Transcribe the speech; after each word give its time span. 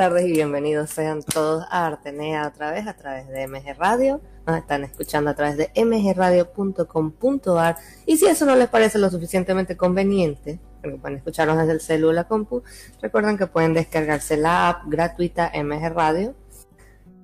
Tardes 0.00 0.28
y 0.28 0.32
bienvenidos 0.32 0.88
sean 0.88 1.22
todos 1.22 1.66
a 1.70 1.86
Artenea 1.86 2.48
otra 2.48 2.70
vez 2.70 2.86
a 2.86 2.94
través 2.94 3.28
de 3.28 3.46
MG 3.46 3.76
Radio. 3.76 4.22
Nos 4.46 4.56
están 4.56 4.82
escuchando 4.82 5.28
a 5.28 5.34
través 5.34 5.58
de 5.58 5.70
mgradio.com.ar 5.76 7.76
y 8.06 8.16
si 8.16 8.24
eso 8.24 8.46
no 8.46 8.56
les 8.56 8.70
parece 8.70 8.98
lo 8.98 9.10
suficientemente 9.10 9.76
conveniente, 9.76 10.58
porque 10.80 10.96
pueden 10.96 11.18
escucharnos 11.18 11.58
desde 11.58 11.72
el 11.72 11.82
celular 11.82 12.26
compu, 12.26 12.62
recuerden 13.02 13.36
que 13.36 13.46
pueden 13.46 13.74
descargarse 13.74 14.38
la 14.38 14.70
app 14.70 14.84
gratuita 14.86 15.52
MG 15.54 15.92
Radio 15.92 16.34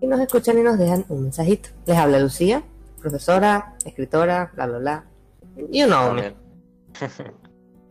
y 0.02 0.06
nos 0.06 0.20
escuchan 0.20 0.58
y 0.58 0.62
nos 0.62 0.78
dejan 0.78 1.06
un 1.08 1.22
mensajito. 1.22 1.70
Les 1.86 1.96
habla 1.96 2.18
Lucía, 2.18 2.62
profesora, 3.00 3.74
escritora, 3.86 4.52
bla, 4.54 4.66
bla, 4.66 4.78
bla. 4.78 5.04
You 5.70 5.86
know 5.86 6.12
me. 6.12 6.34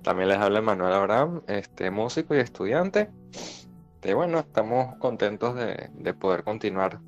También 0.03 0.29
les 0.33 0.37
habla 0.37 0.61
Manuel 0.61 0.93
Abraham, 0.93 1.41
este, 1.47 1.89
músico 1.89 2.35
y 2.35 2.37
estudiante. 2.37 3.09
Y 4.05 4.13
bueno, 4.13 4.37
estamos 4.39 4.95
contentos 4.97 5.55
de, 5.55 5.89
de, 5.91 6.13
poder 6.13 6.43
continuar 6.43 6.99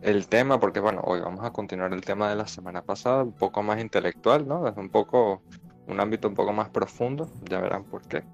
el 0.00 0.26
tema, 0.26 0.58
porque 0.58 0.80
bueno, 0.80 1.02
hoy 1.04 1.20
vamos 1.20 1.44
a 1.44 1.50
continuar 1.52 1.92
el 1.92 2.00
tema 2.00 2.30
de 2.30 2.36
la 2.36 2.46
semana 2.46 2.82
pasada, 2.82 3.24
un 3.24 3.32
poco 3.32 3.62
más 3.62 3.78
intelectual, 3.78 4.48
¿no? 4.48 4.64
Desde 4.64 4.80
un 4.80 4.88
poco, 4.88 5.42
un 5.86 6.00
ámbito 6.00 6.28
un 6.28 6.34
poco 6.34 6.54
más 6.54 6.70
profundo, 6.70 7.30
ya 7.42 7.60
verán 7.60 7.84
por 7.84 8.08
qué. 8.08 8.24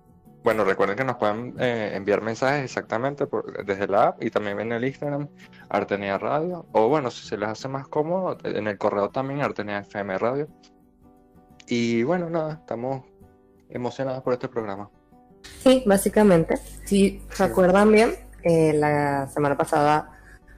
Bueno, 0.44 0.62
recuerden 0.64 0.96
que 0.96 1.02
nos 1.02 1.16
pueden 1.16 1.56
eh, 1.58 1.94
enviar 1.94 2.22
mensajes 2.22 2.62
exactamente 2.62 3.26
desde 3.64 3.88
la 3.88 4.08
app 4.08 4.22
y 4.22 4.30
también 4.30 4.60
en 4.60 4.70
el 4.70 4.84
Instagram, 4.84 5.28
Artenia 5.68 6.16
Radio, 6.16 6.64
o 6.70 6.88
bueno, 6.88 7.10
si 7.10 7.26
se 7.26 7.36
les 7.36 7.48
hace 7.48 7.66
más 7.66 7.88
cómodo, 7.88 8.38
en 8.44 8.68
el 8.68 8.78
correo 8.78 9.10
también, 9.10 9.42
Artenia 9.42 9.80
FM 9.80 10.16
Radio. 10.18 10.46
Y 11.66 12.04
bueno, 12.04 12.30
nada, 12.30 12.52
estamos 12.52 13.02
emocionadas 13.68 14.22
por 14.22 14.34
este 14.34 14.46
programa. 14.46 14.88
Sí, 15.62 15.82
básicamente. 15.86 16.58
Si 16.84 17.22
recuerdan 17.38 17.90
bien, 17.92 18.14
eh, 18.42 18.72
la 18.74 19.28
semana 19.28 19.56
pasada 19.56 20.12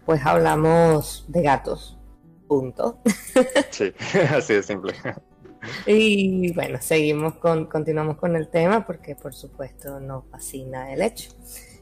pues 0.05 0.25
hablamos 0.25 1.25
de 1.29 1.43
gatos. 1.43 1.99
Punto. 2.47 3.01
Sí, 3.71 3.93
así 4.35 4.55
de 4.55 4.63
simple. 4.63 4.95
Y 5.87 6.53
bueno, 6.55 6.79
seguimos 6.81 7.35
con, 7.35 7.67
continuamos 7.67 8.17
con 8.17 8.37
el 8.37 8.49
tema 8.49 8.87
porque 8.87 9.15
por 9.15 9.35
supuesto 9.35 10.01
nos 10.01 10.25
fascina 10.31 10.93
el 10.93 11.03
hecho. 11.03 11.31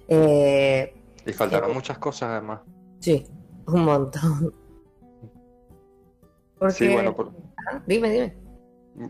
Eh, 0.09 0.95
y 1.25 1.33
faltaron 1.33 1.71
eh, 1.71 1.75
muchas 1.75 1.99
cosas 1.99 2.31
además. 2.31 2.61
Sí, 3.01 3.27
un 3.67 3.85
montón. 3.85 4.55
Porque... 6.59 6.75
Sí, 6.75 6.89
bueno, 6.89 7.15
por... 7.15 7.33
ah, 7.59 7.83
dime, 7.87 8.11
dime 8.11 8.46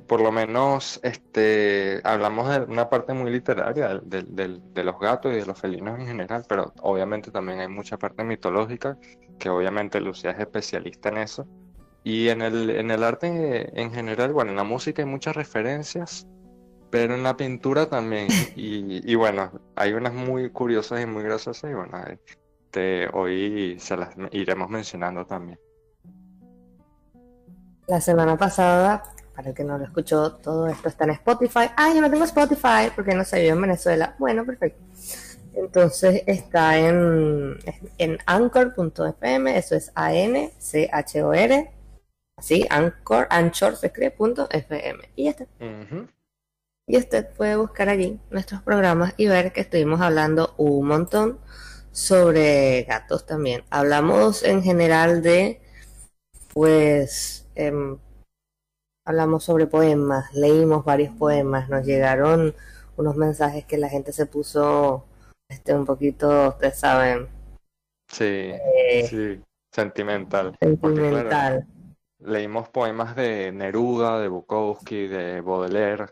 por 0.06 0.20
lo 0.20 0.32
menos 0.32 0.98
este, 1.02 2.00
hablamos 2.04 2.48
de 2.48 2.60
una 2.60 2.88
parte 2.88 3.12
muy 3.12 3.30
literaria 3.30 4.00
de, 4.02 4.22
de, 4.22 4.60
de, 4.72 4.84
los 4.84 4.98
gatos 4.98 5.32
y 5.32 5.36
de 5.36 5.46
los 5.46 5.58
felinos 5.58 5.98
en 6.00 6.06
general, 6.06 6.44
pero 6.48 6.72
obviamente 6.80 7.30
también 7.30 7.60
hay 7.60 7.68
mucha 7.68 7.96
parte 7.96 8.24
mitológica, 8.24 8.98
que 9.38 9.48
obviamente 9.48 10.00
Lucía 10.00 10.32
es 10.32 10.40
especialista 10.40 11.10
en 11.10 11.18
eso. 11.18 11.46
Y 12.02 12.28
en 12.28 12.42
el, 12.42 12.70
en 12.70 12.90
el 12.90 13.02
arte 13.04 13.80
en 13.80 13.92
general, 13.92 14.32
bueno, 14.32 14.50
en 14.50 14.56
la 14.56 14.64
música 14.64 15.02
hay 15.02 15.08
muchas 15.08 15.36
referencias, 15.36 16.26
pero 16.90 17.14
en 17.14 17.22
la 17.22 17.36
pintura 17.36 17.86
también. 17.86 18.28
Y, 18.56 19.10
y 19.10 19.14
bueno, 19.14 19.52
hay 19.76 19.92
unas 19.92 20.14
muy 20.14 20.50
curiosas 20.50 21.02
y 21.02 21.06
muy 21.06 21.22
graciosas, 21.22 21.70
y 21.70 21.74
bueno, 21.74 21.98
este, 22.08 23.08
hoy 23.12 23.76
se 23.78 23.96
las 23.96 24.16
iremos 24.32 24.68
mencionando 24.68 25.26
también. 25.26 25.58
La 27.88 28.00
semana 28.00 28.36
pasada 28.36 29.04
para 29.36 29.50
el 29.50 29.54
que 29.54 29.64
no 29.64 29.76
lo 29.76 29.84
escuchó, 29.84 30.32
todo 30.36 30.66
esto 30.66 30.88
está 30.88 31.04
en 31.04 31.10
Spotify. 31.10 31.70
Ah, 31.76 31.92
yo 31.94 32.00
no 32.00 32.10
tengo 32.10 32.24
Spotify 32.24 32.90
porque 32.94 33.14
no 33.14 33.22
sé, 33.22 33.46
yo 33.46 33.52
en 33.52 33.60
Venezuela. 33.60 34.16
Bueno, 34.18 34.46
perfecto. 34.46 34.82
Entonces 35.52 36.22
está 36.26 36.78
en, 36.78 37.58
en 37.98 38.18
anchor.fm, 38.24 39.58
eso 39.58 39.74
es 39.74 39.92
A-N-C-H-O-R, 39.94 41.72
así, 42.36 42.66
Anchor, 42.70 43.26
Anchor 43.30 43.76
se 43.76 43.86
escribe 43.88 44.10
punto 44.10 44.48
FM. 44.50 45.10
Y 45.16 45.24
ya 45.24 45.30
está. 45.30 45.46
Y 46.88 46.96
usted 46.96 47.28
puede 47.34 47.56
buscar 47.56 47.88
allí 47.88 48.18
nuestros 48.30 48.62
programas 48.62 49.12
y 49.16 49.26
ver 49.26 49.52
que 49.52 49.60
estuvimos 49.62 50.00
hablando 50.00 50.54
un 50.56 50.86
montón 50.86 51.40
sobre 51.90 52.84
gatos 52.84 53.26
también. 53.26 53.64
Hablamos 53.70 54.42
en 54.44 54.62
general 54.62 55.22
de, 55.22 55.60
pues, 56.54 57.46
eh, 57.54 57.96
hablamos 59.06 59.44
sobre 59.44 59.66
poemas, 59.66 60.34
leímos 60.34 60.84
varios 60.84 61.14
poemas, 61.14 61.68
nos 61.70 61.86
llegaron 61.86 62.54
unos 62.96 63.16
mensajes 63.16 63.64
que 63.64 63.78
la 63.78 63.88
gente 63.88 64.12
se 64.12 64.26
puso 64.26 65.06
este 65.48 65.74
un 65.74 65.86
poquito, 65.86 66.48
ustedes 66.48 66.78
saben. 66.78 67.28
Sí, 68.08 68.24
eh, 68.24 69.06
sí, 69.08 69.40
sentimental. 69.72 70.56
Sentimental. 70.60 71.28
Claro, 71.28 71.66
leímos 72.18 72.68
poemas 72.68 73.14
de 73.16 73.52
Neruda, 73.52 74.18
de 74.20 74.28
Bukowski, 74.28 75.06
de 75.06 75.40
Baudelaire, 75.40 76.06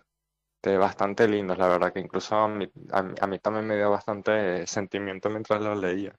de 0.63 0.79
bastante 0.79 1.27
lindos, 1.29 1.59
la 1.59 1.69
verdad 1.69 1.93
que 1.93 2.01
incluso 2.01 2.37
a 2.37 2.49
mí, 2.49 2.71
a, 2.93 2.99
a 3.21 3.27
mí 3.27 3.39
también 3.39 3.67
me 3.67 3.77
dio 3.77 3.91
bastante 3.91 4.67
sentimiento 4.67 5.29
mientras 5.31 5.61
los 5.61 5.79
leía. 5.79 6.15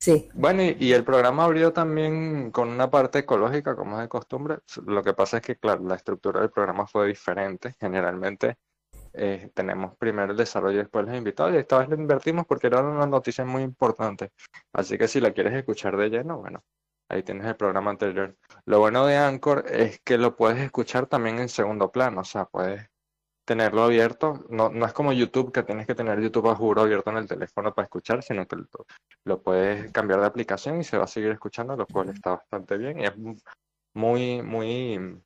Sí. 0.00 0.28
Bueno, 0.34 0.62
y, 0.62 0.92
el 0.92 1.04
programa 1.04 1.44
abrió 1.44 1.72
también 1.72 2.52
con 2.52 2.68
una 2.68 2.88
parte 2.88 3.20
ecológica, 3.20 3.74
como 3.74 3.96
es 3.96 4.02
de 4.02 4.08
costumbre. 4.08 4.58
Lo 4.86 5.02
que 5.02 5.12
pasa 5.12 5.38
es 5.38 5.42
que, 5.42 5.56
claro, 5.56 5.82
la 5.84 5.96
estructura 5.96 6.40
del 6.40 6.50
programa 6.50 6.86
fue 6.86 7.08
diferente. 7.08 7.74
Generalmente 7.80 8.58
eh, 9.12 9.50
tenemos 9.54 9.96
primero 9.96 10.30
el 10.32 10.38
desarrollo 10.38 10.76
y 10.76 10.82
después 10.82 11.04
los 11.06 11.16
invitados. 11.16 11.54
Y 11.54 11.58
esta 11.58 11.78
vez 11.78 11.88
lo 11.88 11.96
invertimos 11.96 12.46
porque 12.46 12.68
era 12.68 12.80
una 12.80 13.06
noticia 13.06 13.44
muy 13.44 13.62
importante. 13.62 14.30
Así 14.72 14.96
que 14.98 15.08
si 15.08 15.20
la 15.20 15.32
quieres 15.32 15.54
escuchar 15.54 15.96
de 15.96 16.10
lleno, 16.10 16.38
bueno, 16.38 16.62
ahí 17.08 17.24
tienes 17.24 17.46
el 17.46 17.56
programa 17.56 17.90
anterior. 17.90 18.36
Lo 18.66 18.78
bueno 18.78 19.04
de 19.04 19.16
Anchor 19.16 19.64
es 19.68 20.00
que 20.00 20.16
lo 20.18 20.36
puedes 20.36 20.58
escuchar 20.60 21.06
también 21.06 21.40
en 21.40 21.48
segundo 21.48 21.90
plano. 21.90 22.20
O 22.20 22.24
sea, 22.24 22.44
puedes 22.44 22.88
tenerlo 23.48 23.82
abierto. 23.82 24.44
No, 24.50 24.68
no 24.68 24.84
es 24.84 24.92
como 24.92 25.10
YouTube, 25.14 25.52
que 25.52 25.62
tienes 25.62 25.86
que 25.86 25.94
tener 25.94 26.20
YouTube 26.20 26.50
a 26.50 26.54
juro 26.54 26.82
abierto 26.82 27.10
en 27.10 27.16
el 27.16 27.26
teléfono 27.26 27.74
para 27.74 27.86
escuchar, 27.86 28.22
sino 28.22 28.46
que 28.46 28.56
lo, 28.56 28.66
lo, 29.24 29.42
puedes 29.42 29.90
cambiar 29.90 30.20
de 30.20 30.26
aplicación 30.26 30.78
y 30.80 30.84
se 30.84 30.98
va 30.98 31.04
a 31.04 31.06
seguir 31.06 31.30
escuchando, 31.30 31.74
lo 31.74 31.86
cual 31.86 32.10
está 32.10 32.32
bastante 32.32 32.76
bien 32.76 33.00
y 33.00 33.04
es 33.06 33.14
muy, 33.94 34.42
muy 34.42 35.18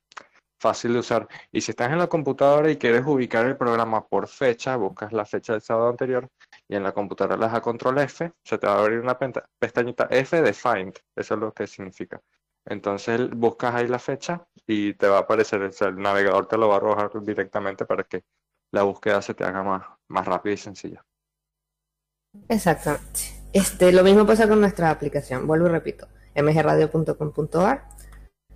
fácil 0.57 0.93
de 0.93 0.99
usar. 0.99 1.27
Y 1.51 1.59
si 1.59 1.71
estás 1.71 1.91
en 1.91 1.99
la 1.99 2.07
computadora 2.07 2.71
y 2.71 2.77
quieres 2.77 3.03
ubicar 3.05 3.45
el 3.45 3.57
programa 3.57 4.07
por 4.07 4.29
fecha, 4.29 4.77
buscas 4.77 5.11
la 5.11 5.25
fecha 5.25 5.51
del 5.51 5.61
sábado 5.61 5.89
anterior 5.89 6.29
y 6.69 6.75
en 6.77 6.83
la 6.83 6.93
computadora 6.93 7.35
le 7.35 7.45
das 7.45 7.55
a 7.55 7.61
control 7.61 7.99
F, 7.99 8.31
se 8.41 8.57
te 8.57 8.67
va 8.67 8.75
a 8.75 8.79
abrir 8.79 8.99
una 8.99 9.17
pestañita 9.59 10.07
F 10.09 10.41
de 10.41 10.53
Find, 10.53 10.93
eso 11.13 11.33
es 11.33 11.39
lo 11.41 11.51
que 11.53 11.67
significa. 11.67 12.21
Entonces 12.65 13.29
buscas 13.31 13.75
ahí 13.75 13.87
la 13.87 13.99
fecha 13.99 14.45
y 14.65 14.93
te 14.93 15.07
va 15.07 15.17
a 15.17 15.21
aparecer, 15.21 15.61
el 15.61 15.97
navegador 15.97 16.47
te 16.47 16.57
lo 16.57 16.69
va 16.69 16.75
a 16.75 16.77
arrojar 16.77 17.11
directamente 17.21 17.85
para 17.85 18.03
que 18.03 18.23
la 18.71 18.83
búsqueda 18.83 19.21
se 19.21 19.33
te 19.33 19.43
haga 19.43 19.63
más, 19.63 19.83
más 20.07 20.25
rápida 20.25 20.53
y 20.53 20.57
sencilla. 20.57 21.05
Exactamente. 22.49 23.43
Este, 23.53 23.91
lo 23.91 24.03
mismo 24.03 24.25
pasa 24.25 24.47
con 24.47 24.59
nuestra 24.59 24.89
aplicación. 24.89 25.45
Vuelvo 25.45 25.67
y 25.67 25.69
repito, 25.69 26.07
mgradio.com.ar, 26.35 27.87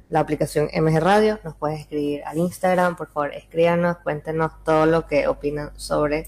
la 0.09 0.19
aplicación 0.19 0.69
MG 0.73 0.99
Radio, 0.99 1.39
nos 1.43 1.55
puedes 1.55 1.81
escribir 1.81 2.23
al 2.23 2.37
Instagram, 2.37 2.95
por 2.95 3.11
favor, 3.11 3.33
escríbanos, 3.33 3.97
cuéntenos 3.97 4.63
todo 4.63 4.85
lo 4.85 5.05
que 5.05 5.27
opinan 5.27 5.77
sobre 5.77 6.27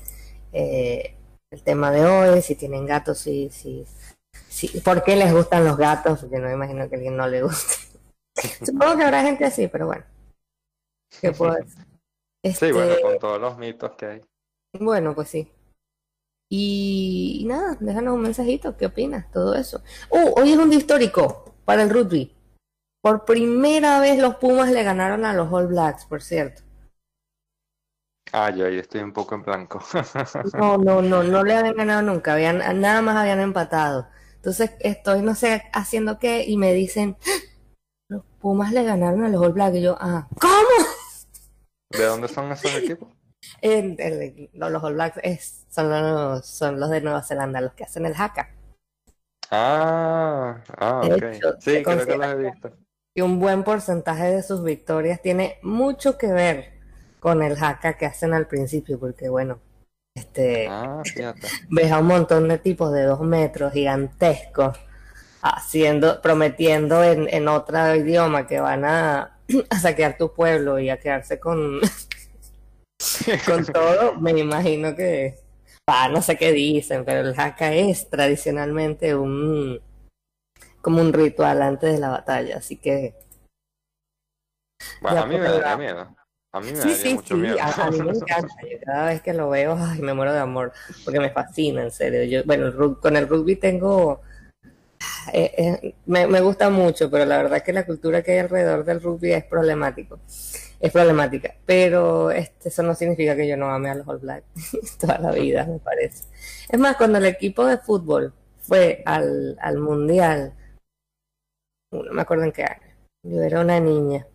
eh, 0.51 1.15
el 1.49 1.63
tema 1.63 1.89
de 1.91 2.05
hoy, 2.05 2.41
si 2.41 2.55
tienen 2.55 2.85
gatos, 2.85 3.19
si, 3.19 3.49
si, 3.49 3.85
si, 4.59 4.81
por 4.81 5.03
qué 5.03 5.15
les 5.15 5.33
gustan 5.33 5.63
los 5.63 5.77
gatos, 5.77 6.19
porque 6.19 6.37
no 6.37 6.47
me 6.47 6.53
imagino 6.53 6.89
que 6.89 6.95
a 6.95 6.97
alguien 6.97 7.15
no 7.15 7.27
le 7.27 7.43
guste. 7.43 7.75
Supongo 8.65 8.97
que 8.97 9.03
habrá 9.03 9.21
gente 9.23 9.45
así, 9.45 9.67
pero 9.67 9.87
bueno. 9.87 10.03
¿Qué 11.21 11.31
puedo 11.31 11.53
decir? 11.53 11.85
Este... 12.43 12.67
Sí, 12.67 12.71
bueno, 12.73 12.95
con 13.01 13.19
todos 13.19 13.39
los 13.39 13.57
mitos 13.57 13.91
que 13.95 14.05
hay. 14.05 14.21
Bueno, 14.77 15.15
pues 15.15 15.29
sí. 15.29 15.51
Y, 16.51 17.39
y 17.41 17.45
nada, 17.45 17.77
déjanos 17.79 18.15
un 18.15 18.21
mensajito, 18.21 18.75
¿qué 18.75 18.87
opinas? 18.87 19.31
Todo 19.31 19.55
eso. 19.55 19.81
Uh, 20.09 20.33
hoy 20.39 20.51
es 20.51 20.57
un 20.57 20.69
día 20.69 20.79
histórico 20.79 21.55
para 21.63 21.83
el 21.83 21.89
rugby. 21.89 22.35
Por 23.01 23.23
primera 23.23 23.99
vez 24.01 24.19
los 24.19 24.35
Pumas 24.35 24.71
le 24.71 24.83
ganaron 24.83 25.23
a 25.23 25.33
los 25.33 25.51
All 25.53 25.67
Blacks, 25.67 26.05
por 26.05 26.21
cierto. 26.21 26.63
Ah, 28.33 28.49
yo 28.49 28.65
ahí 28.65 28.77
estoy 28.77 29.01
un 29.01 29.13
poco 29.13 29.35
en 29.35 29.43
blanco. 29.43 29.79
No, 30.53 30.77
no, 30.77 31.01
no, 31.01 31.23
no 31.23 31.43
le 31.43 31.55
habían 31.55 31.75
ganado 31.75 32.01
nunca, 32.01 32.33
habían, 32.33 32.57
nada 32.81 33.01
más 33.01 33.15
habían 33.15 33.39
empatado. 33.39 34.07
Entonces 34.39 34.71
estoy, 34.79 35.21
no 35.21 35.35
sé, 35.35 35.63
haciendo 35.73 36.17
qué, 36.17 36.45
y 36.47 36.55
me 36.55 36.73
dicen, 36.73 37.17
¡Ah! 37.21 37.29
los 38.07 38.23
Pumas 38.39 38.71
le 38.71 38.83
ganaron 38.83 39.25
a 39.25 39.29
los 39.29 39.41
All 39.41 39.51
Blacks. 39.51 39.75
Y 39.75 39.81
yo, 39.81 39.97
ah, 39.99 40.29
¿cómo? 40.39 40.87
¿De 41.91 42.05
dónde 42.05 42.29
son 42.29 42.49
esos 42.53 42.73
equipos? 42.75 43.09
los 44.53 44.83
All 44.83 44.93
Blacks 44.93 45.19
es, 45.23 45.65
son, 45.69 45.89
los, 45.89 46.45
son 46.45 46.79
los 46.79 46.89
de 46.89 47.01
Nueva 47.01 47.21
Zelanda, 47.21 47.59
los 47.59 47.73
que 47.73 47.83
hacen 47.83 48.05
el 48.05 48.13
haka. 48.15 48.55
Ah, 49.51 50.63
ah, 50.77 51.01
ok. 51.03 51.59
sí, 51.59 51.83
creo 51.83 52.05
que 52.05 52.17
los 52.17 52.27
he 52.27 52.35
visto. 52.35 52.71
Y 53.15 53.21
un 53.21 53.39
buen 53.39 53.63
porcentaje 53.65 54.31
de 54.31 54.43
sus 54.43 54.63
victorias 54.63 55.21
tiene 55.21 55.57
mucho 55.63 56.17
que 56.17 56.27
ver 56.27 56.79
con 57.19 57.43
el 57.43 57.61
haka 57.61 57.97
que 57.97 58.05
hacen 58.05 58.33
al 58.33 58.47
principio, 58.47 58.99
porque 58.99 59.27
bueno, 59.27 59.59
este, 60.19 60.67
ah, 60.69 61.01
ves 61.69 61.91
a 61.91 61.99
un 61.99 62.07
montón 62.07 62.47
de 62.47 62.57
tipos 62.57 62.91
de 62.91 63.03
dos 63.03 63.21
metros 63.21 63.73
gigantescos 63.73 64.77
haciendo, 65.41 66.21
prometiendo 66.21 67.03
en, 67.03 67.27
en 67.33 67.47
otro 67.47 67.95
idioma 67.95 68.47
que 68.47 68.59
van 68.59 68.85
a, 68.85 69.37
a 69.69 69.79
saquear 69.79 70.17
tu 70.17 70.33
pueblo 70.33 70.79
y 70.79 70.89
a 70.89 70.99
quedarse 70.99 71.39
con, 71.39 71.79
con 73.45 73.65
todo, 73.65 74.15
me 74.15 74.31
imagino 74.31 74.95
que, 74.95 75.39
no 76.11 76.21
sé 76.21 76.37
qué 76.37 76.51
dicen, 76.51 77.05
pero 77.05 77.21
el 77.21 77.39
haka 77.39 77.73
es 77.73 78.09
tradicionalmente 78.09 79.15
un, 79.15 79.81
como 80.81 81.01
un 81.01 81.13
ritual 81.13 81.61
antes 81.61 81.93
de 81.93 81.99
la 81.99 82.09
batalla, 82.09 82.57
así 82.57 82.77
que... 82.77 83.15
Bueno, 85.01 85.21
a 85.21 85.25
mí 85.25 85.37
me 85.37 85.49
da 85.49 85.77
miedo. 85.77 86.18
A 86.51 86.59
mí 86.61 86.71
me 86.71 86.81
sí, 86.81 86.95
sí, 86.95 87.13
mucho 87.13 87.35
sí, 87.35 87.41
miedo. 87.41 87.57
A, 87.61 87.91
mí 87.91 88.01
me 88.01 88.11
encanta. 88.15 88.55
cada 88.83 89.05
vez 89.07 89.21
que 89.21 89.33
lo 89.33 89.49
veo, 89.49 89.77
ay, 89.77 90.01
me 90.01 90.13
muero 90.13 90.33
de 90.33 90.39
amor, 90.39 90.73
porque 91.05 91.19
me 91.19 91.29
fascina, 91.29 91.83
en 91.83 91.91
serio. 91.91 92.23
Yo, 92.23 92.43
bueno, 92.45 92.99
con 92.99 93.15
el 93.15 93.27
rugby 93.27 93.55
tengo... 93.55 94.21
Eh, 95.31 95.53
eh, 95.57 95.95
me, 96.07 96.25
me, 96.27 96.41
gusta 96.41 96.69
mucho, 96.69 97.09
pero 97.11 97.23
la 97.25 97.37
verdad 97.37 97.61
que 97.61 97.71
la 97.71 97.85
cultura 97.85 98.23
que 98.23 98.31
hay 98.31 98.39
alrededor 98.39 98.83
del 98.83 99.01
rugby 99.01 99.31
es 99.31 99.45
problemático. 99.45 100.19
Es 100.79 100.91
problemática. 100.91 101.53
Pero 101.65 102.31
este, 102.31 102.69
eso 102.69 102.81
no 102.81 102.95
significa 102.95 103.35
que 103.35 103.47
yo 103.47 103.55
no 103.55 103.69
ame 103.69 103.91
a 103.91 103.95
los 103.95 104.07
All 104.07 104.17
Blacks 104.17 104.45
toda 104.99 105.19
la 105.19 105.31
vida, 105.31 105.65
me 105.65 105.77
parece. 105.77 106.25
Es 106.67 106.79
más, 106.79 106.97
cuando 106.97 107.19
el 107.19 107.25
equipo 107.25 107.63
de 107.65 107.77
fútbol 107.77 108.33
fue 108.57 109.03
al, 109.05 109.55
al 109.61 109.77
Mundial, 109.77 110.53
no 111.91 112.11
me 112.11 112.21
acuerdo 112.21 112.45
en 112.45 112.51
qué 112.51 112.63
año, 112.63 112.95
yo 113.23 113.41
era 113.43 113.61
una 113.61 113.79
niña 113.79 114.25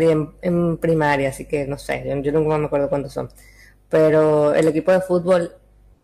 en, 0.00 0.78
primaria, 0.78 1.28
así 1.28 1.46
que 1.46 1.66
no 1.66 1.76
sé, 1.78 2.04
yo, 2.22 2.32
nunca 2.32 2.58
me 2.58 2.66
acuerdo 2.66 2.88
cuántos 2.88 3.12
son. 3.12 3.28
Pero 3.88 4.54
el 4.54 4.68
equipo 4.68 4.92
de 4.92 5.00
fútbol 5.00 5.52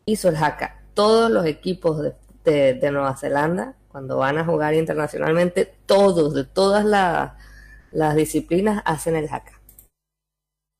hizo 0.04 0.28
el 0.28 0.36
haka. 0.36 0.82
Todos 0.94 1.30
los 1.30 1.46
equipos 1.46 2.02
de, 2.44 2.74
de, 2.74 2.90
Nueva 2.90 3.16
Zelanda, 3.16 3.76
cuando 3.88 4.18
van 4.18 4.36
a 4.38 4.44
jugar 4.44 4.74
internacionalmente, 4.74 5.72
todos, 5.86 6.34
de 6.34 6.44
todas 6.44 6.84
las 6.84 8.16
disciplinas, 8.16 8.82
hacen 8.84 9.16
el 9.16 9.28
haka. 9.30 9.60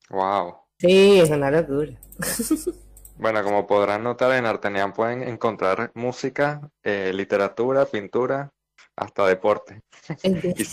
Wow. 0.09 0.55
Sí, 0.77 1.19
es 1.19 1.29
una 1.29 1.49
locura. 1.49 1.93
Bueno, 3.19 3.43
como 3.43 3.67
podrán 3.67 4.03
notar, 4.03 4.31
en 4.31 4.45
Artenian 4.45 4.93
pueden 4.93 5.23
encontrar 5.23 5.91
música, 5.93 6.71
eh, 6.83 7.11
literatura, 7.13 7.85
pintura, 7.85 8.53
hasta 8.99 9.25
deporte 9.27 9.81
y 10.23 10.65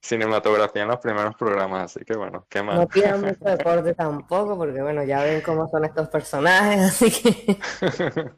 cinematografía 0.00 0.82
en 0.82 0.88
los 0.88 0.98
primeros 0.98 1.34
programas, 1.36 1.84
así 1.96 2.04
que 2.04 2.16
bueno, 2.16 2.46
qué 2.48 2.62
más. 2.62 2.76
No 2.76 2.88
pidan 2.88 3.20
mucho 3.20 3.44
deporte 3.44 3.94
tampoco, 3.94 4.56
porque 4.56 4.80
bueno, 4.80 5.04
ya 5.04 5.22
ven 5.22 5.40
cómo 5.42 5.68
son 5.68 5.84
estos 5.84 6.08
personajes, 6.08 6.80
así 7.02 7.10
que... 7.10 7.60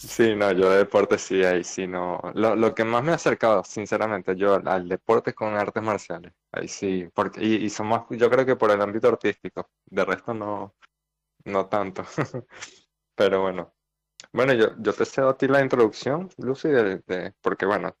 Sí, 0.00 0.36
no, 0.36 0.52
yo 0.52 0.70
de 0.70 0.78
deporte 0.78 1.18
sí, 1.18 1.42
ahí 1.42 1.64
sí, 1.64 1.88
no. 1.88 2.20
Lo, 2.34 2.54
lo 2.54 2.72
que 2.72 2.84
más 2.84 3.02
me 3.02 3.10
ha 3.10 3.16
acercado, 3.16 3.64
sinceramente, 3.64 4.36
yo 4.36 4.54
al 4.64 4.88
deporte 4.88 5.34
con 5.34 5.56
artes 5.56 5.82
marciales, 5.82 6.32
ahí 6.52 6.68
sí, 6.68 7.08
porque, 7.12 7.44
y, 7.44 7.64
y 7.64 7.68
son 7.68 7.88
más, 7.88 8.02
yo 8.10 8.30
creo 8.30 8.46
que 8.46 8.54
por 8.54 8.70
el 8.70 8.80
ámbito 8.80 9.08
artístico, 9.08 9.68
de 9.86 10.04
resto 10.04 10.32
no, 10.34 10.76
no 11.46 11.66
tanto. 11.66 12.04
Pero 13.16 13.42
bueno, 13.42 13.74
bueno, 14.32 14.52
yo, 14.52 14.76
yo 14.78 14.92
te 14.92 15.04
cedo 15.04 15.30
a 15.30 15.36
ti 15.36 15.48
la 15.48 15.62
introducción, 15.62 16.28
Lucy, 16.38 16.68
de, 16.68 17.34
porque 17.40 17.66
bueno, 17.66 17.96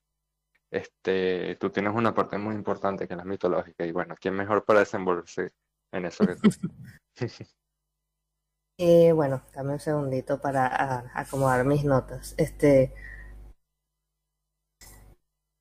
este, 0.70 1.56
tú 1.56 1.70
tienes 1.70 1.94
una 1.94 2.14
parte 2.14 2.36
muy 2.38 2.54
importante 2.54 3.08
que 3.08 3.14
es 3.14 3.18
la 3.18 3.24
mitológica 3.24 3.86
y 3.86 3.92
bueno, 3.92 4.14
¿quién 4.20 4.34
mejor 4.34 4.64
para 4.64 4.80
desenvolverse 4.80 5.52
en 5.92 6.04
eso 6.06 6.26
que 6.26 6.36
tú? 6.36 6.50
eh, 8.78 9.12
bueno, 9.12 9.42
dame 9.54 9.72
un 9.72 9.80
segundito 9.80 10.40
para 10.40 11.10
acomodar 11.14 11.64
mis 11.64 11.84
notas. 11.84 12.34
Este, 12.36 12.92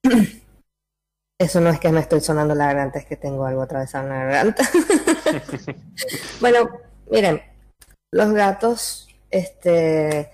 eso 1.39 1.61
no 1.61 1.69
es 1.69 1.79
que 1.79 1.91
me 1.91 2.01
estoy 2.01 2.19
sonando 2.19 2.53
la 2.53 2.67
garganta, 2.67 2.99
es 2.99 3.05
que 3.05 3.15
tengo 3.15 3.45
algo 3.45 3.61
atravesado 3.61 4.03
en 4.03 4.09
la 4.09 4.25
garganta. 4.25 4.63
bueno, 6.41 6.69
miren, 7.09 7.41
los 8.11 8.33
gatos, 8.33 9.07
este, 9.29 10.31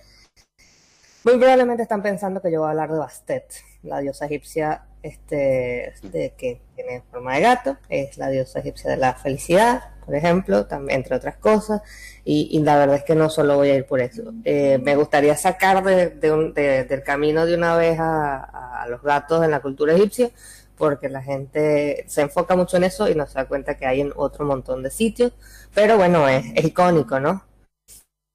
muy 1.24 1.38
probablemente 1.38 1.84
están 1.84 2.02
pensando 2.02 2.42
que 2.42 2.52
yo 2.52 2.60
voy 2.60 2.68
a 2.68 2.72
hablar 2.72 2.92
de 2.92 3.00
Bastet, 3.00 3.46
la 3.84 4.00
diosa 4.00 4.26
egipcia 4.26 4.84
este, 5.04 5.94
de, 6.04 6.34
que 6.38 6.62
tiene 6.76 7.04
forma 7.12 7.36
de 7.36 7.42
gato, 7.42 7.78
es 7.90 8.18
la 8.18 8.30
diosa 8.30 8.60
egipcia 8.60 8.90
de 8.90 8.98
la 8.98 9.14
felicidad, 9.14 9.84
por 10.06 10.16
ejemplo, 10.16 10.66
también, 10.66 11.00
entre 11.00 11.16
otras 11.16 11.36
cosas, 11.38 11.82
y, 12.26 12.60
la 12.60 12.78
verdad 12.78 12.98
es 12.98 13.04
que 13.04 13.16
no 13.16 13.30
solo 13.30 13.56
voy 13.56 13.70
a 13.70 13.76
ir 13.76 13.86
por 13.86 14.00
eso. 14.00 14.34
Eh, 14.46 14.80
me 14.82 14.96
gustaría 14.96 15.36
sacar 15.36 15.84
de, 15.84 16.10
del 16.90 17.04
camino 17.04 17.46
de 17.46 17.56
una 17.56 17.76
vez 17.76 17.98
a, 18.00 18.86
los 18.90 19.02
gatos 19.02 19.44
en 19.44 19.52
la 19.52 19.62
cultura 19.62 19.94
egipcia, 19.94 20.32
porque 20.78 21.08
la 21.10 21.22
gente 21.22 22.06
se 22.08 22.22
enfoca 22.22 22.56
mucho 22.56 22.78
en 22.78 22.86
eso 22.86 23.10
y 23.10 23.16
no 23.16 23.28
se 23.28 23.36
da 23.36 23.46
cuenta 23.46 23.76
que 23.76 23.86
hay 23.86 24.02
en 24.02 24.12
otro 24.16 24.46
montón 24.46 24.84
de 24.84 24.90
sitios, 24.90 25.34
pero 25.74 25.98
bueno, 25.98 26.28
es 26.28 26.46
icónico, 26.64 27.20
¿no? 27.20 27.44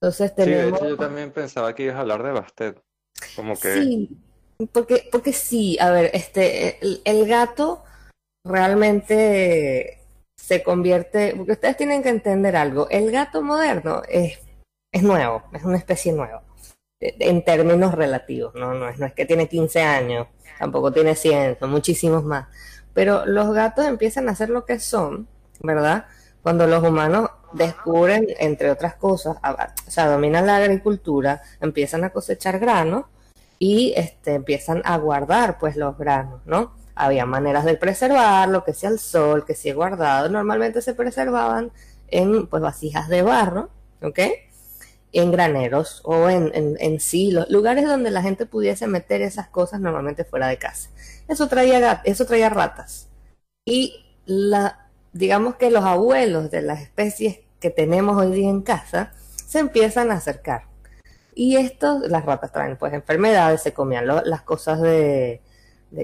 Entonces 0.01 0.35
tenemos... 0.35 0.65
Sí, 0.65 0.71
de 0.71 0.77
hecho 0.77 0.89
yo 0.89 0.97
también 0.97 1.33
pensaba 1.33 1.75
que 1.75 1.85
ibas 1.85 1.97
a 1.97 2.01
hablar 2.01 2.23
de 2.23 2.33
Bastet. 2.33 2.83
Como 3.35 3.59
que... 3.59 3.75
Sí, 3.75 4.19
porque, 4.73 5.09
porque 5.11 5.33
sí, 5.33 5.79
a 5.81 5.91
ver, 5.91 6.11
este, 6.15 6.79
el, 7.05 7.27
gato 7.27 7.85
realmente 8.45 10.01
se 10.37 10.63
convierte, 10.65 11.35
porque 11.37 11.53
ustedes 11.53 11.77
tienen 11.77 12.03
que 12.03 12.09
entender 12.09 12.57
algo, 12.57 12.89
el 12.91 13.13
gato 13.13 13.41
moderno 13.43 14.03
es, 14.09 14.41
es 14.93 15.03
nuevo, 15.03 15.45
es 15.53 15.63
una 15.63 15.77
especie 15.77 16.13
nueva, 16.13 16.43
en 17.01 17.45
términos 17.45 17.95
relativos, 17.95 18.53
¿no? 18.57 18.75
No 18.75 18.89
es, 18.89 18.99
no 18.99 19.07
es 19.07 19.15
que 19.15 19.27
tiene 19.27 19.49
15 19.49 19.81
años, 19.81 20.27
tampoco 20.59 20.91
tiene 20.93 21.15
100, 21.15 21.61
son 21.61 21.71
muchísimos 21.71 22.25
más, 22.25 22.49
pero 22.95 23.27
los 23.27 23.53
gatos 23.55 23.87
empiezan 23.87 24.29
a 24.29 24.35
ser 24.35 24.51
lo 24.51 24.65
que 24.65 24.81
son, 24.81 25.29
¿verdad? 25.61 26.07
Cuando 26.43 26.67
los 26.67 26.83
humanos 26.83 27.31
descubren, 27.53 28.27
entre 28.39 28.71
otras 28.71 28.95
cosas, 28.95 29.37
o 29.87 29.91
sea, 29.91 30.07
dominan 30.09 30.47
la 30.47 30.57
agricultura, 30.57 31.43
empiezan 31.61 32.05
a 32.05 32.11
cosechar 32.11 32.59
granos 32.59 33.07
y 33.59 33.93
este, 33.97 34.35
empiezan 34.35 34.83
a 34.85 34.97
guardar 34.99 35.59
pues 35.59 35.77
los 35.77 35.97
granos, 35.99 36.41
¿no? 36.47 36.73
Había 36.95 37.27
maneras 37.27 37.65
de 37.65 37.77
preservarlo, 37.77 38.65
que 38.65 38.75
sea 38.75 38.91
el 38.91 38.99
sol, 38.99 39.45
que 39.45 39.55
sea 39.55 39.75
guardado. 39.75 40.29
Normalmente 40.29 40.83
se 40.83 40.95
preservaban 40.95 41.71
en 42.09 42.47
pues 42.49 42.63
vasijas 42.63 43.09
de 43.09 43.23
barro, 43.23 43.71
¿ok? 44.03 44.19
En 45.13 45.31
graneros 45.31 46.01
o 46.05 46.29
en, 46.29 46.51
en, 46.55 46.77
en 46.81 47.01
silos, 47.01 47.49
lugares 47.51 47.87
donde 47.87 48.11
la 48.11 48.23
gente 48.23 48.47
pudiese 48.47 48.87
meter 48.87 49.23
esas 49.23 49.49
cosas 49.49 49.81
normalmente 49.81 50.25
fuera 50.25 50.49
de 50.49 50.59
casa. 50.59 50.91
Eso 51.29 51.49
traía, 51.49 52.03
eso 52.05 52.27
traía 52.27 52.49
ratas. 52.49 53.09
Y 53.65 54.05
la, 54.27 54.88
digamos 55.13 55.57
que 55.57 55.71
los 55.71 55.85
abuelos 55.85 56.51
de 56.51 56.63
las 56.63 56.81
especies 56.81 57.41
que 57.61 57.71
tenemos 57.71 58.17
hoy 58.17 58.33
día 58.33 58.49
en 58.49 58.63
casa 58.63 59.13
se 59.47 59.59
empiezan 59.59 60.11
a 60.11 60.15
acercar. 60.15 60.65
Y 61.35 61.57
esto, 61.57 62.01
las 62.09 62.25
ratas 62.25 62.53
traen 62.53 62.77
pues 62.77 62.93
enfermedades, 62.93 63.63
se 63.63 63.73
comían 63.73 64.07
las 64.07 64.43
cosas 64.43 64.81
de, 64.81 65.41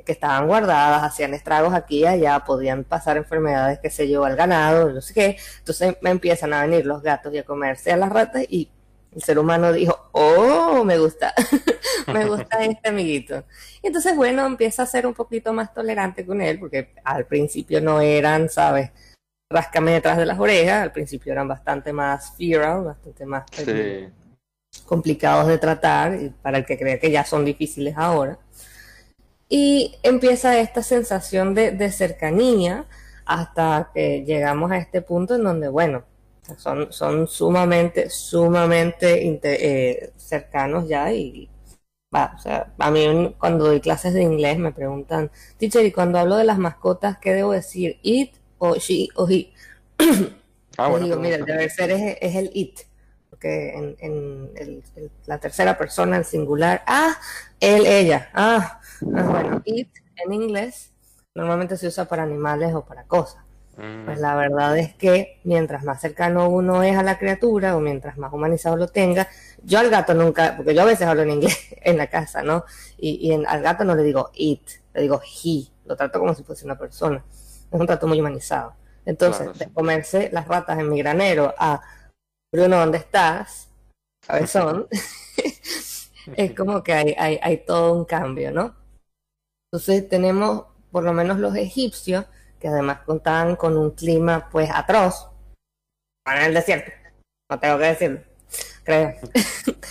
que 0.06 0.12
estaban 0.12 0.46
guardadas, 0.46 1.02
hacían 1.02 1.34
estragos 1.34 1.74
aquí 1.74 2.00
y 2.00 2.06
allá, 2.06 2.44
podían 2.44 2.84
pasar 2.84 3.16
enfermedades, 3.16 3.80
que 3.80 3.90
se 3.90 4.08
yo, 4.08 4.24
al 4.24 4.36
ganado, 4.36 4.92
no 4.92 5.00
sé 5.00 5.12
qué. 5.12 5.36
Entonces 5.58 5.96
empiezan 6.02 6.54
a 6.54 6.62
venir 6.62 6.86
los 6.86 7.02
gatos 7.02 7.34
y 7.34 7.38
a 7.38 7.44
comerse 7.44 7.92
a 7.92 7.96
las 7.96 8.10
ratas 8.10 8.44
y 8.48 8.70
el 9.14 9.22
ser 9.22 9.38
humano 9.38 9.72
dijo, 9.72 10.08
oh, 10.12 10.84
me 10.84 10.98
gusta, 10.98 11.32
me 12.12 12.26
gusta 12.26 12.64
este 12.64 12.88
amiguito. 12.88 13.44
Y 13.82 13.88
entonces, 13.88 14.16
bueno, 14.16 14.44
empieza 14.46 14.82
a 14.82 14.86
ser 14.86 15.06
un 15.06 15.14
poquito 15.14 15.52
más 15.52 15.72
tolerante 15.72 16.26
con 16.26 16.40
él, 16.40 16.58
porque 16.58 16.94
al 17.04 17.26
principio 17.26 17.80
no 17.80 18.00
eran, 18.00 18.48
¿sabes? 18.48 18.90
Ráscame 19.50 19.92
detrás 19.92 20.16
de 20.16 20.26
las 20.26 20.38
orejas, 20.38 20.82
al 20.82 20.92
principio 20.92 21.32
eran 21.32 21.46
bastante 21.46 21.92
más 21.92 22.36
feral, 22.36 22.84
bastante 22.84 23.24
más 23.24 23.44
complicados 24.84 25.46
de 25.46 25.58
tratar, 25.58 26.14
y 26.20 26.30
para 26.30 26.58
el 26.58 26.66
que 26.66 26.78
cree 26.78 26.98
que 26.98 27.10
ya 27.10 27.24
son 27.24 27.44
difíciles 27.44 27.94
ahora. 27.96 28.38
Y 29.48 29.96
empieza 30.02 30.58
esta 30.58 30.82
sensación 30.82 31.54
de, 31.54 31.90
cercanía 31.92 32.86
hasta 33.24 33.90
que 33.94 34.24
llegamos 34.24 34.72
a 34.72 34.78
este 34.78 35.02
punto 35.02 35.36
en 35.36 35.44
donde, 35.44 35.68
bueno, 35.68 36.04
son, 36.56 36.92
son 36.92 37.26
sumamente, 37.26 38.10
sumamente 38.10 39.40
eh, 39.42 40.12
cercanos 40.16 40.88
ya 40.88 41.12
y, 41.12 41.48
o 42.12 42.38
sea, 42.38 42.72
a 42.78 42.90
mí 42.90 43.34
cuando 43.38 43.64
doy 43.66 43.80
clases 43.80 44.14
de 44.14 44.22
inglés 44.22 44.58
me 44.58 44.72
preguntan, 44.72 45.30
teacher, 45.58 45.84
y 45.84 45.92
cuando 45.92 46.18
hablo 46.18 46.36
de 46.36 46.44
las 46.44 46.58
mascotas, 46.58 47.18
¿qué 47.18 47.32
debo 47.34 47.52
decir? 47.52 47.98
¿It 48.02 48.34
o 48.58 48.76
she 48.76 49.08
o 49.16 49.28
he? 49.28 49.52
Ah, 50.76 50.88
bueno, 50.88 51.06
digo, 51.06 51.18
mira, 51.20 51.36
el 51.36 51.44
deber 51.44 51.70
ser 51.70 51.90
es, 51.92 52.16
es 52.20 52.34
el 52.36 52.50
it, 52.52 52.80
porque 53.30 53.74
en, 53.74 53.96
en 54.56 54.82
la 55.26 55.38
tercera 55.38 55.78
persona, 55.78 56.16
el 56.16 56.24
singular, 56.24 56.82
ah, 56.86 57.16
él, 57.60 57.86
ella, 57.86 58.30
ah, 58.34 58.80
ah, 59.14 59.22
bueno, 59.22 59.62
it 59.64 59.88
en 60.16 60.32
inglés 60.32 60.92
normalmente 61.34 61.76
se 61.76 61.88
usa 61.88 62.06
para 62.06 62.22
animales 62.22 62.74
o 62.74 62.84
para 62.84 63.04
cosas. 63.04 63.43
Pues 63.76 64.20
la 64.20 64.36
verdad 64.36 64.78
es 64.78 64.94
que 64.94 65.40
mientras 65.42 65.82
más 65.82 66.00
cercano 66.00 66.48
uno 66.48 66.82
es 66.82 66.96
a 66.96 67.02
la 67.02 67.18
criatura 67.18 67.76
o 67.76 67.80
mientras 67.80 68.16
más 68.18 68.32
humanizado 68.32 68.76
lo 68.76 68.86
tenga, 68.88 69.28
yo 69.62 69.80
al 69.80 69.90
gato 69.90 70.14
nunca, 70.14 70.54
porque 70.56 70.74
yo 70.74 70.82
a 70.82 70.86
veces 70.86 71.06
hablo 71.06 71.22
en 71.22 71.30
inglés 71.30 71.58
en 71.82 71.96
la 71.96 72.08
casa, 72.08 72.42
¿no? 72.42 72.64
Y, 72.98 73.32
al 73.32 73.62
gato 73.62 73.84
no 73.84 73.94
le 73.94 74.02
digo 74.02 74.30
it, 74.34 74.62
le 74.92 75.02
digo 75.02 75.20
he, 75.22 75.66
lo 75.86 75.96
trato 75.96 76.20
como 76.20 76.34
si 76.34 76.44
fuese 76.44 76.64
una 76.64 76.78
persona. 76.78 77.24
Es 77.70 77.80
un 77.80 77.86
trato 77.86 78.06
muy 78.06 78.20
humanizado. 78.20 78.74
Entonces, 79.04 79.58
de 79.58 79.68
comerse 79.70 80.30
las 80.32 80.46
ratas 80.46 80.78
en 80.78 80.88
mi 80.88 80.98
granero 80.98 81.54
a 81.58 81.80
Bruno, 82.52 82.78
¿dónde 82.78 82.98
estás? 82.98 83.68
Cabezón, 84.26 84.86
es 86.36 86.54
como 86.54 86.82
que 86.82 86.92
hay, 86.94 87.14
hay, 87.18 87.38
hay 87.42 87.56
todo 87.58 87.92
un 87.92 88.04
cambio, 88.04 88.50
¿no? 88.50 88.74
Entonces 89.70 90.08
tenemos, 90.08 90.66
por 90.90 91.04
lo 91.04 91.12
menos 91.12 91.38
los 91.38 91.54
egipcios, 91.56 92.24
que 92.64 92.68
además 92.68 93.00
contaban 93.04 93.56
con 93.56 93.76
un 93.76 93.90
clima 93.90 94.48
pues 94.50 94.70
atroz, 94.72 95.28
en 96.24 96.44
el 96.44 96.54
desierto, 96.54 96.92
no 97.50 97.60
tengo 97.60 97.76
que 97.76 97.84
decirlo, 97.84 98.20
creo. 98.82 99.12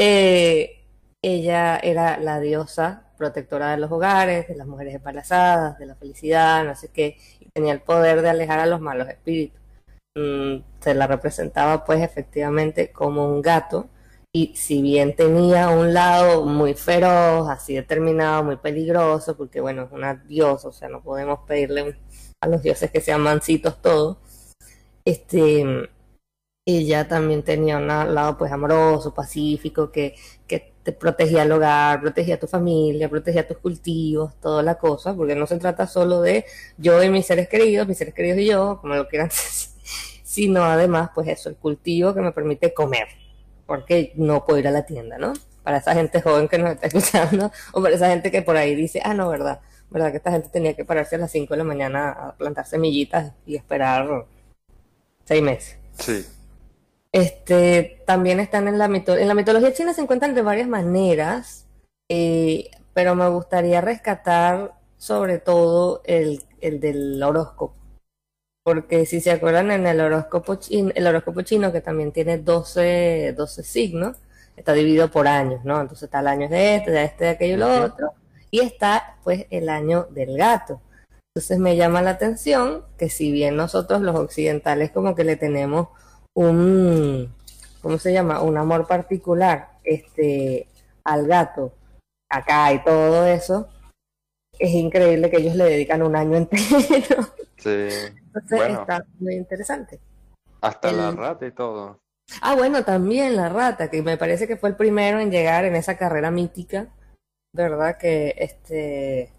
Eh, 0.00 0.86
ella 1.22 1.76
era 1.78 2.18
la 2.18 2.38
diosa 2.38 3.10
protectora 3.16 3.72
de 3.72 3.78
los 3.78 3.90
hogares, 3.90 4.46
de 4.46 4.54
las 4.54 4.68
mujeres 4.68 4.94
embarazadas, 4.94 5.76
de 5.76 5.86
la 5.86 5.96
felicidad, 5.96 6.64
no 6.64 6.76
sé 6.76 6.92
qué, 6.92 7.16
y 7.40 7.50
tenía 7.50 7.72
el 7.72 7.80
poder 7.80 8.22
de 8.22 8.28
alejar 8.28 8.60
a 8.60 8.66
los 8.66 8.80
malos 8.80 9.08
espíritus. 9.08 9.60
Mm, 10.14 10.58
se 10.78 10.94
la 10.94 11.08
representaba 11.08 11.84
pues 11.84 12.00
efectivamente 12.00 12.92
como 12.92 13.24
un 13.24 13.42
gato, 13.42 13.88
y 14.32 14.54
si 14.56 14.82
bien 14.82 15.16
tenía 15.16 15.70
un 15.70 15.94
lado 15.94 16.44
muy 16.44 16.74
feroz, 16.74 17.48
así 17.48 17.74
determinado, 17.74 18.44
muy 18.44 18.56
peligroso, 18.56 19.36
porque 19.36 19.60
bueno, 19.60 19.84
es 19.84 19.92
una 19.92 20.14
diosa, 20.14 20.68
o 20.68 20.72
sea, 20.72 20.88
no 20.88 21.02
podemos 21.02 21.40
pedirle 21.46 21.98
a 22.40 22.48
los 22.48 22.62
dioses 22.62 22.90
que 22.90 23.00
sean 23.00 23.22
mansitos 23.22 23.80
todos, 23.80 24.18
este, 25.04 25.64
ella 26.66 27.08
también 27.08 27.42
tenía 27.42 27.78
un 27.78 27.88
lado 27.88 28.36
pues 28.38 28.52
amoroso, 28.52 29.14
pacífico, 29.14 29.90
que, 29.90 30.14
que 30.46 30.74
te 30.82 30.92
protegía 30.92 31.44
el 31.44 31.52
hogar, 31.52 32.00
protegía 32.00 32.36
a 32.36 32.38
tu 32.38 32.46
familia, 32.46 33.08
protegía 33.08 33.46
tus 33.48 33.58
cultivos, 33.58 34.38
toda 34.40 34.62
la 34.62 34.76
cosa, 34.78 35.14
porque 35.14 35.34
no 35.34 35.46
se 35.46 35.58
trata 35.58 35.86
solo 35.86 36.20
de 36.20 36.44
yo 36.76 37.02
y 37.02 37.10
mis 37.10 37.26
seres 37.26 37.48
queridos, 37.48 37.88
mis 37.88 37.98
seres 37.98 38.14
queridos 38.14 38.38
y 38.40 38.46
yo, 38.46 38.78
como 38.80 38.94
lo 38.94 39.08
quieran 39.08 39.28
decir, 39.30 39.70
sino 40.24 40.64
además 40.64 41.10
pues 41.14 41.28
eso, 41.28 41.48
el 41.48 41.56
cultivo 41.56 42.14
que 42.14 42.20
me 42.20 42.32
permite 42.32 42.74
comer 42.74 43.08
porque 43.68 44.12
no 44.16 44.46
puedo 44.46 44.58
ir 44.58 44.66
a 44.66 44.70
la 44.70 44.86
tienda, 44.86 45.18
¿no? 45.18 45.34
Para 45.62 45.76
esa 45.76 45.92
gente 45.92 46.22
joven 46.22 46.48
que 46.48 46.56
nos 46.56 46.70
está 46.70 46.86
escuchando, 46.86 47.52
o 47.72 47.82
para 47.82 47.94
esa 47.94 48.08
gente 48.08 48.30
que 48.30 48.40
por 48.40 48.56
ahí 48.56 48.74
dice, 48.74 49.02
ah, 49.04 49.12
no, 49.12 49.28
verdad, 49.28 49.60
verdad 49.90 50.10
que 50.10 50.16
esta 50.16 50.32
gente 50.32 50.48
tenía 50.48 50.74
que 50.74 50.86
pararse 50.86 51.16
a 51.16 51.18
las 51.18 51.30
5 51.30 51.52
de 51.52 51.58
la 51.58 51.64
mañana 51.64 52.10
a 52.10 52.32
plantar 52.34 52.66
semillitas 52.66 53.34
y 53.44 53.56
esperar 53.56 54.24
seis 55.26 55.42
meses. 55.42 55.76
Sí. 55.98 56.24
Este, 57.12 58.02
también 58.06 58.40
están 58.40 58.68
en 58.68 58.78
la, 58.78 58.86
en 58.86 59.28
la 59.28 59.34
mitología 59.34 59.74
china, 59.74 59.92
se 59.92 60.00
encuentran 60.00 60.34
de 60.34 60.40
varias 60.40 60.66
maneras, 60.66 61.66
eh, 62.08 62.70
pero 62.94 63.14
me 63.14 63.28
gustaría 63.28 63.82
rescatar 63.82 64.72
sobre 64.96 65.38
todo 65.38 66.00
el, 66.06 66.42
el 66.62 66.80
del 66.80 67.22
horóscopo 67.22 67.77
porque 68.68 69.06
si 69.06 69.22
se 69.22 69.30
acuerdan 69.30 69.70
en 69.70 69.86
el 69.86 69.98
horóscopo 69.98 70.56
chino, 70.56 70.92
el 70.94 71.06
horóscopo 71.06 71.40
chino 71.40 71.72
que 71.72 71.80
también 71.80 72.12
tiene 72.12 72.36
12, 72.36 73.32
12 73.34 73.62
signos, 73.62 74.18
está 74.58 74.74
dividido 74.74 75.10
por 75.10 75.26
años, 75.26 75.64
¿no? 75.64 75.80
Entonces 75.80 76.02
está 76.02 76.20
el 76.20 76.26
año 76.26 76.50
de 76.50 76.76
este, 76.76 76.90
de 76.90 77.04
este, 77.04 77.24
de 77.24 77.30
aquello 77.30 77.54
y 77.54 77.56
lo 77.56 77.84
otro, 77.86 78.12
y 78.50 78.60
está 78.60 79.16
pues 79.24 79.46
el 79.48 79.70
año 79.70 80.06
del 80.10 80.36
gato. 80.36 80.82
Entonces 81.34 81.58
me 81.58 81.76
llama 81.76 82.02
la 82.02 82.10
atención 82.10 82.84
que 82.98 83.08
si 83.08 83.32
bien 83.32 83.56
nosotros 83.56 84.02
los 84.02 84.16
occidentales 84.16 84.90
como 84.90 85.14
que 85.14 85.24
le 85.24 85.36
tenemos 85.36 85.88
un, 86.34 87.32
¿cómo 87.80 87.96
se 87.96 88.12
llama? 88.12 88.42
Un 88.42 88.58
amor 88.58 88.86
particular 88.86 89.78
este, 89.82 90.68
al 91.04 91.26
gato 91.26 91.72
acá 92.28 92.70
y 92.74 92.84
todo 92.84 93.24
eso, 93.24 93.66
es 94.58 94.72
increíble 94.72 95.30
que 95.30 95.38
ellos 95.38 95.56
le 95.56 95.64
dedican 95.64 96.02
un 96.02 96.16
año 96.16 96.36
entero. 96.36 97.32
Sí. 97.56 98.17
Entonces 98.34 98.78
está 98.78 99.04
muy 99.18 99.34
interesante. 99.34 100.00
Hasta 100.60 100.92
la 100.92 101.10
rata 101.12 101.46
y 101.46 101.52
todo. 101.52 102.00
Ah, 102.42 102.54
bueno, 102.54 102.84
también 102.84 103.36
la 103.36 103.48
rata, 103.48 103.88
que 103.90 104.02
me 104.02 104.16
parece 104.16 104.46
que 104.46 104.56
fue 104.56 104.68
el 104.70 104.76
primero 104.76 105.18
en 105.20 105.30
llegar 105.30 105.64
en 105.64 105.76
esa 105.76 105.96
carrera 105.96 106.30
mítica, 106.30 106.88
¿verdad? 107.52 107.96
Que 107.96 108.34
este 108.36 109.32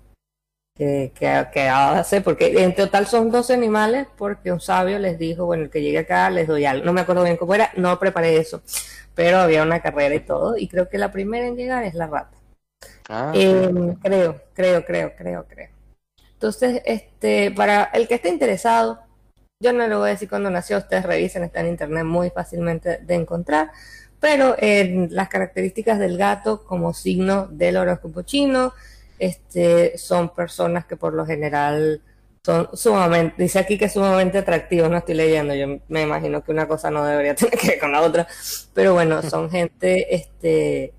que, 0.79 1.11
que, 1.53 1.67
hace, 1.67 2.21
porque 2.21 2.63
en 2.63 2.73
total 2.73 3.05
son 3.05 3.29
12 3.31 3.53
animales, 3.53 4.07
porque 4.17 4.51
un 4.51 4.61
sabio 4.61 4.97
les 4.97 5.19
dijo, 5.19 5.45
bueno, 5.45 5.63
el 5.63 5.69
que 5.69 5.81
llegue 5.81 5.99
acá 5.99 6.29
les 6.29 6.47
doy 6.47 6.63
algo. 6.65 6.85
No 6.85 6.93
me 6.93 7.01
acuerdo 7.01 7.23
bien 7.23 7.35
cómo 7.35 7.53
era, 7.53 7.71
no 7.75 7.99
preparé 7.99 8.37
eso, 8.37 8.61
pero 9.13 9.39
había 9.39 9.63
una 9.63 9.81
carrera 9.81 10.15
y 10.15 10.21
todo, 10.21 10.57
y 10.57 10.69
creo 10.69 10.87
que 10.87 10.97
la 10.97 11.11
primera 11.11 11.45
en 11.45 11.57
llegar 11.57 11.83
es 11.83 11.95
la 11.95 12.07
rata. 12.07 12.37
Ah, 13.09 13.31
em, 13.35 13.95
creo, 13.95 14.41
creo, 14.53 14.85
creo, 14.85 15.13
creo, 15.17 15.45
creo. 15.47 15.69
Entonces, 16.39 16.81
este, 16.85 17.51
para 17.51 17.83
el 17.83 18.07
que 18.07 18.15
esté 18.15 18.29
interesado, 18.29 19.01
yo 19.59 19.73
no 19.73 19.85
le 19.85 19.95
voy 19.95 20.07
a 20.07 20.11
decir 20.13 20.29
cuándo 20.29 20.49
nació, 20.49 20.77
ustedes 20.77 21.03
revisen, 21.03 21.43
está 21.43 21.59
en 21.59 21.67
internet 21.67 22.05
muy 22.05 22.29
fácilmente 22.29 22.99
de 22.99 23.15
encontrar, 23.15 23.71
pero 24.21 24.55
en 24.57 25.13
las 25.13 25.27
características 25.27 25.99
del 25.99 26.17
gato 26.17 26.63
como 26.63 26.93
signo 26.93 27.47
del 27.47 27.75
horóscopo 27.75 28.21
chino, 28.21 28.71
este, 29.19 29.97
son 29.97 30.33
personas 30.33 30.85
que 30.85 30.95
por 30.95 31.13
lo 31.13 31.25
general 31.25 32.01
son 32.41 32.69
sumamente, 32.73 33.43
dice 33.43 33.59
aquí 33.59 33.77
que 33.77 33.85
es 33.85 33.93
sumamente 33.93 34.37
atractivos, 34.37 34.89
no 34.89 34.95
estoy 34.95 35.15
leyendo, 35.15 35.53
yo 35.53 35.81
me 35.89 36.03
imagino 36.03 36.41
que 36.41 36.53
una 36.53 36.69
cosa 36.69 36.89
no 36.89 37.03
debería 37.03 37.35
tener 37.35 37.59
que 37.59 37.67
ver 37.67 37.79
con 37.79 37.91
la 37.91 38.01
otra, 38.01 38.27
pero 38.73 38.93
bueno, 38.93 39.21
son 39.23 39.51
gente, 39.51 40.15
este, 40.15 40.93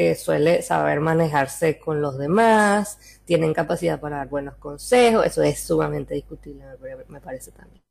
que 0.00 0.14
suele 0.14 0.62
saber 0.62 0.98
manejarse 1.00 1.78
con 1.78 2.00
los 2.00 2.16
demás, 2.16 2.98
tienen 3.26 3.52
capacidad 3.52 4.00
para 4.00 4.16
dar 4.16 4.30
buenos 4.30 4.56
consejos, 4.56 5.26
eso 5.26 5.42
es 5.42 5.60
sumamente 5.60 6.14
discutible, 6.14 6.64
me 7.08 7.20
parece 7.20 7.50
también. 7.50 7.82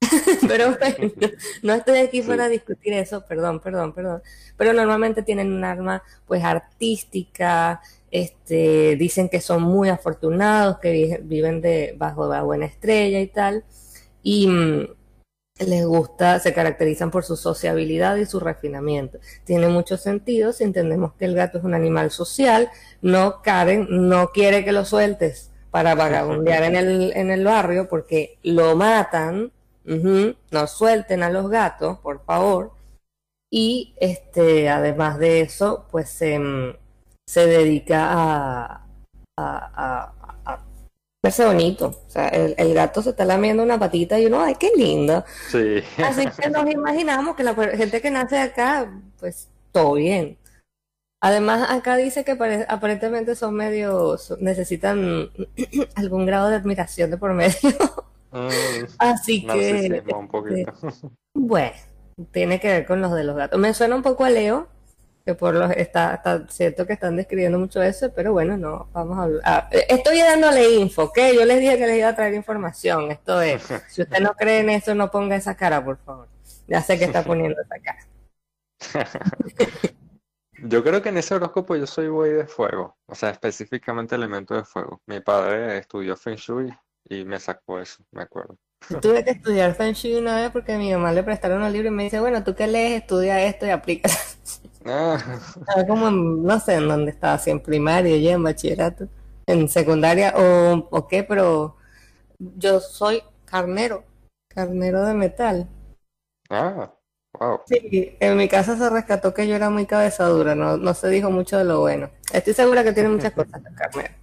pero 0.48 0.74
bueno, 0.78 1.12
no 1.62 1.74
estoy 1.74 1.98
aquí 1.98 2.22
para 2.22 2.48
discutir 2.48 2.94
eso, 2.94 3.22
perdón, 3.26 3.60
perdón, 3.60 3.92
perdón. 3.92 4.22
Pero 4.56 4.72
normalmente 4.72 5.22
tienen 5.22 5.52
un 5.52 5.62
arma 5.62 6.02
pues 6.26 6.42
artística, 6.42 7.82
este, 8.10 8.96
dicen 8.96 9.28
que 9.28 9.42
son 9.42 9.62
muy 9.62 9.90
afortunados, 9.90 10.78
que 10.78 11.20
viven 11.22 11.60
de 11.60 11.94
bajo 11.98 12.26
la 12.32 12.44
buena 12.44 12.64
estrella 12.64 13.20
y 13.20 13.26
tal. 13.26 13.62
Y 14.22 14.46
mm, 14.46 14.86
les 15.58 15.84
gusta, 15.84 16.38
se 16.38 16.52
caracterizan 16.52 17.10
por 17.10 17.24
su 17.24 17.36
sociabilidad 17.36 18.16
y 18.16 18.26
su 18.26 18.40
refinamiento. 18.40 19.18
Tiene 19.44 19.68
mucho 19.68 19.96
sentido 19.96 20.52
si 20.52 20.64
entendemos 20.64 21.14
que 21.14 21.24
el 21.24 21.34
gato 21.34 21.58
es 21.58 21.64
un 21.64 21.74
animal 21.74 22.10
social. 22.10 22.70
No, 23.02 23.42
Karen, 23.42 23.86
no 23.90 24.28
quiere 24.30 24.64
que 24.64 24.72
lo 24.72 24.84
sueltes 24.84 25.50
para 25.70 25.94
vagabundear 25.94 26.62
en 26.64 26.76
el, 26.76 27.12
en 27.14 27.30
el 27.30 27.44
barrio 27.44 27.88
porque 27.88 28.38
lo 28.42 28.76
matan. 28.76 29.52
No 29.84 30.66
suelten 30.66 31.22
a 31.22 31.30
los 31.30 31.48
gatos, 31.48 31.98
por 32.00 32.22
favor. 32.24 32.72
Y 33.50 33.94
este, 33.98 34.68
además 34.68 35.18
de 35.18 35.40
eso, 35.40 35.86
pues 35.90 36.10
se 36.10 37.46
dedica 37.46 38.84
a 39.36 40.12
verse 41.28 41.44
bonito. 41.44 41.88
O 42.06 42.10
sea, 42.10 42.28
el, 42.28 42.74
gato 42.74 43.02
se 43.02 43.10
está 43.10 43.24
lamiendo 43.24 43.62
una 43.62 43.78
patita 43.78 44.18
y 44.18 44.26
uno, 44.26 44.40
ay, 44.40 44.54
qué 44.54 44.70
lindo. 44.74 45.24
Sí. 45.50 45.82
Así 46.02 46.26
que 46.26 46.48
nos 46.48 46.70
imaginamos 46.70 47.36
que 47.36 47.44
la 47.44 47.54
gente 47.54 48.00
que 48.00 48.10
nace 48.10 48.38
acá, 48.38 48.90
pues 49.20 49.48
todo 49.72 49.94
bien. 49.94 50.38
Además, 51.20 51.70
acá 51.70 51.96
dice 51.96 52.24
que 52.24 52.38
aparentemente 52.68 53.34
son 53.34 53.54
medios, 53.54 54.34
necesitan 54.40 55.30
algún 55.96 56.26
grado 56.26 56.48
de 56.48 56.56
admiración 56.56 57.10
de 57.10 57.18
por 57.18 57.34
medio. 57.34 57.56
Mm, 58.30 58.84
Así 58.98 59.46
que, 59.46 60.02
un 60.14 60.28
poquito. 60.28 60.72
bueno, 61.34 61.76
tiene 62.30 62.60
que 62.60 62.68
ver 62.68 62.86
con 62.86 63.00
los 63.00 63.12
de 63.12 63.24
los 63.24 63.36
gatos. 63.36 63.58
Me 63.58 63.74
suena 63.74 63.96
un 63.96 64.02
poco 64.02 64.24
a 64.24 64.30
Leo, 64.30 64.68
que 65.28 65.34
por 65.34 65.54
los 65.54 65.70
está, 65.72 66.14
está 66.14 66.48
cierto 66.48 66.86
que 66.86 66.94
están 66.94 67.14
describiendo 67.14 67.58
mucho 67.58 67.82
eso, 67.82 68.10
pero 68.14 68.32
bueno, 68.32 68.56
no, 68.56 68.88
vamos 68.94 69.18
a 69.18 69.22
hablar. 69.24 69.68
estoy 69.70 70.20
dándole 70.20 70.76
info, 70.76 71.02
¿ok? 71.02 71.18
Yo 71.34 71.44
les 71.44 71.60
dije 71.60 71.76
que 71.76 71.86
les 71.86 71.98
iba 71.98 72.08
a 72.08 72.16
traer 72.16 72.32
información, 72.32 73.10
esto 73.10 73.42
es, 73.42 73.62
si 73.90 74.00
usted 74.00 74.20
no 74.20 74.32
cree 74.32 74.60
en 74.60 74.70
eso, 74.70 74.94
no 74.94 75.10
ponga 75.10 75.36
esa 75.36 75.54
cara, 75.54 75.84
por 75.84 75.98
favor. 75.98 76.28
Ya 76.66 76.80
sé 76.80 76.98
que 76.98 77.04
está 77.04 77.22
poniendo 77.22 77.60
esa 77.60 77.78
cara. 77.78 78.08
Yo 80.62 80.82
creo 80.82 81.02
que 81.02 81.10
en 81.10 81.18
ese 81.18 81.34
horóscopo 81.34 81.76
yo 81.76 81.86
soy 81.86 82.08
buey 82.08 82.32
de 82.32 82.46
fuego, 82.46 82.96
o 83.06 83.14
sea, 83.14 83.30
específicamente 83.30 84.16
elemento 84.16 84.54
de 84.54 84.64
fuego. 84.64 85.00
Mi 85.06 85.20
padre 85.20 85.78
estudió 85.78 86.16
Feng 86.16 86.34
Shui 86.34 86.74
y 87.04 87.24
me 87.24 87.38
sacó 87.38 87.78
eso, 87.78 88.02
me 88.10 88.22
acuerdo. 88.22 88.56
Tuve 89.00 89.22
que 89.22 89.30
estudiar 89.30 89.74
Feng 89.74 89.92
Shui 89.92 90.14
una 90.16 90.34
vez 90.34 90.50
porque 90.50 90.72
a 90.72 90.78
mi 90.78 90.90
mamá 90.90 91.12
le 91.12 91.22
prestaron 91.22 91.62
un 91.62 91.72
libro 91.72 91.88
y 91.88 91.92
me 91.92 92.02
dice, 92.02 92.18
bueno, 92.18 92.42
tú 92.42 92.56
qué 92.56 92.66
lees, 92.66 93.02
estudia 93.02 93.44
esto 93.44 93.66
y 93.66 93.70
aplica. 93.70 94.10
Ah. 94.84 95.18
como, 95.86 96.10
no 96.10 96.60
sé 96.60 96.74
en 96.74 96.88
dónde 96.88 97.10
estaba, 97.10 97.38
si 97.38 97.50
en 97.50 97.60
primaria, 97.60 98.16
ya 98.16 98.32
en 98.32 98.42
bachillerato, 98.42 99.08
en 99.46 99.68
secundaria 99.68 100.34
o, 100.36 100.88
o 100.90 101.08
qué, 101.08 101.24
pero 101.24 101.76
yo 102.38 102.80
soy 102.80 103.22
carnero, 103.44 104.04
carnero 104.48 105.04
de 105.04 105.14
metal. 105.14 105.68
Ah, 106.50 106.94
wow. 107.38 107.60
Sí, 107.66 108.16
en 108.20 108.36
mi 108.36 108.48
casa 108.48 108.76
se 108.76 108.88
rescató 108.88 109.34
que 109.34 109.46
yo 109.46 109.54
era 109.54 109.70
muy 109.70 109.86
cabezadura, 109.86 110.54
no, 110.54 110.76
no 110.76 110.94
se 110.94 111.08
dijo 111.08 111.30
mucho 111.30 111.58
de 111.58 111.64
lo 111.64 111.80
bueno. 111.80 112.10
Estoy 112.32 112.54
segura 112.54 112.84
que 112.84 112.92
tiene 112.92 113.08
muchas 113.08 113.32
cosas 113.32 113.60
el 113.64 113.74
carnero. 113.74 114.14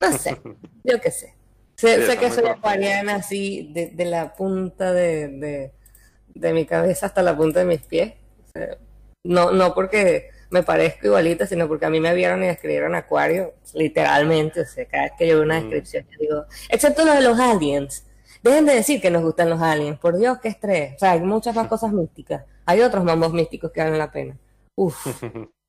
No 0.00 0.18
sé, 0.18 0.40
yo 0.84 1.00
qué 1.00 1.10
sé. 1.10 1.34
Sé, 1.76 2.16
que 2.18 2.30
soy 2.30 2.46
acuariana 2.46 3.16
así, 3.16 3.72
de, 3.72 4.04
la 4.04 4.34
punta 4.34 4.92
de, 4.92 5.72
mi 6.34 6.64
cabeza 6.64 7.06
hasta 7.06 7.22
la 7.22 7.36
punta 7.36 7.60
de 7.60 7.64
mis 7.66 7.82
pies. 7.82 8.14
No, 9.24 9.52
no 9.52 9.74
porque 9.74 10.30
me 10.50 10.62
parezco 10.62 11.06
igualita, 11.06 11.46
sino 11.46 11.66
porque 11.66 11.86
a 11.86 11.90
mí 11.90 11.98
me 12.00 12.14
vieron 12.14 12.44
y 12.44 12.48
escribieron 12.48 12.94
acuario, 12.94 13.54
literalmente. 13.74 14.60
O 14.60 14.66
sea, 14.66 14.86
cada 14.86 15.04
vez 15.04 15.12
que 15.18 15.26
yo 15.26 15.36
veo 15.36 15.44
una 15.44 15.58
mm. 15.58 15.62
descripción, 15.62 16.06
yo 16.10 16.18
digo, 16.20 16.44
excepto 16.68 17.04
lo 17.04 17.14
de 17.14 17.22
los 17.22 17.38
aliens. 17.38 18.06
Dejen 18.42 18.66
de 18.66 18.74
decir 18.74 19.00
que 19.00 19.10
nos 19.10 19.22
gustan 19.22 19.50
los 19.50 19.62
aliens, 19.62 19.98
por 19.98 20.18
Dios, 20.18 20.38
qué 20.42 20.48
estrés. 20.48 20.96
O 20.96 20.98
sea, 20.98 21.12
hay 21.12 21.20
muchas 21.20 21.54
más 21.54 21.68
cosas 21.68 21.92
místicas. 21.92 22.44
Hay 22.66 22.80
otros 22.80 23.04
mambos 23.04 23.32
místicos 23.32 23.70
que 23.70 23.80
valen 23.80 23.98
la 23.98 24.10
pena. 24.10 24.36
Uf. 24.74 25.06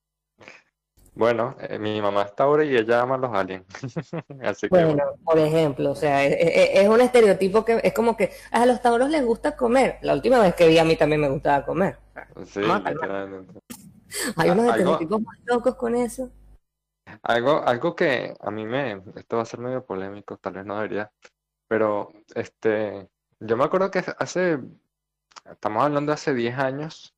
Bueno, 1.16 1.56
eh, 1.60 1.78
mi 1.78 2.02
mamá 2.02 2.24
está 2.24 2.46
ahora 2.46 2.64
y 2.64 2.76
ella 2.76 3.02
ama 3.02 3.16
a 3.16 3.18
los 3.20 3.34
aliens. 3.34 3.66
Así 4.44 4.68
que, 4.68 4.84
bueno, 4.84 5.04
por 5.24 5.38
ejemplo, 5.38 5.92
o 5.92 5.96
sea, 5.96 6.26
es, 6.26 6.90
un 6.90 7.02
estereotipo 7.02 7.64
que 7.64 7.80
es 7.84 7.94
como 7.94 8.18
que 8.18 8.32
a 8.52 8.66
los 8.66 8.82
tauros 8.82 9.10
les 9.10 9.24
gusta 9.24 9.56
comer. 9.56 10.00
La 10.02 10.14
última 10.14 10.40
vez 10.40 10.56
que 10.56 10.68
vi 10.68 10.78
a 10.80 10.84
mí 10.84 10.96
también 10.96 11.22
me 11.22 11.30
gustaba 11.30 11.66
comer. 11.66 11.98
Sí, 12.46 12.62
literalmente. 12.62 13.60
Hay 14.36 14.50
unos 14.50 14.66
estereotipos 14.68 15.22
más 15.22 15.38
locos 15.46 15.76
con 15.76 15.96
eso. 15.96 16.32
Algo, 17.22 17.62
algo 17.64 17.96
que 17.96 18.34
a 18.40 18.50
mí 18.50 18.66
me, 18.66 19.02
esto 19.16 19.38
va 19.38 19.44
a 19.44 19.46
ser 19.46 19.60
medio 19.60 19.86
polémico, 19.86 20.38
tal 20.38 20.54
vez 20.54 20.66
no 20.66 20.76
debería, 20.76 21.12
pero 21.68 22.12
este, 22.34 23.10
yo 23.40 23.58
me 23.58 23.66
acuerdo 23.66 23.92
que 23.92 24.04
hace, 24.20 24.60
estamos 25.52 25.84
hablando 25.84 26.12
de 26.12 26.14
hace 26.14 26.34
10 26.34 26.58
años, 26.58 27.14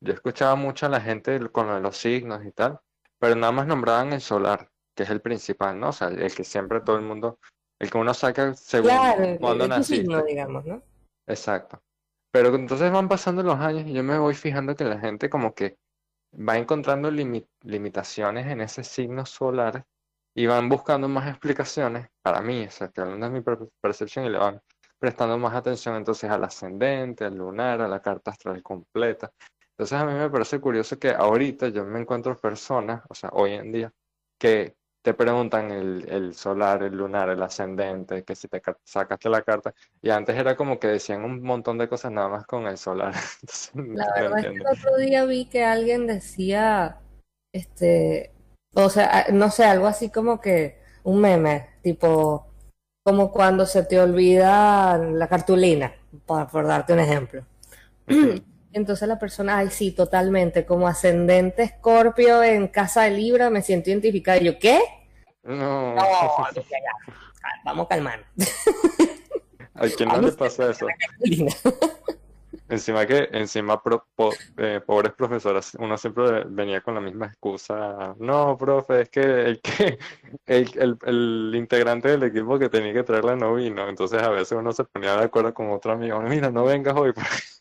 yo 0.00 0.14
escuchaba 0.14 0.54
mucho 0.54 0.86
a 0.86 0.88
la 0.88 1.00
gente 1.00 1.46
con 1.50 1.82
los 1.82 1.96
signos 1.96 2.44
y 2.46 2.52
tal, 2.52 2.80
pero 3.18 3.34
nada 3.34 3.52
más 3.52 3.66
nombraban 3.66 4.12
el 4.12 4.20
solar, 4.20 4.70
que 4.94 5.02
es 5.02 5.10
el 5.10 5.20
principal, 5.20 5.78
¿no? 5.78 5.88
O 5.88 5.92
sea, 5.92 6.08
el 6.08 6.34
que 6.34 6.44
siempre 6.44 6.80
todo 6.80 6.96
el 6.96 7.02
mundo, 7.02 7.38
el 7.80 7.90
que 7.90 7.98
uno 7.98 8.14
saca 8.14 8.54
según 8.54 9.38
cuando 9.40 9.68
naciste. 9.68 10.22
digamos, 10.24 10.64
¿no? 10.64 10.82
Exacto. 11.26 11.82
Pero 12.30 12.54
entonces 12.54 12.92
van 12.92 13.08
pasando 13.08 13.42
los 13.42 13.58
años 13.58 13.86
y 13.86 13.92
yo 13.92 14.02
me 14.02 14.18
voy 14.18 14.34
fijando 14.34 14.76
que 14.76 14.84
la 14.84 14.98
gente 14.98 15.30
como 15.30 15.54
que 15.54 15.78
va 16.34 16.58
encontrando 16.58 17.10
limitaciones 17.10 18.46
en 18.46 18.60
ese 18.60 18.84
signo 18.84 19.24
solar 19.24 19.84
y 20.34 20.46
van 20.46 20.68
buscando 20.68 21.08
más 21.08 21.28
explicaciones 21.28 22.08
para 22.22 22.40
mí, 22.42 22.66
o 22.66 22.70
sea, 22.70 22.86
estoy 22.88 23.04
hablando 23.04 23.28
de 23.28 23.32
mi 23.32 23.70
percepción 23.80 24.26
y 24.26 24.30
le 24.30 24.38
van 24.38 24.60
prestando 24.98 25.38
más 25.38 25.54
atención 25.54 25.96
entonces 25.96 26.30
al 26.30 26.44
ascendente, 26.44 27.24
al 27.24 27.36
lunar, 27.36 27.80
a 27.80 27.88
la 27.88 28.00
carta 28.00 28.30
astral 28.30 28.62
completa. 28.62 29.32
Entonces 29.78 29.96
a 29.96 30.04
mí 30.06 30.12
me 30.12 30.28
parece 30.28 30.58
curioso 30.58 30.98
que 30.98 31.10
ahorita 31.10 31.68
yo 31.68 31.84
me 31.84 32.00
encuentro 32.00 32.36
personas, 32.36 33.00
o 33.08 33.14
sea, 33.14 33.30
hoy 33.32 33.52
en 33.52 33.70
día, 33.70 33.92
que 34.36 34.74
te 35.02 35.14
preguntan 35.14 35.70
el, 35.70 36.34
solar, 36.34 36.82
el 36.82 36.96
lunar, 36.96 37.28
el 37.28 37.40
ascendente, 37.40 38.24
que 38.24 38.34
si 38.34 38.48
te 38.48 38.60
sacaste 38.82 39.28
la 39.28 39.42
carta, 39.42 39.72
y 40.02 40.10
antes 40.10 40.34
era 40.34 40.56
como 40.56 40.80
que 40.80 40.88
decían 40.88 41.24
un 41.24 41.40
montón 41.44 41.78
de 41.78 41.88
cosas 41.88 42.10
nada 42.10 42.28
más 42.28 42.44
con 42.44 42.66
el 42.66 42.76
solar. 42.76 43.14
la 43.74 44.12
verdad 44.14 44.38
es 44.40 44.46
que 44.46 44.52
el 44.56 44.66
otro 44.66 44.96
día 44.96 45.24
vi 45.26 45.44
que 45.44 45.64
alguien 45.64 46.08
decía, 46.08 46.98
este, 47.52 48.32
o 48.74 48.90
sea, 48.90 49.26
no 49.32 49.48
sé, 49.52 49.62
algo 49.62 49.86
así 49.86 50.10
como 50.10 50.40
que 50.40 50.80
un 51.04 51.20
meme, 51.20 51.68
tipo, 51.82 52.48
como 53.04 53.30
cuando 53.30 53.64
se 53.64 53.84
te 53.84 54.00
olvida 54.00 54.98
la 54.98 55.28
cartulina, 55.28 55.94
por, 56.26 56.48
por 56.48 56.66
darte 56.66 56.94
un 56.94 56.98
ejemplo. 56.98 57.44
Entonces 58.72 59.08
la 59.08 59.18
persona, 59.18 59.58
ay, 59.58 59.70
sí, 59.70 59.92
totalmente, 59.92 60.66
como 60.66 60.86
ascendente 60.88 61.62
escorpio 61.62 62.42
en 62.42 62.68
casa 62.68 63.02
de 63.04 63.12
Libra, 63.12 63.50
me 63.50 63.62
siento 63.62 63.90
identificada. 63.90 64.38
Y 64.38 64.44
yo, 64.44 64.58
¿qué? 64.58 64.80
No. 65.42 65.94
no 65.94 66.02
vamos 67.64 67.86
a 67.86 67.88
calmar. 67.88 68.24
¿A 69.74 69.86
quién 69.88 70.08
no 70.08 70.20
le 70.20 70.32
pasa 70.32 70.70
eso? 70.70 70.86
Encima 72.70 73.06
que, 73.06 73.30
encima, 73.32 73.80
eh, 74.58 74.80
pobres 74.84 75.12
profesoras, 75.14 75.74
uno 75.78 75.96
siempre 75.96 76.44
venía 76.44 76.82
con 76.82 76.94
la 76.94 77.00
misma 77.00 77.26
excusa. 77.26 78.14
No, 78.18 78.58
profe, 78.58 79.02
es 79.02 79.08
que 79.08 79.20
el, 79.20 79.60
que 79.62 79.98
el, 80.44 80.98
el, 81.06 81.52
integrante 81.54 82.08
del 82.08 82.24
equipo 82.24 82.58
que 82.58 82.68
tenía 82.68 82.92
que 82.92 83.04
traerla 83.04 83.36
no 83.36 83.54
vino. 83.54 83.88
Entonces 83.88 84.22
a 84.22 84.28
veces 84.28 84.52
uno 84.52 84.72
se 84.72 84.84
ponía 84.84 85.16
de 85.16 85.24
acuerdo 85.24 85.54
con 85.54 85.70
otro 85.70 85.92
amigo. 85.92 86.20
Mira, 86.20 86.50
no 86.50 86.64
vengas 86.64 86.94
hoy. 86.94 87.14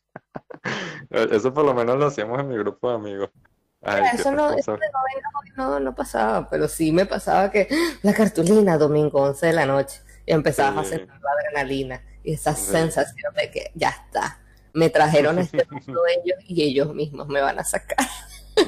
Eso 1.09 1.53
por 1.53 1.65
lo 1.65 1.73
menos 1.73 1.97
lo 1.97 2.07
hacíamos 2.07 2.39
en 2.39 2.49
mi 2.49 2.57
grupo 2.57 2.89
de 2.89 2.95
amigos. 2.95 3.29
eso, 4.13 4.31
no, 4.31 4.55
no, 5.55 5.79
no, 5.79 5.95
pasaba, 5.95 6.49
pero 6.49 6.67
sí 6.67 6.91
me 6.91 7.05
pasaba 7.05 7.51
que 7.51 7.67
la 8.03 8.13
cartulina 8.13 8.77
domingo 8.77 9.21
11 9.21 9.47
de 9.47 9.53
la 9.53 9.65
noche 9.65 10.01
y 10.25 10.33
empezabas 10.33 10.85
a 10.85 10.89
sentir 10.89 11.07
la 11.07 11.31
adrenalina 11.31 12.03
y 12.23 12.33
esa 12.33 12.53
sensación 12.53 13.33
de 13.35 13.49
que 13.49 13.71
ya 13.75 13.89
está, 13.89 14.39
me 14.73 14.89
trajeron 14.89 15.39
este 15.39 15.65
mundo 15.69 16.01
ellos 16.07 16.39
y 16.47 16.63
ellos 16.63 16.93
mismos 16.93 17.27
me 17.27 17.41
van 17.41 17.59
a 17.59 17.63
sacar. 17.63 17.97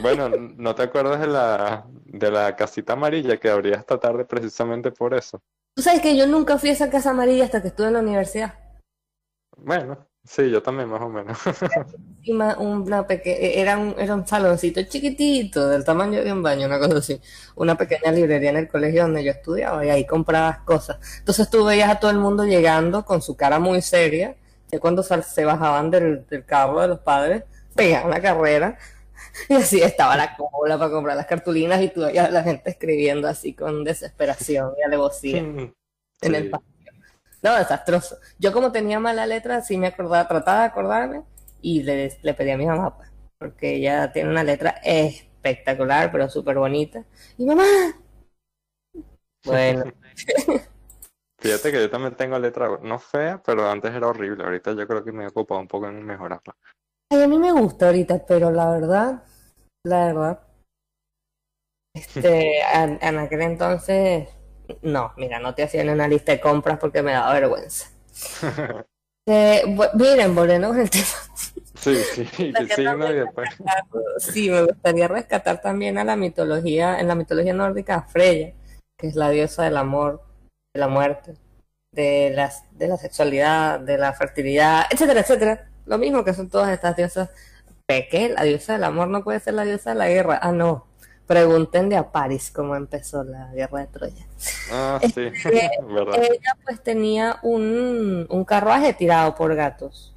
Bueno, 0.04 0.30
¿no 0.30 0.76
te 0.76 0.84
acuerdas 0.84 1.20
de 1.20 1.26
la, 1.26 1.84
de 2.06 2.30
la 2.30 2.56
casita 2.56 2.94
amarilla 2.94 3.38
que 3.38 3.50
abría 3.50 3.76
esta 3.76 4.00
tarde 4.00 4.24
precisamente 4.24 4.92
por 4.92 5.16
eso? 5.16 5.42
Tú 5.74 5.82
sabes 5.82 6.02
que 6.02 6.16
yo 6.16 6.28
nunca 6.28 6.60
fui 6.60 6.70
a 6.70 6.74
esa 6.74 6.92
casa 6.92 7.10
amarilla 7.10 7.46
hasta 7.46 7.64
que 7.64 7.70
estuve 7.70 7.88
en 7.88 7.94
la 7.94 8.00
universidad. 8.02 8.54
Bueno, 9.58 10.09
Sí, 10.24 10.50
yo 10.50 10.62
también 10.62 10.90
más 10.90 11.02
o 11.02 11.10
menos. 11.10 11.38
una 12.28 13.06
era, 13.26 13.78
un, 13.78 13.96
era 13.98 14.14
un 14.14 14.28
saloncito 14.28 14.82
chiquitito, 14.84 15.68
del 15.70 15.84
tamaño 15.84 16.24
de 16.24 16.32
un 16.32 16.44
baño, 16.44 16.68
una 16.68 16.78
cosa 16.78 16.98
así. 16.98 17.20
Una 17.56 17.76
pequeña 17.76 18.12
librería 18.12 18.52
en 18.52 18.58
el 18.58 18.68
colegio 18.68 19.04
donde 19.04 19.24
yo 19.24 19.32
estudiaba 19.32 19.86
y 19.86 19.90
ahí 19.90 20.06
comprabas 20.06 20.60
cosas. 20.60 21.00
Entonces 21.20 21.50
tú 21.50 21.64
veías 21.66 21.90
a 21.90 22.00
todo 22.00 22.12
el 22.12 22.20
mundo 22.20 22.46
llegando 22.46 23.06
con 23.06 23.22
su 23.22 23.36
cara 23.36 23.60
muy 23.60 23.82
seria, 23.82 24.36
que 24.70 24.80
cuando 24.80 25.02
se 25.04 25.46
bajaban 25.46 25.90
del, 25.90 26.26
carro 26.46 26.82
de 26.82 26.90
los 26.90 27.00
padres, 27.00 27.44
pegaban 27.76 28.12
la 28.12 28.22
carrera 28.22 28.78
y 29.48 29.54
así 29.54 29.82
estaba 29.82 30.16
la 30.16 30.36
cola 30.36 30.78
para 30.78 30.92
comprar 30.92 31.18
las 31.18 31.26
cartulinas 31.26 31.82
y 31.82 31.90
tú 31.90 32.02
veías 32.02 32.28
a 32.28 32.32
la 32.32 32.44
gente 32.44 32.70
escribiendo 32.70 33.28
así 33.28 33.54
con 33.54 33.84
desesperación 33.84 34.74
y 34.78 34.84
alevosía 34.84 35.38
en 36.22 36.36
el 36.36 36.50
patio. 36.50 36.79
No, 37.42 37.56
desastroso. 37.56 38.18
Yo 38.38 38.52
como 38.52 38.72
tenía 38.72 39.00
mala 39.00 39.26
letra, 39.26 39.62
sí 39.62 39.78
me 39.78 39.88
acordaba, 39.88 40.28
trataba 40.28 40.62
de 40.62 40.66
acordarme 40.68 41.24
y 41.62 41.84
le, 41.84 42.18
le 42.22 42.34
pedí 42.34 42.52
a 42.52 42.58
mi 42.58 42.66
mamá, 42.66 42.96
pues, 42.98 43.10
porque 43.38 43.76
ella 43.76 44.12
tiene 44.12 44.30
una 44.30 44.44
letra 44.44 44.76
espectacular, 44.84 46.12
pero 46.12 46.30
súper 46.30 46.58
bonita. 46.58 47.06
Y 47.38 47.46
mamá, 47.46 47.64
bueno. 49.46 49.84
Fíjate 51.42 51.72
que 51.72 51.80
yo 51.80 51.90
también 51.90 52.16
tengo 52.16 52.38
letra 52.38 52.68
no 52.82 53.00
fea, 53.00 53.42
pero 53.46 53.70
antes 53.70 53.94
era 53.94 54.08
horrible. 54.08 54.44
Ahorita 54.44 54.74
yo 54.74 54.86
creo 54.86 55.04
que 55.06 55.14
me 55.14 55.24
he 55.24 55.28
ocupado 55.28 55.62
un 55.62 55.70
poco 55.70 55.88
en 55.88 56.06
mejorarla. 56.06 56.54
Ay, 57.10 57.24
a 57.24 57.28
mí 57.28 57.40
me 57.40 57.54
gusta 57.54 57.88
ahorita, 57.88 58.26
pero 58.26 58.52
la 58.52 58.70
verdad, 58.70 59.24
la 59.86 60.06
verdad, 60.08 60.48
este, 61.94 62.60
en 62.74 63.20
aquel 63.20 63.42
entonces 63.42 64.28
no, 64.82 65.14
mira, 65.18 65.40
no 65.40 65.56
te 65.56 65.64
hacían 65.64 65.90
una 65.90 66.08
lista 66.08 66.32
de 66.32 66.40
compras 66.40 66.78
porque 66.80 67.02
me 67.02 67.12
daba 67.12 67.34
vergüenza. 67.34 67.90
eh, 69.28 69.64
miren, 69.94 70.36
volviendo 70.36 70.70
con 70.70 70.80
el 70.80 70.90
tema. 70.90 71.06
Sí, 71.76 71.96
sí, 71.96 72.26
sí, 72.36 72.54
sí, 74.20 74.50
me 74.50 74.64
gustaría 74.64 75.08
rescatar 75.08 75.62
también 75.62 75.98
a 75.98 76.04
la 76.04 76.16
mitología, 76.16 77.00
en 77.00 77.08
la 77.08 77.16
mitología 77.16 77.54
nórdica, 77.54 78.04
Freya, 78.04 78.54
que 78.98 79.08
es 79.08 79.16
la 79.16 79.30
diosa 79.30 79.64
del 79.64 79.78
amor, 79.78 80.22
de 80.74 80.80
la 80.80 80.88
muerte, 80.88 81.36
de, 81.92 82.32
las, 82.36 82.66
de 82.78 82.88
la 82.88 82.98
sexualidad, 82.98 83.80
de 83.80 83.98
la 83.98 84.14
fertilidad, 84.14 84.86
etcétera, 84.90 85.22
etcétera. 85.22 85.70
Lo 85.86 85.98
mismo 85.98 86.24
que 86.24 86.34
son 86.34 86.50
todas 86.50 86.70
estas 86.70 86.96
diosas 86.96 87.30
¿qué? 88.10 88.30
La 88.30 88.44
diosa 88.44 88.74
del 88.74 88.84
amor 88.84 89.08
no 89.08 89.24
puede 89.24 89.40
ser 89.40 89.56
la 89.56 89.66
diosa 89.66 89.92
de 89.92 89.96
la 89.96 90.08
guerra. 90.08 90.40
Ah, 90.42 90.52
no. 90.52 90.86
Pregúntenle 91.30 91.96
a 91.96 92.12
Paris 92.12 92.50
cómo 92.50 92.76
empezó 92.76 93.24
la 93.24 93.54
guerra 93.54 93.82
de 93.82 93.88
Troya. 93.88 94.26
Ah, 94.72 95.00
sí, 95.14 95.30
verdad. 95.88 96.16
Ella 96.24 96.58
pues 96.66 96.82
tenía 96.82 97.38
un, 97.44 98.26
un 98.28 98.44
carruaje 98.46 98.94
tirado 98.94 99.36
por 99.36 99.54
gatos. 99.54 100.16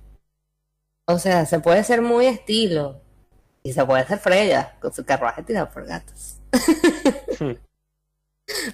O 1.06 1.18
sea, 1.18 1.44
se 1.44 1.60
puede 1.60 1.84
ser 1.84 2.00
muy 2.00 2.24
estilo. 2.24 3.02
Y 3.62 3.74
se 3.74 3.84
puede 3.84 4.06
ser 4.06 4.18
Freya 4.20 4.74
con 4.80 4.90
su 4.90 5.04
carruaje 5.04 5.42
tirado 5.42 5.68
por 5.70 5.84
gatos. 5.84 6.38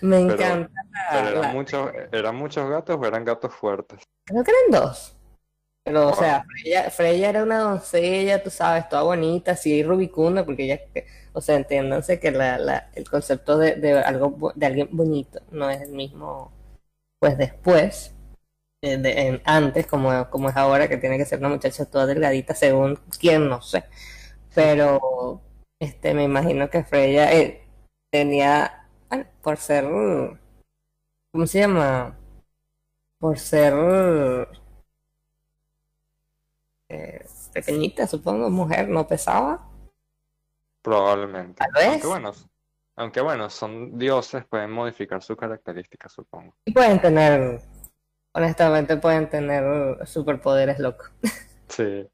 Me 0.01 0.21
Pero- 0.25 0.33
encanta. 0.35 0.71
la- 0.93 1.09
Pero 1.11 1.25
la- 1.25 1.31
eran 1.41 1.53
muchos, 1.57 1.91
¿eran 2.13 2.37
muchos 2.37 2.71
gatos 2.71 2.97
o 3.01 3.05
eran 3.05 3.25
gatos 3.25 3.53
fuertes? 3.53 4.01
Creo 4.25 4.45
que 4.45 4.53
eran 4.53 4.81
dos. 4.83 5.17
Pero, 5.85 6.07
o 6.07 6.11
Ah. 6.11 6.15
sea, 6.15 6.45
Freya, 6.45 6.91
Freya 6.91 7.29
era 7.31 7.43
una 7.43 7.59
doncella, 7.59 8.43
tú 8.43 8.51
sabes, 8.51 8.89
toda 8.89 9.03
bonita, 9.03 9.53
así 9.53 9.83
rubicunda, 9.83 10.45
porque 10.45 10.65
ella, 10.65 10.81
o 11.39 11.41
sea, 11.41 11.57
entiéndanse 11.57 12.19
que 12.21 12.33
la, 12.33 12.59
la, 12.59 12.91
el 12.95 13.09
concepto 13.09 13.59
de, 13.59 13.93
algo, 14.05 14.53
de 14.57 14.67
alguien 14.67 14.89
bonito 14.93 15.41
no 15.53 15.71
es 15.71 15.81
el 15.83 15.93
mismo, 15.93 16.53
pues 17.21 17.39
después, 17.39 18.13
eh, 18.83 19.41
antes, 19.45 19.87
como, 19.87 20.31
como 20.31 20.49
es 20.51 20.57
ahora, 20.57 20.89
que 20.89 20.97
tiene 20.99 21.19
que 21.19 21.25
ser 21.27 21.39
una 21.41 21.51
muchacha 21.51 21.87
toda 21.87 22.07
delgadita, 22.07 22.55
según 22.55 22.99
quién, 23.21 23.49
no 23.49 23.63
sé. 23.63 23.85
Pero, 24.55 25.43
este, 25.81 26.15
me 26.15 26.25
imagino 26.25 26.71
que 26.71 26.85
Freya 26.85 27.33
eh, 27.35 27.63
tenía, 28.11 28.89
por 29.43 29.59
ser, 29.59 29.85
¿cómo 31.33 31.47
se 31.47 31.61
llama? 31.61 32.17
Por 33.21 33.39
ser 33.39 33.75
eh, 36.89 37.25
pequeñita, 37.53 38.07
supongo, 38.07 38.51
mujer, 38.51 38.89
no 38.89 39.07
pesaba. 39.07 39.68
Probablemente. 40.89 41.63
Aunque 41.85 42.07
bueno, 42.07 42.33
aunque 42.97 43.21
bueno, 43.21 43.51
son 43.51 43.99
dioses, 43.99 44.47
pueden 44.47 44.71
modificar 44.71 45.23
sus 45.23 45.37
características, 45.37 46.11
supongo. 46.11 46.55
Y 46.65 46.73
pueden 46.73 46.99
tener, 46.99 47.61
honestamente, 48.33 48.97
pueden 48.97 49.29
tener 49.29 50.07
superpoderes 50.07 50.79
locos. 50.79 51.11
Sí. 51.69 52.09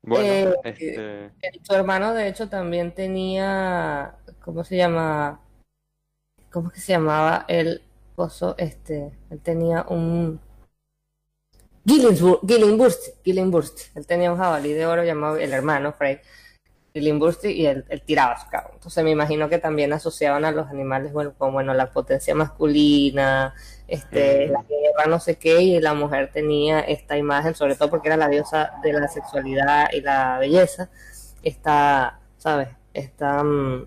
Bueno, 0.00 0.24
Eh, 0.24 0.54
este, 0.64 1.24
Eh, 1.26 1.32
Su 1.62 1.74
hermano, 1.74 2.14
de 2.14 2.28
hecho, 2.28 2.48
también 2.48 2.94
tenía, 2.94 4.16
¿cómo 4.40 4.64
se 4.64 4.78
llama? 4.78 5.42
¿Cómo 6.50 6.70
que 6.70 6.80
se 6.80 6.92
llamaba 6.92 7.44
el 7.48 7.82
coso? 8.14 8.54
Este, 8.56 9.12
él 9.28 9.40
tenía 9.42 9.84
un 9.90 10.40
Gillingsburst, 11.84 12.48
Gillingsburst, 12.48 13.22
Gillingsburst. 13.22 13.94
Él 13.94 14.06
tenía 14.06 14.32
un 14.32 14.38
jabalí 14.38 14.72
de 14.72 14.86
oro 14.86 15.04
llamado 15.04 15.36
el 15.36 15.52
hermano 15.52 15.92
Frey 15.92 16.18
Gillingsburst 16.96 17.44
y 17.44 17.66
él, 17.66 17.84
él 17.90 18.02
tiraba 18.02 18.38
su 18.40 18.48
carro. 18.48 18.70
Entonces 18.72 19.04
me 19.04 19.10
imagino 19.10 19.48
que 19.50 19.58
también 19.58 19.92
asociaban 19.92 20.44
a 20.46 20.50
los 20.52 20.68
animales, 20.68 21.12
bueno, 21.12 21.34
como 21.36 21.52
bueno, 21.52 21.74
la 21.74 21.90
potencia 21.90 22.34
masculina, 22.34 23.54
este, 23.86 24.48
Mm. 24.48 24.52
la 24.52 24.62
guerra, 24.62 25.06
no 25.10 25.20
sé 25.20 25.36
qué, 25.36 25.60
y 25.62 25.80
la 25.80 25.94
mujer 25.94 26.30
tenía 26.32 26.80
esta 26.80 27.16
imagen, 27.18 27.54
sobre 27.54 27.74
todo 27.76 27.90
porque 27.90 28.08
era 28.08 28.16
la 28.16 28.28
diosa 28.28 28.72
de 28.82 28.92
la 28.94 29.08
sexualidad 29.08 29.88
y 29.92 30.00
la 30.00 30.38
belleza, 30.38 30.88
esta, 31.42 32.20
¿sabes? 32.38 32.68
Esta 32.94 33.42
mm, 33.44 33.86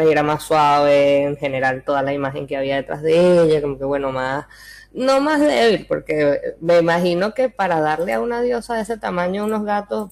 era 0.00 0.22
más 0.22 0.42
suave, 0.44 1.24
en 1.24 1.36
general 1.36 1.82
toda 1.84 2.02
la 2.02 2.12
imagen 2.12 2.46
que 2.46 2.56
había 2.56 2.76
detrás 2.76 3.02
de 3.02 3.42
ella, 3.44 3.60
como 3.62 3.78
que 3.78 3.84
bueno, 3.84 4.12
más, 4.12 4.46
no 4.92 5.20
más 5.20 5.40
débil, 5.40 5.86
porque 5.86 6.40
me 6.60 6.78
imagino 6.78 7.34
que 7.34 7.48
para 7.50 7.80
darle 7.80 8.12
a 8.14 8.20
una 8.20 8.40
diosa 8.42 8.74
de 8.76 8.82
ese 8.82 8.98
tamaño 8.98 9.44
unos 9.44 9.64
gatos 9.64 10.10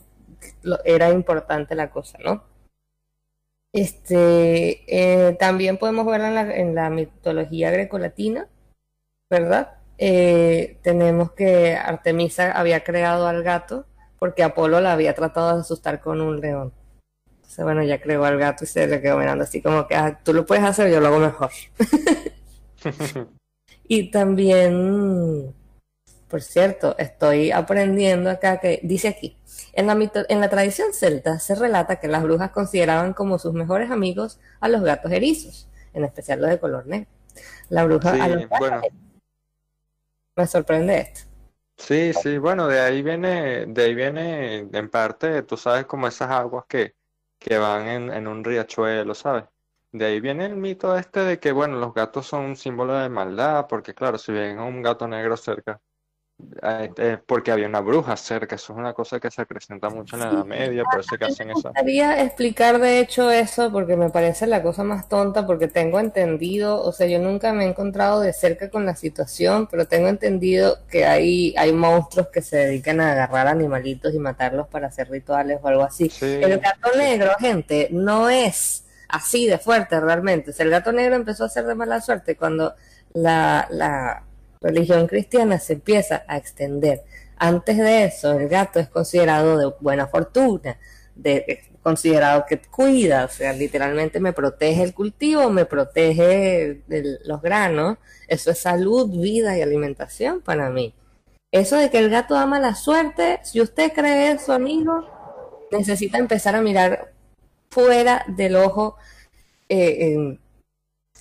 lo- 0.62 0.82
era 0.84 1.10
importante 1.10 1.74
la 1.74 1.90
cosa, 1.90 2.18
¿no? 2.24 2.44
Este, 3.72 4.84
eh, 4.86 5.34
también 5.38 5.78
podemos 5.78 6.06
verla 6.06 6.28
en 6.28 6.34
la, 6.34 6.56
en 6.56 6.74
la 6.74 6.90
mitología 6.90 7.70
grecolatina, 7.70 8.48
¿verdad? 9.30 9.78
Eh, 9.98 10.78
tenemos 10.82 11.32
que 11.32 11.74
Artemisa 11.76 12.52
había 12.52 12.84
creado 12.84 13.26
al 13.26 13.42
gato 13.42 13.86
porque 14.18 14.42
Apolo 14.44 14.80
la 14.80 14.92
había 14.92 15.14
tratado 15.14 15.54
de 15.54 15.60
asustar 15.62 16.00
con 16.00 16.20
un 16.20 16.40
león. 16.40 16.72
Entonces, 17.36 17.64
bueno, 17.64 17.82
ya 17.82 18.00
creó 18.00 18.24
al 18.24 18.38
gato 18.38 18.64
y 18.64 18.66
se 18.68 18.86
le 18.86 19.00
quedó 19.02 19.18
mirando 19.18 19.44
así 19.44 19.60
como 19.62 19.86
que, 19.88 19.96
"Ah, 19.96 20.20
tú 20.24 20.32
lo 20.32 20.46
puedes 20.46 20.64
hacer, 20.64 20.90
yo 20.90 21.00
lo 21.00 21.08
hago 21.08 21.18
mejor. 21.18 21.50
Y 23.88 24.10
también, 24.10 25.54
por 26.34 26.42
cierto, 26.42 26.96
estoy 26.98 27.52
aprendiendo 27.52 28.28
acá 28.28 28.58
que 28.58 28.80
dice 28.82 29.06
aquí, 29.06 29.38
en 29.72 29.86
la, 29.86 29.94
mito- 29.94 30.26
en 30.28 30.40
la 30.40 30.50
tradición 30.50 30.92
celta 30.92 31.38
se 31.38 31.54
relata 31.54 32.00
que 32.00 32.08
las 32.08 32.24
brujas 32.24 32.50
consideraban 32.50 33.12
como 33.14 33.38
sus 33.38 33.52
mejores 33.52 33.92
amigos 33.92 34.40
a 34.58 34.66
los 34.68 34.82
gatos 34.82 35.12
erizos, 35.12 35.68
en 35.92 36.02
especial 36.02 36.40
los 36.40 36.50
de 36.50 36.58
color 36.58 36.88
negro. 36.88 37.08
La 37.68 37.84
bruja 37.84 38.14
a 38.14 38.28
los 38.28 38.42
bueno, 38.48 38.82
me 40.36 40.46
sorprende 40.46 40.96
esto. 41.00 41.22
sí, 41.76 42.12
sí, 42.12 42.38
bueno, 42.38 42.66
de 42.68 42.80
ahí 42.80 43.02
viene, 43.02 43.66
de 43.66 43.82
ahí 43.84 43.94
viene 43.94 44.58
en 44.72 44.90
parte, 44.90 45.42
tú 45.42 45.56
sabes, 45.56 45.86
como 45.86 46.06
esas 46.08 46.30
aguas 46.30 46.64
que, 46.68 46.94
que 47.38 47.58
van 47.58 47.86
en, 47.88 48.12
en 48.12 48.26
un 48.28 48.44
riachuelo, 48.44 49.14
¿sabes? 49.14 49.44
De 49.92 50.06
ahí 50.06 50.20
viene 50.20 50.46
el 50.46 50.56
mito 50.56 50.96
este 50.96 51.20
de 51.20 51.38
que, 51.38 51.52
bueno, 51.52 51.78
los 51.78 51.94
gatos 51.94 52.26
son 52.26 52.44
un 52.46 52.56
símbolo 52.56 52.94
de 52.94 53.08
maldad, 53.08 53.66
porque 53.68 53.94
claro, 53.94 54.18
si 54.18 54.32
ven 54.32 54.58
a 54.58 54.64
un 54.64 54.82
gato 54.82 55.06
negro 55.06 55.36
cerca, 55.36 55.80
eh, 56.62 56.92
eh, 56.96 57.18
porque 57.26 57.52
había 57.52 57.66
una 57.68 57.80
bruja 57.80 58.16
cerca, 58.16 58.56
eso 58.56 58.72
es 58.72 58.78
una 58.78 58.94
cosa 58.94 59.20
que 59.20 59.30
se 59.30 59.42
acrecenta 59.42 59.90
mucho 59.90 60.16
en 60.16 60.22
la 60.22 60.28
Edad 60.30 60.44
Media, 60.44 60.86
por 60.86 61.00
eso 61.00 61.16
que 61.18 61.24
hacen 61.26 61.48
Me 61.48 61.52
esa... 61.52 61.74
gustaría 61.74 62.22
explicar 62.22 62.78
de 62.80 63.00
hecho 63.00 63.30
eso 63.30 63.70
porque 63.72 63.96
me 63.96 64.10
parece 64.10 64.46
la 64.46 64.62
cosa 64.62 64.82
más 64.84 65.08
tonta 65.08 65.46
porque 65.46 65.68
tengo 65.68 66.00
entendido, 66.00 66.82
o 66.82 66.92
sea, 66.92 67.06
yo 67.06 67.18
nunca 67.20 67.52
me 67.52 67.64
he 67.64 67.68
encontrado 67.68 68.20
de 68.20 68.32
cerca 68.32 68.70
con 68.70 68.86
la 68.86 68.96
situación, 68.96 69.66
pero 69.70 69.86
tengo 69.86 70.08
entendido 70.08 70.78
que 70.88 71.04
hay, 71.06 71.54
hay 71.56 71.72
monstruos 71.72 72.28
que 72.28 72.42
se 72.42 72.56
dedican 72.56 73.00
a 73.00 73.12
agarrar 73.12 73.46
animalitos 73.48 74.14
y 74.14 74.18
matarlos 74.18 74.68
para 74.68 74.88
hacer 74.88 75.10
rituales 75.10 75.60
o 75.62 75.68
algo 75.68 75.82
así. 75.84 76.10
Sí, 76.10 76.26
El 76.40 76.58
gato 76.60 76.88
sí. 76.90 76.98
negro, 76.98 77.32
gente, 77.38 77.88
no 77.92 78.28
es 78.30 78.84
así 79.08 79.46
de 79.46 79.58
fuerte 79.58 80.00
realmente. 80.00 80.50
O 80.50 80.54
sea, 80.54 80.64
el 80.64 80.70
gato 80.72 80.92
negro 80.92 81.14
empezó 81.16 81.44
a 81.44 81.48
ser 81.48 81.66
de 81.66 81.74
mala 81.74 82.00
suerte 82.00 82.36
cuando 82.36 82.74
la, 83.14 83.66
la 83.70 84.24
religión 84.64 85.06
cristiana 85.06 85.60
se 85.60 85.74
empieza 85.74 86.24
a 86.26 86.36
extender. 86.36 87.02
Antes 87.36 87.76
de 87.76 88.04
eso, 88.04 88.32
el 88.32 88.48
gato 88.48 88.80
es 88.80 88.88
considerado 88.88 89.58
de 89.58 89.72
buena 89.80 90.06
fortuna, 90.06 90.78
de, 91.14 91.60
considerado 91.82 92.46
que 92.48 92.58
cuida, 92.58 93.26
o 93.26 93.28
sea, 93.28 93.52
literalmente 93.52 94.18
me 94.18 94.32
protege 94.32 94.82
el 94.82 94.94
cultivo, 94.94 95.50
me 95.50 95.66
protege 95.66 96.82
los 97.24 97.42
granos. 97.42 97.98
Eso 98.26 98.50
es 98.50 98.58
salud, 98.58 99.10
vida 99.10 99.56
y 99.58 99.62
alimentación 99.62 100.40
para 100.40 100.70
mí. 100.70 100.94
Eso 101.52 101.76
de 101.76 101.90
que 101.90 101.98
el 101.98 102.10
gato 102.10 102.36
ama 102.36 102.58
la 102.58 102.74
suerte, 102.74 103.38
si 103.44 103.60
usted 103.60 103.92
cree 103.92 104.32
eso, 104.32 104.52
amigo, 104.52 105.06
necesita 105.70 106.18
empezar 106.18 106.56
a 106.56 106.62
mirar 106.62 107.12
fuera 107.70 108.24
del 108.28 108.56
ojo, 108.56 108.96
eh, 109.68 110.38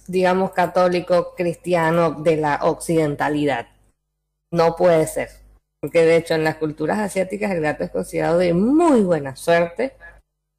digamos, 0.07 0.51
católico, 0.51 1.33
cristiano 1.35 2.11
de 2.11 2.37
la 2.37 2.59
occidentalidad. 2.63 3.67
No 4.51 4.75
puede 4.75 5.07
ser. 5.07 5.29
Porque 5.81 6.05
de 6.05 6.15
hecho 6.15 6.35
en 6.35 6.43
las 6.43 6.55
culturas 6.55 6.99
asiáticas 6.99 7.51
el 7.51 7.61
gato 7.61 7.83
es 7.83 7.91
considerado 7.91 8.37
de 8.37 8.53
muy 8.53 9.01
buena 9.01 9.35
suerte 9.35 9.93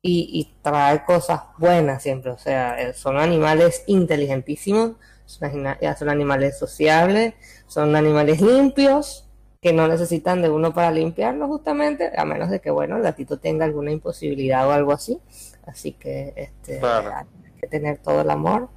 y, 0.03 0.29
y 0.33 0.55
trae 0.63 1.05
cosas 1.05 1.41
buenas 1.57 2.03
siempre. 2.03 2.31
O 2.31 2.39
sea, 2.39 2.79
eh, 2.81 2.93
son 2.93 3.17
animales 3.19 3.85
inteligentísimos, 3.87 4.97
son, 5.25 5.67
animales 6.09 6.59
sociables, 6.59 7.35
son 7.67 7.97
animales 7.97 8.41
limpios 8.41 9.27
que 9.63 9.73
no 9.73 9.89
necesitan 9.89 10.43
de 10.43 10.51
uno 10.51 10.75
para 10.75 10.91
limpiarlo 10.91 11.49
justamente, 11.49 12.13
a 12.15 12.27
menos 12.27 12.51
de 12.51 12.61
que, 12.61 12.71
bueno, 12.71 12.99
el 12.99 13.03
gatito 13.03 13.39
tenga 13.39 13.65
alguna 13.65 13.93
imposibilidad 13.93 14.69
o 14.69 14.73
algo 14.73 14.93
así. 14.93 15.21
Así 15.67 15.93
que 15.93 16.35
este, 16.37 16.81
Claro. 16.81 17.15
hay 17.17 17.61
que 17.61 17.67
tener 17.69 17.97
todo 17.99 18.21
el 18.21 18.31
amor. 18.31 18.69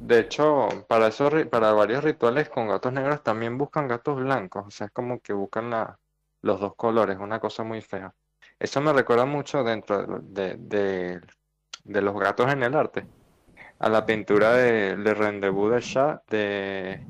De 0.00 0.20
hecho, 0.20 0.68
para 0.88 1.08
esos, 1.08 1.32
para 1.46 1.72
varios 1.72 2.02
rituales 2.02 2.48
con 2.48 2.68
gatos 2.68 2.92
negros 2.92 3.22
también 3.22 3.58
buscan 3.58 3.88
gatos 3.88 4.16
blancos, 4.16 4.66
o 4.66 4.70
sea, 4.70 4.86
es 4.86 4.92
como 4.92 5.20
que 5.20 5.32
buscan 5.32 5.70
la, 5.70 5.98
los 6.42 6.60
dos 6.60 6.74
colores, 6.76 7.18
una 7.18 7.40
cosa 7.40 7.62
muy 7.64 7.80
fea. 7.80 8.14
Eso 8.58 8.80
me 8.80 8.92
recuerda 8.92 9.24
mucho 9.24 9.62
dentro 9.62 10.20
de, 10.22 10.56
de, 10.56 11.20
de 11.84 12.02
los 12.02 12.18
gatos 12.18 12.50
en 12.52 12.62
el 12.62 12.74
arte, 12.74 13.06
a 13.78 13.88
la 13.88 14.06
pintura 14.06 14.52
de, 14.54 14.96
de 14.96 15.14
Rendezvous 15.14 15.72
de 15.72 15.80
Chat 15.80 16.30
de 16.30 17.06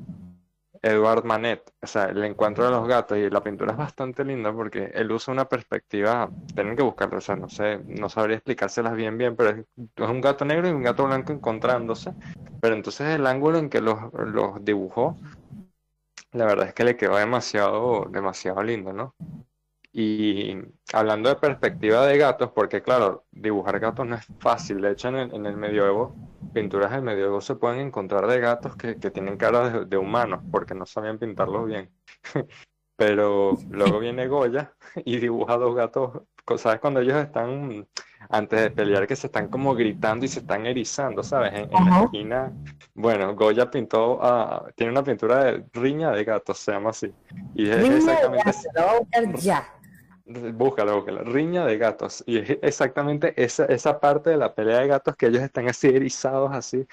Edouard 0.81 1.25
Manet, 1.25 1.71
o 1.81 1.87
sea, 1.87 2.05
el 2.05 2.23
encuentro 2.23 2.65
de 2.65 2.71
los 2.71 2.87
gatos 2.87 3.17
y 3.17 3.29
la 3.29 3.43
pintura 3.43 3.71
es 3.71 3.77
bastante 3.77 4.23
linda 4.23 4.53
porque 4.53 4.91
él 4.93 5.11
usa 5.11 5.33
una 5.33 5.45
perspectiva, 5.45 6.29
tienen 6.55 6.75
que 6.75 6.83
buscarlo, 6.83 7.17
o 7.17 7.21
sea, 7.21 7.35
no 7.35 7.49
sé, 7.49 7.79
no 7.85 8.09
sabría 8.09 8.37
explicárselas 8.37 8.95
bien 8.95 9.17
bien, 9.17 9.35
pero 9.35 9.49
es, 9.49 9.65
es 9.95 10.09
un 10.09 10.21
gato 10.21 10.45
negro 10.45 10.67
y 10.67 10.71
un 10.71 10.83
gato 10.83 11.05
blanco 11.05 11.33
encontrándose. 11.33 12.13
Pero 12.61 12.75
entonces 12.75 13.07
el 13.07 13.25
ángulo 13.25 13.57
en 13.57 13.69
que 13.69 13.81
los, 13.81 13.97
los 14.13 14.63
dibujó, 14.63 15.15
la 16.31 16.45
verdad 16.45 16.67
es 16.67 16.73
que 16.73 16.83
le 16.83 16.97
quedó 16.97 17.15
demasiado, 17.17 18.05
demasiado 18.09 18.61
lindo, 18.63 18.93
¿no? 18.93 19.15
Y 19.91 20.55
hablando 20.93 21.29
de 21.29 21.35
perspectiva 21.35 22.05
de 22.05 22.17
gatos, 22.17 22.51
porque 22.51 22.81
claro, 22.81 23.23
dibujar 23.31 23.79
gatos 23.79 24.05
no 24.05 24.15
es 24.15 24.25
fácil. 24.39 24.81
De 24.81 24.91
hecho, 24.91 25.07
en 25.07 25.15
el, 25.15 25.33
en 25.33 25.45
el 25.45 25.57
medioevo, 25.57 26.13
pinturas 26.53 26.91
del 26.91 27.01
medioevo 27.01 27.41
se 27.41 27.55
pueden 27.55 27.79
encontrar 27.79 28.27
de 28.27 28.39
gatos 28.39 28.75
que, 28.75 28.97
que 28.97 29.11
tienen 29.11 29.37
cara 29.37 29.69
de, 29.69 29.85
de 29.85 29.97
humanos, 29.97 30.41
porque 30.51 30.75
no 30.75 30.85
sabían 30.85 31.17
pintarlos 31.17 31.67
bien. 31.67 31.89
Pero 32.99 33.57
luego 33.69 33.99
viene 33.99 34.27
Goya 34.27 34.73
y 35.05 35.17
dibuja 35.17 35.57
dos 35.57 35.73
gatos, 35.73 36.21
¿sabes? 36.57 36.79
Cuando 36.81 36.99
ellos 36.99 37.15
están, 37.15 37.87
antes 38.29 38.61
de 38.61 38.71
pelear, 38.71 39.07
que 39.07 39.15
se 39.15 39.27
están 39.27 39.47
como 39.47 39.73
gritando 39.73 40.25
y 40.25 40.27
se 40.27 40.41
están 40.41 40.65
erizando, 40.65 41.23
¿sabes? 41.23 41.53
En, 41.53 41.73
en 41.73 41.89
la 41.89 42.03
esquina. 42.03 42.51
Bueno, 42.93 43.33
Goya 43.35 43.71
pintó, 43.71 44.19
tiene 44.75 44.91
una 44.91 45.03
pintura 45.03 45.45
de 45.45 45.65
riña 45.71 46.11
de 46.11 46.25
gatos, 46.25 46.59
se 46.59 46.73
llama 46.73 46.89
así. 46.89 47.13
Y 47.55 47.69
es 47.69 47.77
Riña 47.77 47.89
de 47.89 47.97
exactamente 47.97 48.45
gatos, 48.45 48.67
lo 48.75 48.81
voy 48.81 48.95
a 48.95 48.99
buscar 48.99 49.35
ya. 49.37 49.78
Búscalo, 50.29 50.97
búscalo. 50.97 51.23
Riña 51.23 51.65
de 51.65 51.77
gatos. 51.77 52.23
Y 52.27 52.37
es 52.37 52.59
exactamente 52.61 53.33
esa, 53.35 53.65
esa 53.65 53.99
parte 53.99 54.29
de 54.29 54.37
la 54.37 54.53
pelea 54.53 54.79
de 54.79 54.87
gatos 54.87 55.15
que 55.15 55.25
ellos 55.25 55.41
están 55.41 55.67
así 55.67 55.87
erizados, 55.87 56.51
así, 56.53 56.85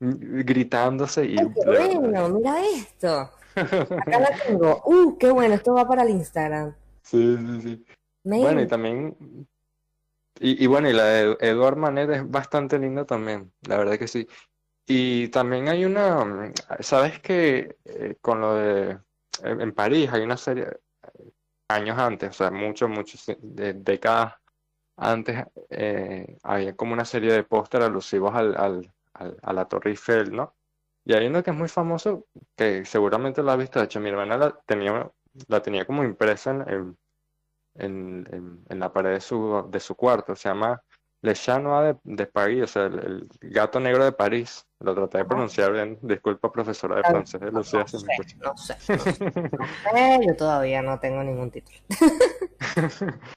mm, 0.00 0.42
gritándose 0.44 1.24
y 1.24 1.38
Ay, 1.38 1.48
qué 1.54 1.70
bueno, 1.70 2.28
mira 2.28 2.62
esto. 2.66 3.30
Acá 3.56 4.20
la 4.20 4.30
tengo. 4.46 4.82
Uh, 4.84 5.16
qué 5.16 5.30
bueno, 5.30 5.54
esto 5.54 5.72
va 5.72 5.88
para 5.88 6.02
el 6.02 6.10
Instagram. 6.10 6.74
Sí, 7.02 7.36
sí, 7.38 7.60
sí. 7.62 7.84
Bueno, 8.24 8.60
y 8.60 8.66
también, 8.66 9.16
y, 10.38 10.62
y 10.62 10.66
bueno, 10.66 10.88
y 10.88 10.92
la 10.92 11.04
de 11.04 11.36
Eduard 11.40 11.76
Manet 11.76 12.10
es 12.10 12.30
bastante 12.30 12.78
linda 12.78 13.04
también, 13.04 13.50
la 13.66 13.78
verdad 13.78 13.98
que 13.98 14.06
sí. 14.06 14.28
Y 14.86 15.28
también 15.28 15.68
hay 15.68 15.84
una, 15.84 16.24
mm, 16.24 16.52
¿sabes 16.80 17.20
que 17.20 17.76
con 18.20 18.40
lo 18.40 18.54
de, 18.54 18.98
en 19.42 19.72
París 19.72 20.10
hay 20.12 20.22
una 20.22 20.36
serie, 20.36 20.68
años 21.72 21.98
antes, 21.98 22.30
o 22.30 22.32
sea, 22.32 22.50
muchos, 22.50 22.88
muchos, 22.90 23.24
décadas 23.38 24.34
antes, 24.96 25.44
eh, 25.70 26.38
había 26.42 26.76
como 26.76 26.92
una 26.94 27.04
serie 27.04 27.32
de 27.32 27.44
póster 27.44 27.82
alusivos 27.82 28.34
al, 28.34 28.56
al, 28.56 28.94
a 29.42 29.52
la 29.52 29.66
Torre 29.68 29.90
Eiffel, 29.90 30.32
¿no? 30.32 30.56
Y 31.04 31.14
hay 31.14 31.26
uno 31.26 31.42
que 31.42 31.50
es 31.50 31.56
muy 31.56 31.68
famoso, 31.68 32.26
que 32.56 32.84
seguramente 32.84 33.42
lo 33.42 33.52
has 33.52 33.58
visto, 33.58 33.78
de 33.80 33.86
hecho 33.86 34.00
mi 34.00 34.10
hermana 34.10 34.36
la 34.38 34.52
tenía, 34.66 35.10
la 35.48 35.62
tenía 35.62 35.86
como 35.86 36.04
impresa 36.04 36.50
en, 36.52 36.62
en, 36.68 36.98
en- 37.74 38.28
en- 38.32 38.64
en 38.68 38.80
la 38.80 38.92
pared 38.92 39.12
de 39.12 39.20
su, 39.20 39.66
de 39.70 39.80
su 39.80 39.94
cuarto, 39.96 40.36
se 40.36 40.48
llama 40.48 40.82
Le 41.22 41.34
Chat 41.34 41.62
Noir 41.62 41.96
de, 42.02 42.16
de 42.16 42.26
París, 42.26 42.62
o 42.64 42.66
sea, 42.66 42.86
el, 42.86 43.28
el 43.40 43.50
gato 43.50 43.78
negro 43.78 44.04
de 44.04 44.12
París, 44.12 44.66
lo 44.80 44.94
traté 44.94 45.18
de 45.18 45.24
pronunciar 45.24 45.72
bien, 45.72 45.98
disculpa 46.02 46.50
profesora 46.50 46.96
de 46.96 47.04
francés, 47.04 47.40
no, 47.40 47.50
Lucía, 47.50 47.80
no 47.80 47.88
si 47.88 47.96
no 47.96 48.00
sé, 48.02 48.36
no 48.38 48.56
sé, 48.56 48.96
no 48.96 49.64
sé, 49.94 50.26
yo 50.26 50.36
todavía 50.36 50.82
no 50.82 50.98
tengo 50.98 51.22
ningún 51.22 51.50
título. 51.50 51.78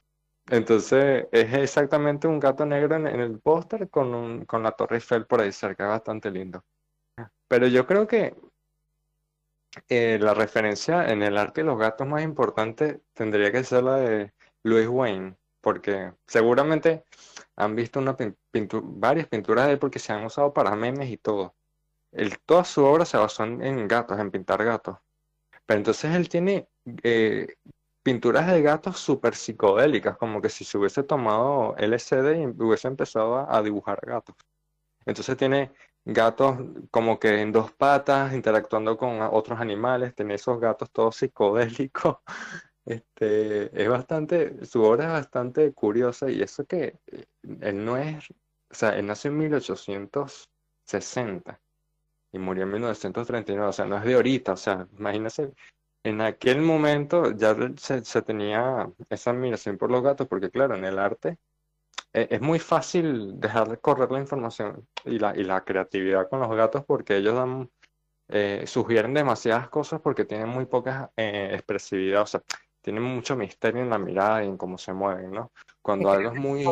Entonces, 0.48 1.26
es 1.32 1.54
exactamente 1.54 2.28
un 2.28 2.38
gato 2.38 2.66
negro 2.66 2.96
en, 2.96 3.06
en 3.06 3.20
el 3.20 3.38
póster 3.40 3.88
con, 3.88 4.14
un, 4.14 4.44
con 4.44 4.62
la 4.62 4.72
Torre 4.72 4.96
Eiffel 4.96 5.26
por 5.26 5.40
ahí 5.40 5.52
cerca, 5.52 5.84
es 5.84 5.90
bastante 5.90 6.30
lindo. 6.30 6.64
Pero 7.48 7.66
yo 7.68 7.86
creo 7.86 8.06
que 8.06 8.34
eh, 9.88 10.18
la 10.20 10.34
referencia 10.34 11.08
en 11.08 11.22
el 11.22 11.36
arte 11.36 11.60
de 11.60 11.66
los 11.66 11.78
gatos 11.78 12.06
más 12.06 12.22
importante 12.22 13.02
tendría 13.12 13.52
que 13.52 13.64
ser 13.64 13.84
la 13.84 13.96
de 13.96 14.32
Louis 14.62 14.88
Wayne, 14.88 15.36
porque 15.66 16.12
seguramente 16.28 17.02
han 17.56 17.74
visto 17.74 18.00
varias 18.84 19.26
pinturas 19.26 19.66
de 19.66 19.72
él 19.72 19.78
porque 19.80 19.98
se 19.98 20.12
han 20.12 20.24
usado 20.24 20.54
para 20.54 20.76
memes 20.76 21.10
y 21.10 21.16
todo. 21.16 21.56
Él, 22.12 22.38
toda 22.46 22.62
su 22.62 22.84
obra 22.84 23.04
se 23.04 23.16
basó 23.16 23.42
en, 23.42 23.88
gatos, 23.88 24.16
en 24.20 24.30
pintar 24.30 24.64
gatos. 24.64 24.98
Pero 25.66 25.78
entonces 25.78 26.14
él 26.14 26.28
tiene 26.28 26.68
eh, 27.02 27.56
pinturas 28.04 28.46
de 28.46 28.62
gatos 28.62 29.00
súper 29.00 29.34
psicodélicas, 29.34 30.16
como 30.16 30.40
que 30.40 30.50
si 30.50 30.64
se 30.64 30.78
hubiese 30.78 31.02
tomado 31.02 31.74
LSD 31.78 32.42
y 32.42 32.46
hubiese 32.62 32.86
empezado 32.86 33.34
a, 33.34 33.58
a 33.58 33.60
dibujar 33.60 33.98
gatos. 34.06 34.36
Entonces 35.04 35.36
tiene 35.36 35.72
gatos 36.04 36.58
como 36.92 37.18
que 37.18 37.40
en 37.40 37.50
dos 37.50 37.72
patas 37.72 38.32
interactuando 38.34 38.96
con 38.96 39.20
otros 39.20 39.58
animales, 39.58 40.14
tiene 40.14 40.34
esos 40.34 40.60
gatos 40.60 40.92
todos 40.92 41.16
psicodélicos. 41.16 42.18
Este, 42.86 43.82
es 43.82 43.88
bastante, 43.88 44.64
su 44.64 44.82
obra 44.82 45.06
es 45.06 45.10
bastante 45.10 45.72
curiosa 45.72 46.30
y 46.30 46.40
eso 46.40 46.64
que 46.64 47.00
eh, 47.08 47.24
él 47.60 47.84
no 47.84 47.96
es, 47.96 48.30
o 48.30 48.74
sea, 48.74 48.96
él 48.96 49.06
nació 49.06 49.32
en 49.32 49.38
1860 49.38 51.60
y 52.32 52.38
murió 52.38 52.64
en 52.64 52.72
1939, 52.72 53.68
o 53.68 53.72
sea, 53.72 53.86
no 53.86 53.96
es 53.98 54.04
de 54.04 54.14
ahorita, 54.14 54.52
o 54.52 54.56
sea, 54.56 54.86
imagínense, 54.98 55.52
en 56.04 56.20
aquel 56.20 56.60
momento 56.62 57.32
ya 57.32 57.56
se, 57.76 58.22
tenía 58.22 58.88
esa 59.10 59.30
admiración 59.30 59.78
por 59.78 59.90
los 59.90 60.02
gatos, 60.02 60.28
porque 60.28 60.50
claro, 60.50 60.76
en 60.76 60.84
el 60.84 60.98
arte 61.00 61.38
eh, 62.12 62.28
es 62.30 62.40
muy 62.40 62.58
fácil 62.60 63.40
dejar 63.40 63.68
de 63.68 63.78
correr 63.78 64.10
la 64.12 64.20
información 64.20 64.86
y 65.04 65.18
la, 65.18 65.36
y 65.36 65.42
la 65.44 65.64
creatividad 65.64 66.28
con 66.28 66.40
los 66.40 66.54
gatos 66.56 66.84
porque 66.84 67.16
ellos 67.16 67.34
dan, 67.34 67.70
eh, 68.28 68.64
sugieren 68.66 69.14
demasiadas 69.14 69.68
cosas 69.70 70.00
porque 70.00 70.24
tienen 70.24 70.48
muy 70.48 70.66
poca 70.66 71.12
eh, 71.16 71.50
expresividad, 71.54 72.22
o 72.22 72.26
sea, 72.26 72.42
tienen 72.86 73.02
mucho 73.02 73.34
misterio 73.34 73.82
en 73.82 73.90
la 73.90 73.98
mirada 73.98 74.44
y 74.44 74.46
en 74.46 74.56
cómo 74.56 74.78
se 74.78 74.92
mueven, 74.92 75.32
¿no? 75.32 75.50
Cuando 75.82 76.08
algo 76.08 76.30
es 76.30 76.38
muy... 76.38 76.64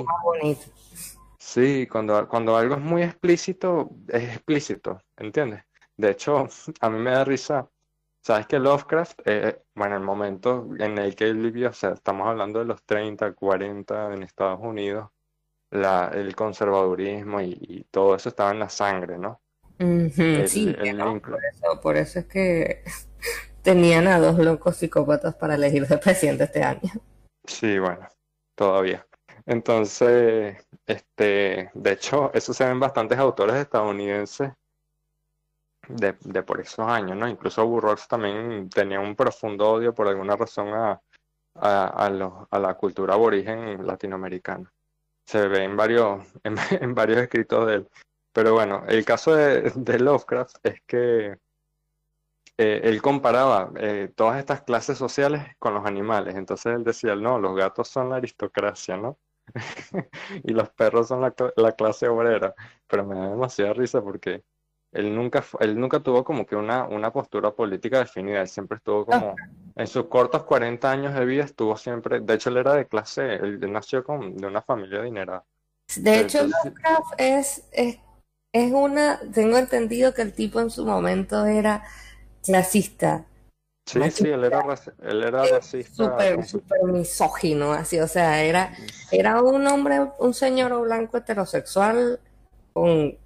Sí, 1.40 1.88
cuando, 1.90 2.29
cuando 2.29 2.57
algo 2.57 2.77
es 2.77 2.81
muy 2.81 3.03
explícito, 3.03 3.90
es 4.07 4.22
explícito, 4.37 5.00
¿entiendes? 5.16 5.64
De 5.96 6.12
hecho, 6.12 6.46
a 6.81 6.88
mí 6.88 7.00
me 7.00 7.11
da 7.11 7.24
risa, 7.24 7.68
¿sabes 8.22 8.46
que 8.46 8.61
Lovecraft, 8.61 9.22
eh, 9.24 9.61
bueno, 9.74 9.96
el 9.96 10.05
momento 10.05 10.68
en 10.79 10.98
el 10.98 11.16
que 11.16 11.24
él 11.24 11.38
vivió, 11.38 11.70
o 11.70 11.72
sea, 11.72 11.90
estamos 11.90 12.29
hablando 12.29 12.61
de 12.61 12.66
los 12.66 12.85
30, 12.85 13.33
40 13.33 14.14
en 14.14 14.22
Estados 14.22 14.61
Unidos, 14.62 15.11
la, 15.72 16.12
el 16.14 16.37
conservadurismo 16.37 17.40
y, 17.40 17.59
y 17.61 17.85
todo 17.90 18.14
eso 18.14 18.29
estaba 18.29 18.53
en 18.53 18.61
la 18.61 18.68
sangre, 18.68 19.18
¿no? 19.18 19.40
El, 19.79 20.12
sí, 20.48 20.72
el 20.79 20.96
no, 20.96 21.12
vínculo. 21.12 21.38
por 21.38 21.44
eso, 21.44 21.81
por 21.81 21.96
eso 21.96 22.18
es 22.20 22.27
que 22.27 22.85
tenían 23.64 24.07
a 24.07 24.20
dos 24.20 24.38
locos 24.38 24.77
psicópatas 24.77 25.35
para 25.35 25.55
elegir 25.55 25.88
de 25.88 25.98
presidente 25.98 26.44
este 26.44 26.62
año. 26.62 26.92
Sí, 27.46 27.79
bueno, 27.79 28.07
todavía. 28.55 29.07
Entonces, 29.46 30.64
este, 30.87 31.70
de 31.72 31.92
hecho, 31.92 32.31
eso 32.35 32.53
se 32.53 32.64
ven 32.66 32.79
bastantes 32.79 33.18
autores 33.18 33.57
estadounidenses 33.57 34.53
de, 35.88 36.12
por 36.42 36.61
esos 36.61 36.87
años, 36.87 37.16
¿no? 37.16 37.27
Incluso 37.27 37.66
Burroughs 37.66 38.07
también 38.07 38.68
tenía 38.68 39.00
un 39.00 39.16
profundo 39.16 39.72
odio 39.72 39.94
por 39.94 40.09
alguna 40.09 40.37
razón 40.37 40.68
a, 40.68 41.00
a, 41.55 42.11
la 42.11 42.74
cultura 42.74 43.14
aborigen 43.14 43.87
latinoamericana. 43.87 44.70
Se 45.27 45.48
ve 45.48 45.64
en 45.64 45.77
varios, 45.77 46.27
en, 46.44 46.94
varios 46.94 47.18
escritos 47.18 47.66
de 47.66 47.74
él. 47.77 47.88
Pero 48.33 48.53
bueno, 48.53 48.85
el 48.88 49.05
caso 49.05 49.35
de 49.35 49.98
Lovecraft 49.98 50.57
es 50.64 50.83
que 50.87 51.38
eh, 52.56 52.80
él 52.84 53.02
comparaba 53.02 53.70
eh, 53.76 54.12
todas 54.14 54.38
estas 54.38 54.62
clases 54.62 54.98
sociales 54.98 55.42
con 55.58 55.74
los 55.74 55.84
animales. 55.86 56.34
Entonces 56.36 56.74
él 56.74 56.84
decía, 56.84 57.16
no, 57.16 57.38
los 57.38 57.56
gatos 57.56 57.88
son 57.88 58.10
la 58.10 58.16
aristocracia, 58.16 58.96
¿no? 58.96 59.18
Y 60.44 60.52
los 60.52 60.70
perros 60.70 61.08
son 61.08 61.20
la, 61.20 61.34
la 61.56 61.72
clase 61.72 62.08
obrera. 62.08 62.54
Pero 62.86 63.04
me 63.04 63.16
da 63.16 63.30
demasiada 63.30 63.72
risa 63.72 64.02
porque 64.02 64.44
él 64.92 65.14
nunca, 65.14 65.44
él 65.58 65.78
nunca 65.78 66.00
tuvo 66.00 66.22
como 66.22 66.46
que 66.46 66.54
una, 66.54 66.84
una 66.84 67.12
postura 67.12 67.50
política 67.50 67.98
definida. 67.98 68.40
Él 68.40 68.48
siempre 68.48 68.78
estuvo 68.78 69.04
como, 69.04 69.34
en 69.74 69.86
sus 69.88 70.06
cortos 70.06 70.44
40 70.44 70.90
años 70.90 71.14
de 71.14 71.24
vida, 71.24 71.44
estuvo 71.44 71.76
siempre, 71.76 72.20
de 72.20 72.34
hecho 72.34 72.50
él 72.50 72.58
era 72.58 72.74
de 72.74 72.86
clase, 72.86 73.34
él, 73.34 73.58
él 73.60 73.72
nació 73.72 74.04
con, 74.04 74.36
de 74.36 74.46
una 74.46 74.62
familia 74.62 75.00
adinerada. 75.00 75.44
De 75.96 76.20
hecho, 76.20 76.38
Entonces, 76.38 76.64
Lovecraft 76.64 77.14
es, 77.18 77.68
es, 77.72 77.98
es 78.52 78.72
una, 78.72 79.20
tengo 79.32 79.58
entendido 79.58 80.14
que 80.14 80.22
el 80.22 80.32
tipo 80.32 80.60
en 80.60 80.70
su 80.70 80.86
momento 80.86 81.44
era 81.44 81.82
clasista, 82.44 83.26
sí, 83.87 84.11
sí, 84.11 84.28
él 84.28 84.44
era, 84.44 84.62
él 85.02 85.22
era 85.22 85.46
racista. 85.46 86.26
súper, 86.26 86.44
súper 86.44 86.83
misógino, 86.85 87.72
así, 87.72 87.98
o 88.00 88.09
sea, 88.09 88.42
era, 88.44 88.74
era 89.11 89.42
un 89.42 89.66
hombre, 89.66 90.00
un 90.18 90.35
señor 90.35 90.80
blanco 90.83 91.18
heterosexual 91.18 92.20
con, 92.72 93.16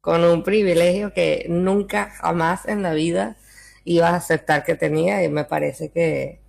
con 0.00 0.24
un 0.24 0.42
privilegio 0.44 1.12
que 1.14 1.46
nunca 1.48 2.10
jamás 2.10 2.66
en 2.66 2.82
la 2.82 2.94
vida 2.94 3.36
iba 3.84 4.08
a 4.10 4.16
aceptar 4.16 4.64
que 4.64 4.76
tenía 4.76 5.24
y 5.24 5.28
me 5.28 5.44
parece 5.44 5.90
que, 5.90 6.40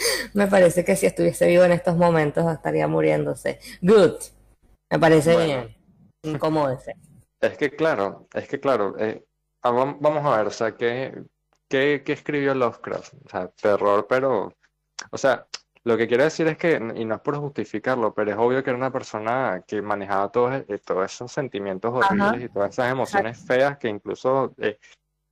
me 0.34 0.46
parece 0.46 0.84
que 0.84 0.96
si 0.96 1.06
estuviese 1.06 1.46
vivo 1.48 1.64
en 1.64 1.72
estos 1.72 1.96
momentos 1.96 2.50
estaría 2.52 2.88
muriéndose. 2.88 3.60
Good, 3.82 4.16
me 4.90 4.98
parece 4.98 5.36
Bueno. 5.36 5.46
bien, 5.46 5.76
incomódese. 6.24 6.94
Es 7.40 7.56
que 7.58 7.70
claro, 7.70 8.28
es 8.34 8.48
que 8.48 8.60
claro, 8.60 8.96
eh, 8.98 9.24
ah, 9.62 9.70
vam- 9.72 9.98
vamos 10.00 10.24
a 10.24 10.36
ver, 10.38 10.46
o 10.46 10.50
sea, 10.50 10.76
¿qué, 10.76 11.22
qué, 11.68 12.02
qué 12.04 12.12
escribió 12.12 12.54
Lovecraft? 12.54 13.14
O 13.26 13.28
sea, 13.28 13.48
terror, 13.48 14.06
pero, 14.08 14.52
o 15.10 15.18
sea, 15.18 15.46
lo 15.84 15.96
que 15.96 16.08
quiero 16.08 16.24
decir 16.24 16.46
es 16.48 16.58
que, 16.58 16.74
y 16.96 17.04
no 17.04 17.14
es 17.16 17.20
por 17.20 17.36
justificarlo, 17.38 18.12
pero 18.14 18.30
es 18.30 18.36
obvio 18.36 18.62
que 18.62 18.70
era 18.70 18.76
una 18.78 18.92
persona 18.92 19.64
que 19.66 19.80
manejaba 19.82 20.30
todos, 20.30 20.64
eh, 20.68 20.78
todos 20.84 21.12
esos 21.12 21.32
sentimientos 21.32 21.92
Ajá. 21.94 22.12
horribles 22.12 22.44
y 22.44 22.48
todas 22.52 22.70
esas 22.70 22.92
emociones 22.92 23.38
feas 23.38 23.78
que 23.78 23.88
incluso 23.88 24.54
eh, 24.58 24.78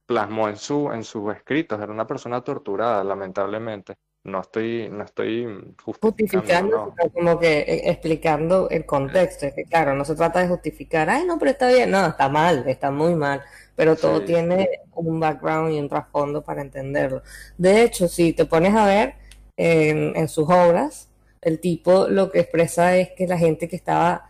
plasmó 0.07 0.49
en 0.49 0.57
su, 0.57 0.91
en 0.93 1.05
sus 1.05 1.35
escritos. 1.35 1.81
Era 1.81 1.93
una 1.93 2.07
persona 2.07 2.43
torturada, 2.43 3.05
lamentablemente. 3.05 3.97
no 4.25 4.41
estoy, 4.41 4.89
no 4.91 5.05
estoy 5.05 5.75
justificando, 5.83 6.93
no. 6.97 7.11
como 7.13 7.39
que 7.39 7.59
eh, 7.61 7.91
explicando 7.91 8.69
el 8.71 8.85
contexto. 8.87 9.47
Es 9.47 9.55
que 9.55 9.65
claro, 9.65 9.95
no 9.95 10.05
se 10.05 10.15
trata 10.17 10.41
de 10.41 10.49
justificar, 10.49 11.09
ay, 11.11 11.25
no, 11.25 11.39
pero 11.39 11.53
está 11.53 11.69
bien, 11.69 11.91
no, 11.91 12.07
está 12.07 12.29
mal, 12.29 12.65
está 12.69 12.91
muy 12.91 13.15
mal, 13.15 13.43
pero 13.77 13.95
todo 13.97 14.21
Sí. 14.21 14.27
tiene 14.27 14.81
un 14.95 15.21
background 15.21 15.73
y 15.73 15.79
un 15.79 15.89
trasfondo 15.89 16.43
para 16.43 16.63
entenderlo. 16.63 17.23
De 17.59 17.83
hecho, 17.83 18.09
si 18.09 18.33
te 18.33 18.47
pones 18.47 18.75
a 18.75 18.87
ver 18.87 19.15
en, 19.57 20.17
en 20.17 20.29
sus 20.29 20.49
obras, 20.49 21.09
el 21.43 21.61
tipo 21.61 22.09
lo 22.09 22.31
que 22.31 22.41
expresa 22.41 22.97
es 22.97 23.11
que 23.13 23.27
la 23.27 23.39
gente 23.39 23.69
que 23.69 23.77
estaba 23.77 24.29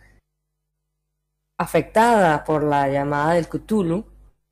afectada 1.59 2.43
por 2.43 2.63
la 2.63 2.87
llamada 2.89 3.33
del 3.33 3.47
Cthulhu, 3.47 4.05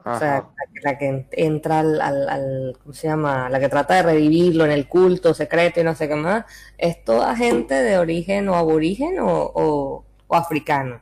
o 0.04 0.20
sea, 0.20 0.50
la 0.84 0.98
que, 0.98 1.28
entra 1.32 1.80
al, 1.80 2.00
al, 2.02 2.30
al- 2.30 2.78
¿cómo 2.82 2.94
se 2.94 3.08
llama? 3.08 3.50
La 3.50 3.60
que 3.60 3.70
trata 3.70 3.96
de 3.96 4.04
revivirlo 4.04 4.66
en 4.66 4.72
el 4.72 4.88
culto 4.88 5.34
secreto 5.34 5.80
y 5.82 5.84
no 5.84 5.96
sé 5.96 6.08
qué 6.08 6.16
más, 6.16 6.46
es 6.78 7.04
toda 7.04 7.36
gente 7.36 7.74
de 7.76 7.98
origen 7.98 8.48
o 8.50 8.56
aborigen 8.56 9.20
o, 9.20 9.28
o, 9.56 10.06
o 10.28 10.36
africano. 10.36 11.02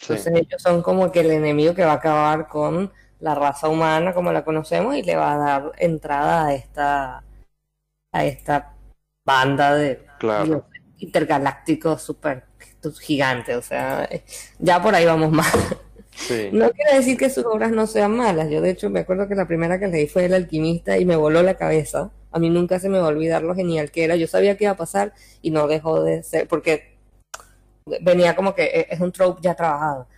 sí, 0.00 0.12
Entonces 0.14 0.32
ellos 0.34 0.62
son 0.62 0.82
como 0.82 1.10
que 1.10 1.20
el 1.20 1.30
enemigo 1.32 1.74
que 1.74 1.84
va 1.84 1.92
a 1.92 1.96
acabar 1.96 2.48
con 2.48 2.92
la 3.24 3.34
raza 3.34 3.70
humana 3.70 4.12
como 4.12 4.32
la 4.32 4.44
conocemos 4.44 4.94
y 4.94 5.02
le 5.02 5.16
va 5.16 5.32
a 5.32 5.38
dar 5.38 5.72
entrada 5.78 6.44
a 6.44 6.54
esta, 6.54 7.24
a 8.12 8.24
esta 8.26 8.74
banda 9.24 9.74
de 9.74 10.04
claro, 10.18 10.66
intergalácticos 10.98 12.02
súper 12.02 12.44
gigantes. 13.00 13.56
O 13.56 13.62
sea, 13.62 14.06
ya 14.58 14.82
por 14.82 14.94
ahí 14.94 15.06
vamos 15.06 15.32
mal. 15.32 15.50
sí, 16.14 16.50
No 16.52 16.70
quiere 16.70 16.96
decir 16.98 17.16
que 17.16 17.30
sus 17.30 17.46
obras 17.46 17.72
no 17.72 17.86
sean 17.86 18.14
malas. 18.14 18.50
Yo, 18.50 18.60
de 18.60 18.68
hecho, 18.68 18.90
me 18.90 19.00
acuerdo 19.00 19.26
que 19.26 19.34
la 19.34 19.48
primera 19.48 19.80
que 19.80 19.88
leí 19.88 20.06
fue 20.06 20.26
El 20.26 20.34
Alquimista 20.34 20.98
y 20.98 21.06
me 21.06 21.16
voló 21.16 21.42
la 21.42 21.54
cabeza. 21.54 22.10
A 22.30 22.38
mí 22.38 22.50
nunca 22.50 22.78
se 22.78 22.90
me 22.90 22.98
va 22.98 23.06
a 23.06 23.08
olvidar 23.08 23.42
lo 23.42 23.54
genial 23.54 23.90
que 23.90 24.04
era. 24.04 24.16
Yo 24.16 24.26
sabía 24.26 24.58
que 24.58 24.64
iba 24.64 24.74
a 24.74 24.76
pasar 24.76 25.14
y 25.40 25.50
no 25.50 25.66
dejó 25.66 26.02
de 26.02 26.22
ser, 26.22 26.46
porque 26.46 26.94
venía 28.02 28.36
como 28.36 28.54
que 28.54 28.64
e, 28.64 28.86
es 28.90 29.00
un 29.00 29.12
trope 29.12 29.40
ya 29.42 29.54
trabajado. 29.54 30.08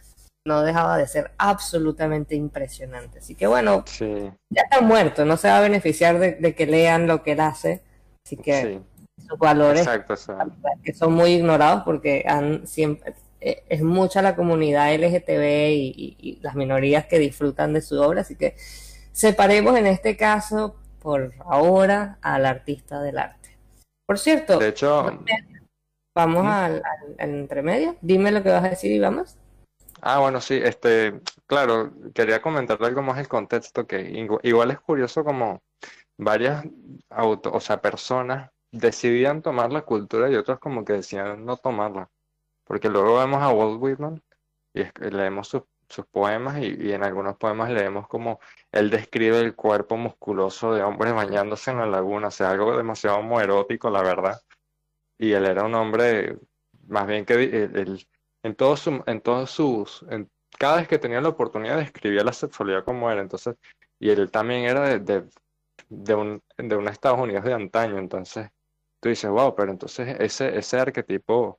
No 0.47 0.63
dejaba 0.63 0.97
de 0.97 1.07
ser 1.07 1.33
absolutamente 1.39 2.35
impresionante. 2.35 3.19
Así 3.19 3.35
que 3.35 3.47
bueno, 3.47 3.85
sí, 3.87 4.31
ya 4.49 4.63
está 4.63 4.81
muerto. 4.81 5.25
No 5.25 5.37
se 5.37 5.49
va 5.49 5.59
a 5.59 5.61
beneficiar 5.61 6.19
de, 6.19 6.33
de 6.33 6.55
que 6.55 6.67
lean 6.67 7.07
lo 7.07 7.23
que 7.23 7.33
él 7.33 7.41
hace. 7.41 7.83
Así 8.25 8.37
que 8.37 8.63
sí, 8.63 8.81
sus 9.29 9.39
valores 9.39 9.81
exacto, 9.83 10.15
o 10.15 10.17
sea, 10.17 10.47
que 10.83 10.95
son 10.95 11.13
muy 11.15 11.33
ignorados 11.33 11.83
porque 11.85 12.25
han 12.29 12.67
siempre 12.67 13.15
eh, 13.41 13.65
es 13.69 13.83
mucha 13.83 14.23
la 14.23 14.35
comunidad 14.35 14.93
LGTB 14.95 15.71
y, 15.71 15.95
y- 15.97 16.17
y 16.19 16.41
las 16.41 16.55
minorías 16.55 17.07
que 17.07 17.19
disfrutan 17.19 17.73
de 17.75 17.83
su 17.83 18.01
obra, 18.01 18.23
así 18.23 18.35
que 18.37 18.57
separemos 19.13 19.77
en 19.77 19.87
este 19.87 20.17
caso 20.17 20.77
por 21.01 21.35
ahora 21.45 22.19
al 22.23 22.47
artista 22.47 23.01
del 23.03 23.19
arte. 23.19 23.57
Por 24.07 24.19
cierto, 24.19 24.59
de 25.25 25.35
hecho, 25.35 25.65
vamos 26.17 26.45
al, 26.47 26.75
al- 26.77 27.17
al 27.19 27.31
entremedio. 27.31 27.97
Dime 28.01 28.31
lo 28.33 28.43
que 28.43 28.51
vas 28.51 28.65
a 28.65 28.71
decir 28.71 28.91
y 28.93 28.99
vamos. 28.99 29.37
Ah, 30.09 30.21
bueno, 30.21 30.41
sí, 30.41 30.55
este, 30.63 31.21
claro, 31.47 31.93
quería 32.15 32.41
comentar 32.41 32.79
algo 32.83 33.03
más 33.03 33.19
el 33.19 33.27
contexto, 33.29 33.87
que 33.89 33.99
igu- 34.13 34.39
igual 34.45 34.71
es 34.71 34.79
curioso 34.81 35.25
como 35.25 35.63
varias 36.19 36.65
auto, 37.11 37.53
o 37.53 37.61
sea, 37.61 37.83
personas 37.83 38.51
decidían 38.73 39.43
tomar 39.43 39.73
la 39.73 39.83
cultura 39.83 40.31
y 40.31 40.37
otras 40.37 40.59
como 40.61 40.85
que 40.85 40.95
decían 40.95 41.45
no 41.47 41.57
tomarla, 41.59 42.11
porque 42.65 42.89
luego 42.91 43.19
vemos 43.19 43.43
a 43.43 43.51
Walt 43.51 43.83
Whitman 43.83 44.23
y 44.75 44.85
leemos 45.11 45.49
sus, 45.49 45.65
sus 45.89 46.07
poemas 46.07 46.59
y, 46.61 46.67
y 46.89 46.93
en 46.93 47.05
algunos 47.05 47.37
poemas 47.39 47.71
leemos 47.71 48.09
como 48.09 48.41
él 48.73 48.91
describe 48.91 49.41
el 49.41 49.57
cuerpo 49.57 49.97
musculoso 49.99 50.75
de 50.75 50.83
hombres 50.85 51.15
bañándose 51.15 51.73
en 51.73 51.79
la 51.79 51.87
laguna, 51.87 52.29
o 52.29 52.33
sea, 52.33 52.51
algo 52.53 52.77
demasiado 52.77 53.19
homoerótico, 53.19 53.91
la 53.91 54.03
verdad, 54.03 54.41
y 55.19 55.33
él 55.33 55.47
era 55.47 55.65
un 55.65 55.75
hombre, 55.75 56.39
más 56.89 57.07
bien 57.07 57.25
que 57.25 57.35
el- 57.35 57.77
el- 57.77 58.09
en 58.47 58.55
todos 58.55 58.81
su- 58.81 59.03
en 59.07 59.21
todos 59.21 59.51
sus, 59.51 60.05
en, 60.11 60.31
cada 60.59 60.77
vez 60.77 60.89
que 60.89 60.99
tenía 60.99 61.21
la 61.21 61.29
oportunidad 61.31 61.77
describía 61.79 62.23
la 62.25 62.33
sexualidad 62.33 62.85
como 62.85 63.11
era, 63.11 63.21
entonces, 63.21 63.57
y 63.99 64.11
él 64.11 64.31
también 64.31 64.63
era 64.65 64.83
de, 64.89 64.99
de, 65.01 65.25
de 65.89 66.15
un, 66.15 66.43
de 66.57 66.77
un 66.77 66.89
Estados 66.89 67.21
Unidos 67.21 67.45
de 67.45 67.53
antaño, 67.55 67.99
entonces 67.99 68.49
tú 69.01 69.09
dices, 69.09 69.31
wow, 69.31 69.55
pero 69.55 69.71
entonces 69.73 70.17
ese, 70.21 70.57
ese 70.57 70.79
arquetipo 70.79 71.59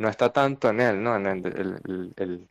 no 0.00 0.08
está 0.08 0.32
tanto 0.32 0.68
en 0.70 0.80
él, 0.80 1.02
¿no? 1.02 1.16
En 1.16 1.26
el, 1.26 1.46
el, 1.46 1.80
el, 1.84 2.12
el- 2.16 2.48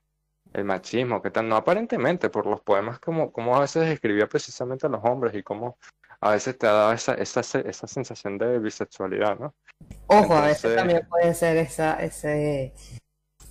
el 0.54 0.64
machismo, 0.64 1.22
que 1.22 1.30
tal, 1.30 1.48
no 1.50 1.58
aparentemente, 1.58 2.30
por 2.30 2.46
los 2.48 2.62
poemas 2.62 3.00
como, 3.00 3.32
como 3.34 3.56
a 3.56 3.60
veces 3.60 3.86
describía 3.88 4.28
precisamente 4.28 4.88
a 4.88 4.90
los 4.90 5.04
hombres 5.04 5.36
y 5.36 5.44
cómo 5.44 5.78
a 6.22 6.32
veces 6.32 6.58
te 6.58 6.66
ha 6.68 6.72
dado 6.72 6.94
esa, 6.94 7.14
esa, 7.16 7.42
esa 7.42 7.88
sensación 7.88 8.38
de 8.38 8.58
bisexualidad, 8.58 9.38
¿no? 9.38 9.54
Ojo, 10.08 10.34
a 10.36 10.46
veces 10.48 10.76
también 10.76 11.06
puede 11.10 11.34
ser 11.34 11.58
esa, 11.58 12.02
ese, 12.02 12.74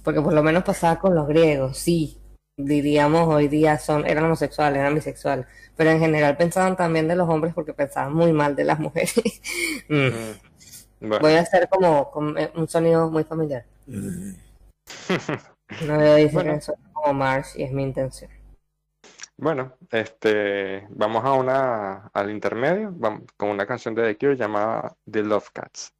porque 0.06 0.22
por 0.22 0.32
lo 0.32 0.42
menos 0.44 0.62
pasaba 0.62 1.00
con 1.00 1.16
los 1.16 1.26
griegos, 1.26 1.76
sí, 1.78 2.16
diríamos 2.56 3.26
hoy 3.26 3.48
día 3.48 3.76
son, 3.76 4.06
eran 4.06 4.22
homosexuales, 4.26 4.78
eran 4.78 4.94
bisexuales, 4.94 5.46
pero 5.74 5.90
en 5.90 5.98
general 5.98 6.36
pensaban 6.36 6.76
también 6.76 7.08
de 7.08 7.16
los 7.16 7.28
hombres 7.28 7.52
porque 7.52 7.74
pensaban 7.74 8.14
muy 8.14 8.32
mal 8.32 8.54
de 8.54 8.64
las 8.64 8.78
mujeres. 8.78 9.14
Mm. 9.88 10.06
Mm. 10.06 11.08
Bueno. 11.08 11.18
Voy 11.20 11.32
a 11.34 11.40
hacer 11.40 11.68
como, 11.68 12.10
como, 12.12 12.38
eh, 12.38 12.52
un 12.54 12.68
sonido 12.68 13.10
muy 13.10 13.24
familiar. 13.24 13.64
No 15.84 15.96
voy 15.96 16.06
a 16.06 16.14
decir 16.14 16.32
Bueno. 16.32 16.54
que 16.54 16.60
suena 16.60 16.82
como 16.92 17.12
Marsh 17.12 17.56
y 17.56 17.64
es 17.64 17.72
mi 17.72 17.82
intención. 17.82 18.30
Bueno, 19.36 19.72
este, 19.90 20.86
vamos 20.90 21.24
a 21.24 21.32
una, 21.32 22.06
al 22.14 22.30
intermedio, 22.30 22.92
vamos, 22.94 23.22
con 23.36 23.48
una 23.48 23.66
canción 23.66 23.92
de 23.96 24.04
The 24.04 24.16
Cure 24.16 24.36
llamada 24.36 24.94
The 25.10 25.24
Love 25.24 25.50
Cats. 25.52 25.92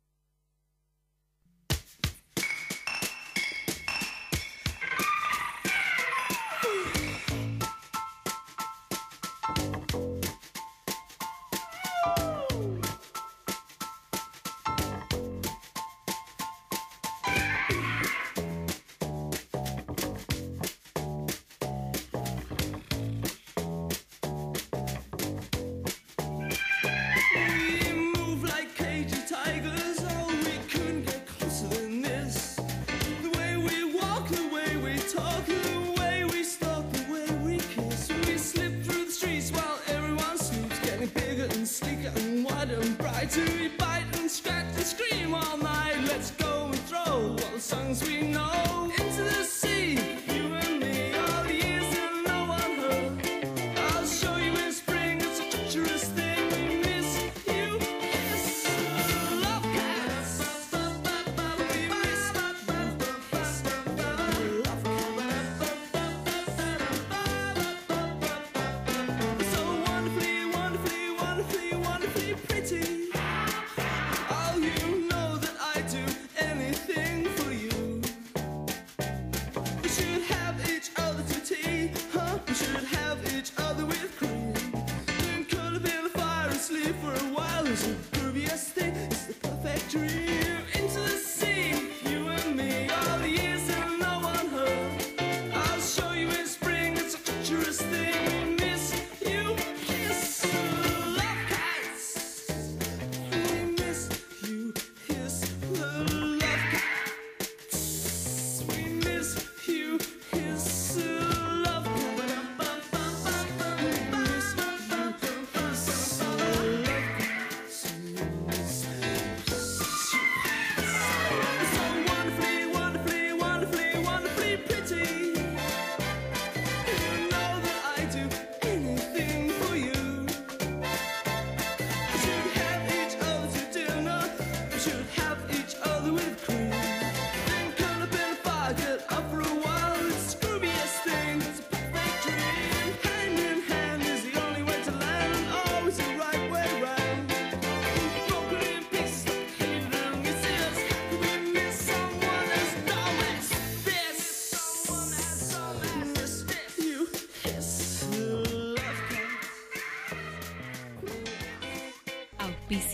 It's 87.68 87.84
pervious 88.12 88.68
thing 88.70 88.94
the 89.26 89.34
perfect 89.34 89.90
dream. 89.90 90.45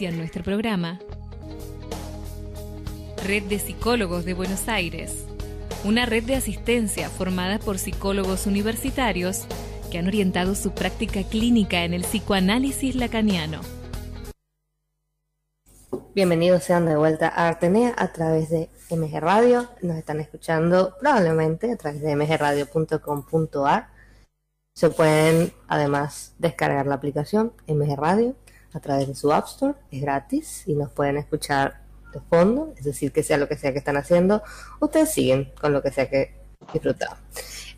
Auspician 0.02 0.18
nuestro 0.18 0.42
programa. 0.42 0.98
Red 3.24 3.44
de 3.44 3.58
Psicólogos 3.58 4.24
de 4.24 4.34
Buenos 4.34 4.68
Aires, 4.68 5.24
una 5.84 6.06
red 6.06 6.24
de 6.24 6.34
asistencia 6.34 7.08
formada 7.08 7.58
por 7.58 7.78
psicólogos 7.78 8.46
universitarios 8.46 9.46
que 9.90 9.98
han 9.98 10.08
orientado 10.08 10.54
su 10.54 10.72
práctica 10.72 11.22
clínica 11.22 11.84
en 11.84 11.94
el 11.94 12.02
psicoanálisis 12.02 12.96
lacaniano. 12.96 13.60
Bienvenidos 16.14 16.64
sean 16.64 16.86
de 16.86 16.96
vuelta 16.96 17.28
a 17.28 17.48
Artenea 17.48 17.94
a 17.96 18.12
través 18.12 18.50
de 18.50 18.68
MG 18.90 19.20
Radio. 19.20 19.68
Nos 19.82 19.96
están 19.96 20.20
escuchando 20.20 20.96
probablemente 21.00 21.72
a 21.72 21.76
través 21.76 22.02
de 22.02 22.16
mgradio.com.ar. 22.16 23.88
Se 24.74 24.90
pueden 24.90 25.52
además 25.68 26.34
descargar 26.38 26.86
la 26.86 26.94
aplicación 26.96 27.52
MG 27.66 27.96
Radio 27.96 28.34
a 28.74 28.80
través 28.80 29.08
de 29.08 29.14
su 29.14 29.32
App 29.32 29.46
Store. 29.46 29.74
Es 29.90 30.00
gratis 30.02 30.64
y 30.66 30.74
nos 30.74 30.90
pueden 30.92 31.16
escuchar 31.18 31.80
de 32.12 32.20
fondo, 32.20 32.72
es 32.76 32.84
decir, 32.84 33.10
que 33.12 33.22
sea 33.22 33.38
lo 33.38 33.48
que 33.48 33.56
sea 33.56 33.72
que 33.72 33.78
están 33.78 33.96
haciendo, 33.96 34.42
ustedes 34.80 35.10
siguen 35.12 35.52
con 35.60 35.72
lo 35.72 35.82
que 35.82 35.90
sea 35.90 36.10
que 36.10 36.34
disfrutan. 36.72 37.08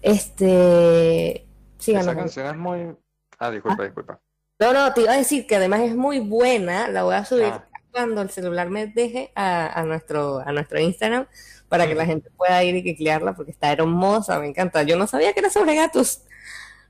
Este, 0.03 1.47
síganos. 1.78 2.09
Esa 2.09 2.16
canción 2.16 2.47
es 2.49 2.57
muy... 2.57 2.97
Ah, 3.38 3.51
disculpa, 3.51 3.84
disculpa. 3.84 4.20
No, 4.61 4.72
no, 4.72 4.92
te 4.95 5.03
iba 5.03 5.12
a 5.12 5.16
decir 5.16 5.47
que 5.47 5.57
además 5.57 5.80
es 5.80 5.95
muy 5.97 6.20
buena, 6.20 6.88
la 6.88 7.03
voy 7.03 7.14
a 7.14 7.24
subir 7.24 7.45
Ah. 7.47 7.68
cuando 7.90 8.22
el 8.22 8.30
celular 8.30 8.70
me 8.70 8.86
deje 8.86 9.32
a, 9.34 9.80
a 9.80 9.84
nuestro, 9.84 10.38
a 10.40 10.53
nuestro 10.53 10.78
Instagram 10.80 11.26
para 11.68 11.86
que 11.86 11.95
la 11.95 12.07
gente 12.07 12.30
pueda 12.36 12.62
ir 12.64 12.74
y 12.76 12.82
cliclearla 12.82 13.34
porque 13.34 13.51
está 13.53 13.72
hermosa, 13.72 14.38
me 14.38 14.47
encanta. 14.49 14.82
Yo 14.84 14.97
no 14.97 15.07
sabía 15.07 15.32
que 15.32 15.40
era 15.40 15.51
sobre 15.51 15.74
gatos. 15.74 16.22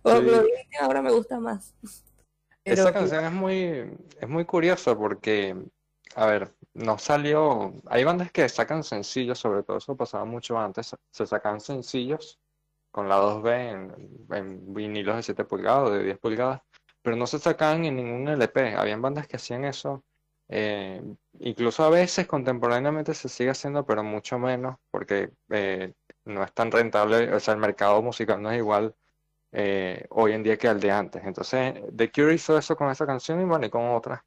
O 0.03 0.19
Sí. 0.19 0.23
lo 0.27 0.43
dije, 0.43 0.69
ahora 0.81 1.01
me 1.01 1.11
gusta 1.11 1.41
más. 1.41 1.73
Pero 2.65 2.83
Esa 2.83 2.93
canción 2.93 3.25
es 3.25 3.33
muy, 3.33 3.97
es 4.21 4.29
muy 4.29 4.45
curioso 4.47 4.97
porque, 4.99 5.57
a 6.15 6.27
ver, 6.27 6.55
no 6.75 6.99
salió. 6.99 7.75
Hay 7.87 8.05
bandas 8.05 8.33
que 8.33 8.49
sacan 8.49 8.83
sencillos, 8.83 9.39
sobre 9.39 9.63
todo 9.63 9.79
eso 9.79 9.97
pasaba 9.97 10.25
mucho 10.25 10.59
antes. 10.59 10.97
Se 11.11 11.27
sacan 11.27 11.61
sencillos 11.61 12.41
con 12.91 13.09
la 13.09 13.17
2B 13.19 13.71
en, 13.71 14.27
en 14.35 14.75
vinilos 14.75 15.17
de 15.17 15.23
7 15.23 15.45
pulgadas 15.45 15.89
o 15.91 15.93
de 15.93 16.05
10 16.05 16.19
pulgadas, 16.19 16.63
pero 17.03 17.17
no 17.17 17.27
se 17.27 17.39
sacaban 17.39 17.85
en 17.85 17.97
ningún 17.97 18.29
LP. 18.29 18.75
Habían 18.77 19.03
bandas 19.03 19.27
que 19.29 19.37
hacían 19.37 19.65
eso. 19.65 20.05
eh, 20.49 21.03
incluso 21.41 21.85
a 21.85 21.91
veces 21.91 22.27
contemporáneamente 22.27 23.15
se 23.15 23.29
sigue 23.29 23.51
haciendo, 23.51 23.85
pero 23.87 24.03
mucho 24.05 24.39
menos 24.39 24.77
porque 24.91 25.33
eh, 25.51 25.95
no 26.25 26.43
es 26.45 26.53
tan 26.53 26.71
rentable. 26.71 27.33
O 27.35 27.41
sea, 27.41 27.55
el 27.55 27.61
mercado 27.61 28.03
musical 28.03 28.41
no 28.43 28.51
es 28.51 28.59
igual 28.59 28.95
eh, 29.55 30.07
hoy 30.11 30.33
en 30.33 30.43
día 30.43 30.57
que 30.59 30.69
al 30.69 30.81
de 30.81 30.91
antes. 30.91 31.23
Entonces, 31.25 31.75
The 31.97 32.11
Cure 32.11 32.35
hizo 32.35 32.59
eso 32.59 32.77
con 32.77 32.91
esa 32.91 33.07
canción 33.07 33.41
y 33.41 33.45
bueno, 33.45 33.65
y 33.67 33.71
con 33.71 33.89
otras. 33.89 34.21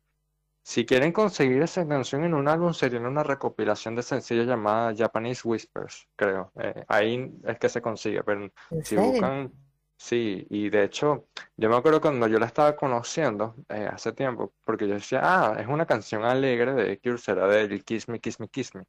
Si 0.64 0.86
quieren 0.86 1.14
conseguir 1.14 1.62
esa 1.62 1.88
canción 1.88 2.26
en 2.26 2.34
un 2.34 2.48
álbum, 2.48 2.74
sería 2.74 3.00
en 3.00 3.06
una 3.06 3.24
recopilación 3.24 3.96
de 3.96 4.04
sencillos 4.04 4.46
llamada 4.48 4.94
Japanese 4.96 5.48
Whispers, 5.48 6.08
creo. 6.16 6.52
Eh, 6.60 6.84
ahí 6.90 7.34
es 7.46 7.58
que 7.58 7.70
se 7.70 7.82
consigue, 7.82 8.22
pero 8.24 8.50
¿En 8.72 8.84
si 8.84 8.98
buscan, 8.98 9.52
sí, 9.98 10.46
y 10.50 10.70
de 10.70 10.84
hecho, 10.84 11.28
yo 11.56 11.70
me 11.70 11.78
acuerdo 11.78 12.02
cuando 12.02 12.28
yo 12.28 12.38
la 12.38 12.48
estaba 12.48 12.76
conociendo 12.76 13.56
eh, 13.70 13.88
hace 13.90 14.12
tiempo, 14.12 14.54
porque 14.66 14.88
yo 14.90 14.96
decía, 14.96 15.22
ah, 15.24 15.56
es 15.58 15.68
una 15.68 15.86
canción 15.86 16.26
alegre 16.26 16.74
de 16.74 16.86
The 16.86 17.00
Cure, 17.00 17.18
será 17.18 17.48
del 17.48 17.86
Kiss 17.86 18.10
Me, 18.10 18.20
Kiss 18.20 18.40
Me, 18.42 18.50
Kiss 18.50 18.76
Me. 18.76 18.84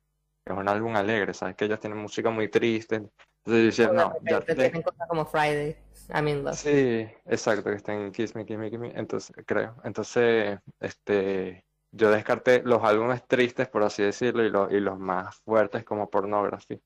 Es 0.45 0.57
un 0.57 0.69
álbum 0.69 0.97
alegre, 0.97 1.33
¿sabes? 1.33 1.55
Que 1.55 1.67
ellos 1.67 1.79
tienen 1.79 1.99
música 2.01 2.31
muy 2.31 2.49
triste. 2.49 2.97
Entonces 2.97 3.77
yo 3.77 3.85
decía, 3.85 3.93
no, 3.93 4.15
ya 4.29 4.41
de- 4.41 4.55
tienen 4.55 4.83
cosas 4.83 5.07
como 5.09 5.25
Friday, 5.27 5.77
I'm 6.09 6.29
in 6.29 6.45
love. 6.45 6.57
Sí, 6.57 7.07
exacto, 7.27 7.71
que 7.71 7.77
está 7.77 7.95
en 7.95 8.13
Kiss 8.13 8.35
Me, 8.35 8.47
Kiss 8.47 8.59
Me, 8.59 8.71
Kiss 8.71 8.79
Me, 8.79 8.93
entonces, 8.95 9.35
creo. 9.47 9.77
Entonces, 9.85 10.59
este, 10.81 11.65
yo 11.93 12.11
descarté 12.11 12.63
los 12.63 12.83
álbumes 12.83 13.27
tristes, 13.27 13.69
por 13.69 13.83
así 13.83 14.03
decirlo, 14.03 14.45
y, 14.45 14.51
los 14.51 14.73
y 14.73 14.81
los 14.81 14.99
más 14.99 15.37
fuertes 15.41 15.85
como 15.85 16.09
Pornography. 16.11 16.81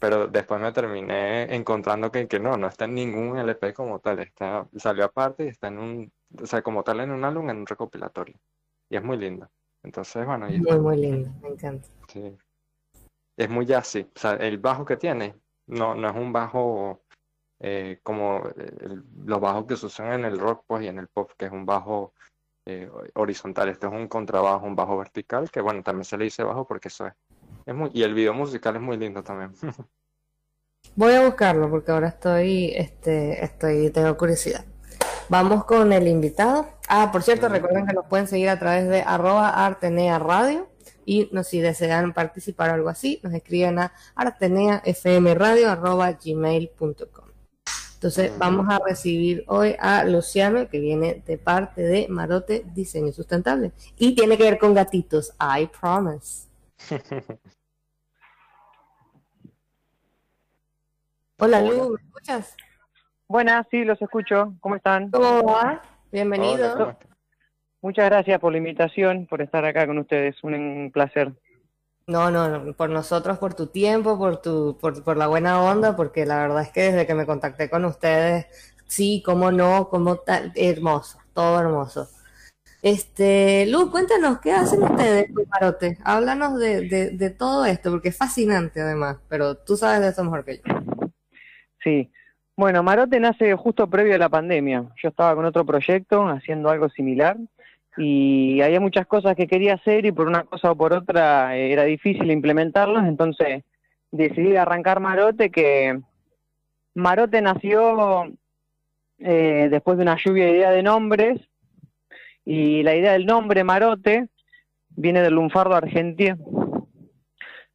Pero 0.00 0.28
después 0.28 0.60
me 0.60 0.72
terminé 0.72 1.54
encontrando 1.54 2.10
que, 2.10 2.26
que 2.26 2.40
no, 2.40 2.56
no 2.56 2.68
está 2.68 2.86
en 2.86 2.94
ningún 2.94 3.38
LP 3.38 3.74
como 3.74 3.98
tal, 3.98 4.20
está, 4.20 4.66
salió 4.76 5.04
aparte 5.04 5.44
y 5.44 5.48
está 5.48 5.68
en 5.68 5.78
un, 5.78 6.12
o 6.42 6.46
sea, 6.46 6.62
como 6.62 6.82
tal 6.82 7.00
en 7.00 7.10
un 7.10 7.24
álbum, 7.24 7.50
en 7.50 7.58
un 7.58 7.66
recopilatorio. 7.66 8.36
Y 8.88 8.96
es 8.96 9.02
muy 9.02 9.18
lindo. 9.18 9.48
Entonces, 9.82 10.26
bueno, 10.26 10.50
y 10.50 10.60
Muy, 10.60 10.78
muy 10.78 10.96
lindo, 10.96 11.30
me 11.42 11.50
encanta. 11.50 11.88
Sí. 12.08 12.36
Es 13.36 13.48
muy 13.48 13.66
jazzy. 13.66 14.00
O 14.14 14.18
sea, 14.18 14.32
el 14.34 14.58
bajo 14.58 14.84
que 14.84 14.96
tiene 14.96 15.34
no, 15.66 15.94
no 15.94 16.08
es 16.08 16.16
un 16.16 16.32
bajo 16.32 17.02
eh, 17.60 18.00
como 18.02 18.42
el- 18.56 19.04
los 19.24 19.40
bajos 19.40 19.66
que 19.66 19.76
se 19.76 19.86
usan 19.86 20.12
en 20.12 20.24
el 20.24 20.38
rock 20.38 20.64
pues, 20.66 20.82
y 20.84 20.88
en 20.88 20.98
el 20.98 21.08
pop, 21.08 21.30
que 21.36 21.46
es 21.46 21.52
un 21.52 21.66
bajo 21.66 22.12
eh, 22.66 22.90
horizontal. 23.14 23.68
Este 23.68 23.86
es 23.86 23.92
un 23.92 24.06
contrabajo, 24.08 24.66
un 24.66 24.76
bajo 24.76 24.96
vertical, 24.98 25.50
que 25.50 25.60
bueno, 25.60 25.82
también 25.82 26.04
se 26.04 26.16
le 26.18 26.24
dice 26.24 26.42
bajo 26.42 26.66
porque 26.66 26.88
eso 26.88 27.06
es. 27.06 27.14
Es 27.66 27.74
muy, 27.74 27.90
y 27.94 28.02
el 28.02 28.14
video 28.14 28.34
musical 28.34 28.76
es 28.76 28.82
muy 28.82 28.96
lindo 28.96 29.22
también. 29.22 29.52
Voy 30.96 31.12
a 31.14 31.24
buscarlo 31.24 31.70
porque 31.70 31.92
ahora 31.92 32.08
estoy, 32.08 32.72
este, 32.74 33.44
estoy, 33.44 33.90
tengo 33.90 34.16
curiosidad. 34.16 34.64
Vamos 35.28 35.64
con 35.64 35.92
el 35.92 36.08
invitado. 36.08 36.68
Ah, 36.88 37.10
por 37.12 37.22
cierto, 37.22 37.48
recuerden 37.48 37.86
que 37.86 37.92
nos 37.94 38.06
pueden 38.06 38.26
seguir 38.26 38.48
a 38.48 38.58
través 38.58 38.88
de 38.88 39.02
arroba 39.02 39.48
Artenea 39.66 40.18
Radio 40.18 40.68
y 41.04 41.28
no, 41.32 41.44
si 41.44 41.60
desean 41.60 42.12
participar 42.12 42.70
o 42.70 42.74
algo 42.74 42.88
así, 42.88 43.20
nos 43.22 43.32
escriben 43.34 43.78
a 43.78 43.92
arteneafmradio 44.16 45.70
arroba 45.70 46.12
gmail.com. 46.12 47.29
Entonces, 48.00 48.32
vamos 48.38 48.66
a 48.70 48.78
recibir 48.78 49.44
hoy 49.46 49.76
a 49.78 50.04
Luciano, 50.04 50.66
que 50.70 50.80
viene 50.80 51.22
de 51.26 51.36
parte 51.36 51.82
de 51.82 52.06
Marote 52.08 52.64
Diseño 52.72 53.12
Sustentable 53.12 53.72
y 53.98 54.14
tiene 54.14 54.38
que 54.38 54.44
ver 54.44 54.58
con 54.58 54.72
gatitos. 54.72 55.34
I 55.38 55.66
promise. 55.66 56.48
Hola, 61.36 61.60
Lu, 61.60 61.90
¿me 61.90 62.00
escuchas? 62.02 62.56
Buenas, 63.28 63.66
sí, 63.70 63.84
los 63.84 64.00
escucho. 64.00 64.54
¿Cómo 64.60 64.76
están? 64.76 65.10
¿Cómo 65.10 65.42
va? 65.42 65.60
Hola, 65.60 65.82
Bienvenido. 66.10 66.96
Muchas 67.82 68.06
gracias 68.06 68.40
por 68.40 68.52
la 68.52 68.58
invitación, 68.58 69.26
por 69.26 69.42
estar 69.42 69.62
acá 69.66 69.86
con 69.86 69.98
ustedes. 69.98 70.42
Un, 70.42 70.54
un 70.54 70.90
placer. 70.90 71.34
No, 72.10 72.28
no, 72.28 72.48
no, 72.48 72.72
por 72.72 72.90
nosotros, 72.90 73.38
por 73.38 73.54
tu 73.54 73.68
tiempo, 73.68 74.18
por 74.18 74.42
tu, 74.42 74.76
por, 74.80 75.04
por 75.04 75.16
la 75.16 75.28
buena 75.28 75.62
onda, 75.62 75.94
porque 75.94 76.26
la 76.26 76.38
verdad 76.40 76.62
es 76.62 76.70
que 76.70 76.80
desde 76.82 77.06
que 77.06 77.14
me 77.14 77.24
contacté 77.24 77.70
con 77.70 77.84
ustedes, 77.84 78.46
sí, 78.88 79.22
cómo 79.24 79.52
no, 79.52 79.88
cómo 79.88 80.16
tal, 80.16 80.50
hermoso, 80.56 81.18
todo 81.32 81.60
hermoso. 81.60 82.08
Este, 82.82 83.64
Lu, 83.66 83.92
cuéntanos, 83.92 84.40
¿qué 84.40 84.50
hacen 84.50 84.82
ustedes 84.82 85.30
Marote? 85.50 85.98
Háblanos 86.02 86.58
de, 86.58 86.88
de, 86.88 87.10
de 87.10 87.30
todo 87.30 87.64
esto, 87.64 87.92
porque 87.92 88.08
es 88.08 88.16
fascinante 88.16 88.80
además, 88.80 89.18
pero 89.28 89.56
tú 89.58 89.76
sabes 89.76 90.00
de 90.00 90.08
eso 90.08 90.24
mejor 90.24 90.44
que 90.44 90.56
yo. 90.56 90.62
Sí. 91.84 92.10
Bueno, 92.56 92.82
Marote 92.82 93.20
nace 93.20 93.54
justo 93.54 93.88
previo 93.88 94.16
a 94.16 94.18
la 94.18 94.28
pandemia. 94.28 94.84
Yo 95.00 95.10
estaba 95.10 95.36
con 95.36 95.44
otro 95.44 95.64
proyecto 95.64 96.26
haciendo 96.26 96.70
algo 96.70 96.88
similar 96.88 97.36
y 97.96 98.60
había 98.60 98.80
muchas 98.80 99.06
cosas 99.06 99.34
que 99.36 99.46
quería 99.46 99.74
hacer 99.74 100.06
y 100.06 100.12
por 100.12 100.26
una 100.28 100.44
cosa 100.44 100.70
o 100.70 100.76
por 100.76 100.92
otra 100.92 101.56
eh, 101.56 101.72
era 101.72 101.84
difícil 101.84 102.30
implementarlas, 102.30 103.06
entonces 103.08 103.64
decidí 104.10 104.56
arrancar 104.56 105.00
Marote 105.00 105.50
que 105.50 106.00
Marote 106.94 107.40
nació 107.42 108.32
eh, 109.18 109.68
después 109.70 109.96
de 109.98 110.02
una 110.02 110.16
lluvia 110.22 110.46
de 110.46 110.52
idea 110.52 110.70
de 110.70 110.82
nombres 110.82 111.40
y 112.44 112.82
la 112.82 112.94
idea 112.94 113.12
del 113.12 113.26
nombre 113.26 113.64
Marote 113.64 114.28
viene 114.90 115.20
del 115.22 115.34
lunfardo 115.34 115.74
argentino 115.74 116.36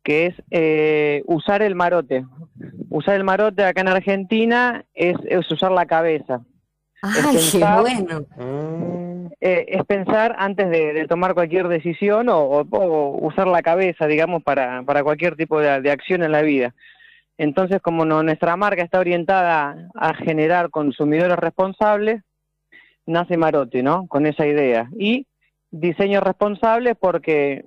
que 0.03 0.27
es 0.27 0.35
eh, 0.51 1.23
usar 1.25 1.63
el 1.63 1.73
marote. 1.73 2.23
Usar 2.91 3.15
el 3.15 3.23
marote 3.23 3.63
acá 3.63 3.81
en 3.81 3.87
Argentina 3.87 4.85
es, 4.93 5.15
es 5.25 5.51
usar 5.51 5.71
la 5.71 5.87
cabeza. 5.87 6.41
¡Ay, 7.01 7.35
qué 7.51 7.57
pensar- 7.57 7.81
bueno! 7.81 8.25
Eh, 9.41 9.65
es 9.67 9.85
pensar 9.85 10.35
antes 10.37 10.69
de, 10.69 11.05
tomar 11.07 11.33
cualquier 11.33 11.67
decisión 11.67 12.29
o, 12.29 12.65
usar 13.21 13.47
la 13.47 13.61
cabeza, 13.61 14.07
digamos, 14.07 14.43
para, 14.43 14.83
cualquier 15.03 15.35
tipo 15.35 15.59
de, 15.59 15.91
acción 15.91 16.23
en 16.23 16.31
la 16.31 16.41
vida. 16.41 16.73
Entonces, 17.37 17.81
como 17.81 18.05
nuestra 18.05 18.55
marca 18.55 18.81
está 18.81 18.99
orientada 18.99 19.89
a 19.95 20.13
generar 20.13 20.69
consumidores 20.69 21.37
responsables, 21.37 22.21
nace 23.05 23.37
Marote, 23.37 23.83
¿no? 23.83 24.07
Con 24.07 24.25
esa 24.25 24.47
idea. 24.47 24.89
Y 24.97 25.27
diseño 25.71 26.21
responsable 26.21 26.95
porque 26.95 27.65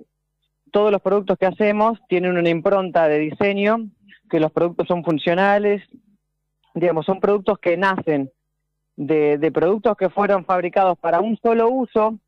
todos 0.71 0.91
los 0.91 1.01
productos 1.01 1.37
que 1.37 1.45
hacemos 1.45 1.99
tienen 2.07 2.37
una 2.37 2.49
impronta 2.49 3.07
de 3.07 3.19
diseño, 3.19 3.89
que 4.29 4.39
los 4.39 4.51
productos 4.51 4.87
son 4.87 5.03
funcionales, 5.03 5.83
digamos, 6.73 7.05
son 7.05 7.19
productos 7.19 7.59
que 7.59 7.77
nacen 7.77 8.31
de, 8.99 9.37
de 9.37 9.51
productos 9.51 9.95
que 9.95 10.09
fueron 10.09 10.43
fabricados 10.43 10.97
para 10.99 11.21
un 11.21 11.37
solo 11.37 11.69
uso, 11.69 12.19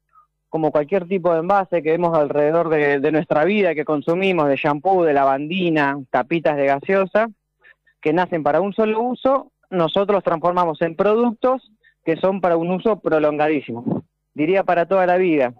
como 0.47 0.71
cualquier 0.71 1.05
tipo 1.05 1.33
de 1.33 1.39
envase 1.39 1.83
que 1.83 1.91
vemos 1.91 2.17
alrededor 2.17 2.69
de, 2.69 3.01
de 3.01 3.11
nuestra 3.11 3.43
vida, 3.43 3.75
que 3.75 3.83
consumimos, 3.83 4.47
de 4.47 4.55
shampoo, 4.55 5.03
de 5.03 5.11
lavandina, 5.11 5.99
tapitas 6.09 6.55
de 6.55 6.67
gaseosa, 6.67 7.27
que 7.99 8.13
nacen 8.13 8.41
para 8.41 8.61
un 8.61 8.71
solo 8.73 9.01
uso, 9.01 9.51
nosotros 9.69 10.15
los 10.15 10.23
transformamos 10.23 10.81
en 10.81 10.95
productos 10.95 11.71
que 12.05 12.15
son 12.15 12.39
para 12.39 12.55
un 12.55 12.71
uso 12.71 12.99
prolongadísimo, 12.99 14.05
diría 14.33 14.63
para 14.63 14.85
toda 14.85 15.05
la 15.05 15.17
vida. 15.17 15.53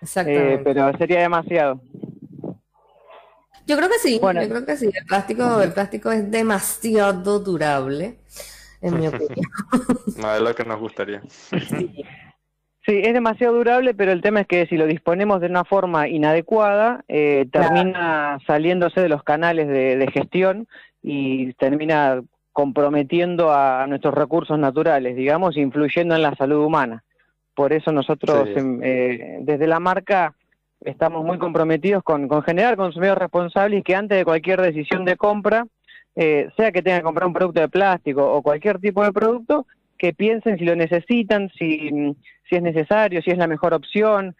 Exactamente. 0.00 0.54
Eh, 0.54 0.60
pero 0.62 0.96
sería 0.98 1.20
demasiado. 1.20 1.80
Yo 3.66 3.76
creo 3.76 3.88
que 3.88 3.98
sí, 3.98 4.18
Bueno. 4.20 4.40
yo 4.42 4.48
creo 4.48 4.64
que 4.64 4.76
sí. 4.76 4.88
El 4.94 5.04
plástico, 5.04 5.60
el 5.60 5.72
plástico 5.72 6.12
es 6.12 6.30
demasiado 6.30 7.40
durable, 7.40 8.18
en 8.84 9.00
mi 9.00 9.06
opinión. 9.08 9.46
No 10.20 10.34
es 10.34 10.40
lo 10.40 10.54
que 10.54 10.64
nos 10.64 10.78
gustaría. 10.78 11.20
Sí, 12.86 13.00
es 13.02 13.14
demasiado 13.14 13.54
durable, 13.56 13.94
pero 13.94 14.12
el 14.12 14.20
tema 14.20 14.40
es 14.42 14.46
que 14.46 14.66
si 14.66 14.76
lo 14.76 14.86
disponemos 14.86 15.40
de 15.40 15.46
una 15.46 15.64
forma 15.64 16.06
inadecuada, 16.06 17.02
eh, 17.08 17.46
termina 17.50 18.38
saliéndose 18.46 19.00
de 19.00 19.08
los 19.08 19.22
canales 19.22 19.68
de, 19.68 19.96
de 19.96 20.06
gestión 20.10 20.68
y 21.02 21.54
termina 21.54 22.22
comprometiendo 22.52 23.52
a 23.52 23.86
nuestros 23.86 24.14
recursos 24.14 24.58
naturales, 24.58 25.16
digamos, 25.16 25.56
influyendo 25.56 26.14
en 26.14 26.22
la 26.22 26.34
salud 26.36 26.62
humana. 26.64 27.02
Por 27.54 27.72
eso 27.72 27.90
nosotros 27.90 28.48
Sí. 28.52 28.58
em, 28.60 28.80
eh, 28.82 29.38
desde 29.40 29.66
la 29.66 29.80
marca 29.80 30.34
estamos 30.80 31.24
muy 31.24 31.38
comprometidos 31.38 32.02
con, 32.02 32.28
con 32.28 32.42
generar 32.42 32.76
consumidores 32.76 33.18
responsables 33.22 33.80
y 33.80 33.82
que 33.82 33.96
antes 33.96 34.18
de 34.18 34.24
cualquier 34.24 34.60
decisión 34.60 35.06
de 35.06 35.16
compra, 35.16 35.66
eh, 36.16 36.48
sea 36.56 36.72
que 36.72 36.82
tengan 36.82 37.00
que 37.00 37.04
comprar 37.04 37.26
un 37.26 37.34
producto 37.34 37.60
de 37.60 37.68
plástico 37.68 38.32
o 38.32 38.42
cualquier 38.42 38.78
tipo 38.78 39.04
de 39.04 39.12
producto, 39.12 39.66
que 39.98 40.12
piensen 40.12 40.58
si 40.58 40.64
lo 40.64 40.76
necesitan, 40.76 41.50
si, 41.58 42.14
si 42.48 42.56
es 42.56 42.62
necesario, 42.62 43.22
si 43.22 43.30
es 43.30 43.38
la 43.38 43.46
mejor 43.46 43.74
opción, 43.74 44.34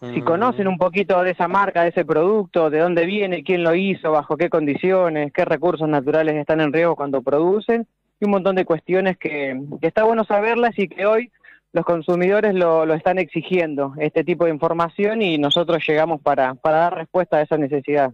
si 0.00 0.20
Mm, 0.20 0.24
conocen 0.24 0.68
un 0.68 0.78
poquito 0.78 1.22
de 1.22 1.30
esa 1.30 1.48
marca, 1.48 1.82
de 1.82 1.88
ese 1.88 2.04
producto, 2.04 2.70
de 2.70 2.80
dónde 2.80 3.06
viene, 3.06 3.42
quién 3.42 3.62
lo 3.62 3.74
hizo, 3.74 4.12
bajo 4.12 4.36
qué 4.36 4.50
condiciones, 4.50 5.32
qué 5.32 5.44
recursos 5.44 5.88
naturales 5.88 6.34
están 6.36 6.60
en 6.60 6.72
riesgo 6.72 6.96
cuando 6.96 7.22
producen, 7.22 7.86
y 8.20 8.24
un 8.24 8.30
montón 8.30 8.56
de 8.56 8.64
cuestiones 8.64 9.16
que, 9.16 9.58
que 9.80 9.86
está 9.86 10.04
bueno 10.04 10.24
saberlas 10.24 10.78
y 10.78 10.88
que 10.88 11.06
hoy 11.06 11.30
los 11.72 11.84
consumidores 11.84 12.54
lo, 12.54 12.86
lo 12.86 12.94
están 12.94 13.18
exigiendo, 13.18 13.94
este 13.98 14.24
tipo 14.24 14.44
de 14.44 14.50
información, 14.50 15.22
y 15.22 15.38
nosotros 15.38 15.82
llegamos 15.86 16.20
para, 16.20 16.54
para 16.54 16.78
dar 16.78 16.94
respuesta 16.94 17.38
a 17.38 17.42
esa 17.42 17.56
necesidad. 17.56 18.12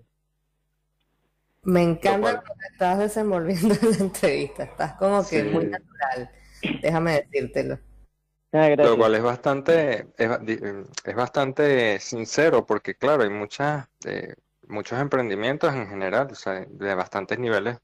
Me 1.64 1.82
encanta 1.82 2.20
cual- 2.40 2.42
te 2.58 2.66
estás 2.72 2.98
desenvolviendo 2.98 3.74
en 3.74 3.90
la 3.90 3.96
entrevista. 3.98 4.64
Estás 4.64 4.94
como 4.94 5.20
que 5.26 5.42
Sí. 5.42 5.48
muy 5.48 5.66
natural. 5.66 6.30
Déjame 6.80 7.22
decírtelo. 7.22 7.78
Ah. 8.52 8.68
Lo 8.76 8.96
cual 8.98 9.14
es 9.14 9.22
bastante, 9.22 10.08
es, 10.18 11.14
bastante 11.16 11.98
sincero 12.00 12.66
porque, 12.66 12.94
claro, 12.96 13.22
hay 13.22 13.30
muchas, 13.30 13.88
eh, 14.04 14.34
muchos 14.68 15.00
emprendimientos 15.00 15.72
en 15.74 15.88
general, 15.88 16.28
o 16.30 16.34
sea, 16.34 16.66
de 16.68 16.94
bastantes 16.94 17.38
niveles 17.38 17.78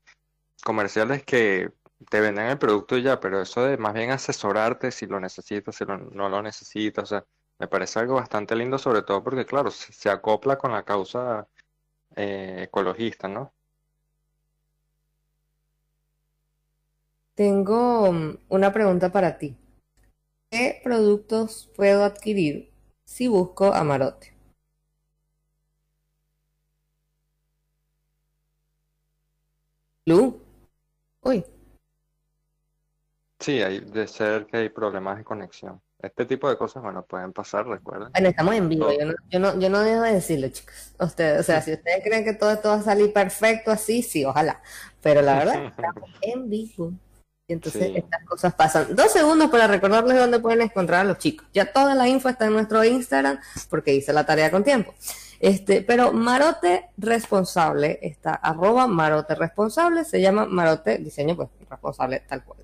comerciales 0.62 1.22
que 1.24 1.70
te 2.10 2.20
venden 2.20 2.46
el 2.46 2.58
producto 2.58 2.98
y 2.98 3.02
ya, 3.02 3.18
pero 3.18 3.40
eso 3.40 3.64
de 3.64 3.78
más 3.78 3.94
bien 3.94 4.10
asesorarte 4.10 4.90
si 4.90 5.06
lo 5.06 5.18
necesitas, 5.18 5.74
si 5.74 5.86
lo- 5.86 5.96
no 5.96 6.28
lo 6.28 6.42
necesitas, 6.42 7.04
o 7.04 7.06
sea, 7.06 7.24
me 7.58 7.66
parece 7.66 7.98
algo 8.00 8.16
bastante 8.16 8.54
lindo, 8.54 8.76
sobre 8.78 9.02
todo 9.02 9.24
porque, 9.24 9.46
claro, 9.46 9.70
se, 9.70 9.92
se 9.92 10.10
acopla 10.10 10.58
con 10.58 10.72
la 10.72 10.82
causa 10.84 11.48
eh, 12.14 12.64
ecologista, 12.64 13.26
¿no? 13.26 13.54
Tengo 17.38 18.10
mm, 18.12 18.36
una 18.48 18.72
pregunta 18.72 19.12
para 19.12 19.38
ti. 19.38 19.56
¿Qué 20.50 20.80
productos 20.82 21.70
puedo 21.76 22.02
adquirir 22.02 22.72
si 23.04 23.28
busco 23.28 23.72
Amarote? 23.72 24.34
Lu. 30.06 30.42
Uy, 31.22 31.44
Sí, 33.38 33.62
hay 33.62 33.78
de 33.78 34.08
ser 34.08 34.46
que 34.46 34.56
hay 34.56 34.68
problemas 34.70 35.18
de 35.18 35.22
conexión. 35.22 35.80
Este 36.02 36.26
tipo 36.26 36.48
de 36.48 36.58
cosas, 36.58 36.82
bueno, 36.82 37.04
pueden 37.06 37.32
pasar, 37.32 37.68
recuerden. 37.68 38.10
bueno, 38.10 38.28
estamos 38.30 38.54
en 38.56 38.68
vivo. 38.68 38.90
Yo 38.90 39.06
no, 39.06 39.14
yo 39.30 39.38
no, 39.38 39.60
yo 39.60 39.70
no 39.70 39.80
dejo 39.82 40.02
de 40.02 40.14
decirlo, 40.14 40.48
chicos. 40.48 40.92
Ustedes, 40.98 41.38
o 41.38 41.42
sea, 41.44 41.62
si 41.62 41.72
ustedes 41.72 42.02
creen 42.02 42.24
que 42.24 42.34
todo 42.34 42.50
esto 42.50 42.70
va 42.70 42.74
a 42.74 42.82
salir 42.82 43.12
perfecto 43.12 43.70
así, 43.70 44.02
sí, 44.02 44.24
ojalá. 44.24 44.60
Pero 45.00 45.22
la 45.22 45.38
verdad, 45.38 45.66
estamos 45.76 46.10
en 46.20 46.50
vivo. 46.50 46.94
Y 47.48 47.54
entonces 47.54 47.82
Sí. 47.86 47.96
estas 47.96 48.24
cosas 48.24 48.54
pasan. 48.54 48.94
Dos 48.94 49.10
segundos 49.10 49.50
para 49.50 49.66
recordarles 49.66 50.18
dónde 50.18 50.38
pueden 50.38 50.60
encontrar 50.60 51.00
a 51.00 51.04
los 51.04 51.18
chicos. 51.18 51.46
Ya 51.54 51.72
toda 51.72 51.94
la 51.94 52.06
info 52.06 52.28
está 52.28 52.44
en 52.46 52.52
nuestro 52.52 52.84
Instagram 52.84 53.40
porque 53.70 53.94
hice 53.94 54.12
la 54.12 54.26
tarea 54.26 54.50
con 54.50 54.62
tiempo. 54.62 54.94
Este, 55.40 55.80
pero 55.82 56.12
Marote 56.12 56.90
Responsable 56.98 58.00
está 58.02 58.34
arroba 58.34 58.86
Marote 58.86 59.34
Responsable, 59.34 60.04
se 60.04 60.20
llama 60.20 60.44
Marote 60.46 60.98
Diseño 60.98 61.36
pues 61.36 61.48
responsable 61.70 62.20
tal 62.28 62.44
cual. 62.44 62.58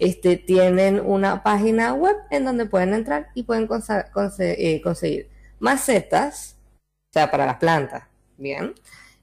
Este, 0.00 0.36
tienen 0.38 1.00
una 1.04 1.42
página 1.44 1.92
web 1.94 2.16
en 2.30 2.44
donde 2.44 2.66
pueden 2.66 2.92
entrar 2.94 3.28
y 3.34 3.44
pueden 3.44 3.68
consa- 3.68 4.10
conse- 4.10 4.56
eh, 4.58 4.80
conseguir 4.82 5.28
macetas, 5.60 6.56
o 7.10 7.12
sea, 7.12 7.30
para 7.30 7.46
las 7.46 7.56
plantas, 7.58 8.04
bien. 8.36 8.74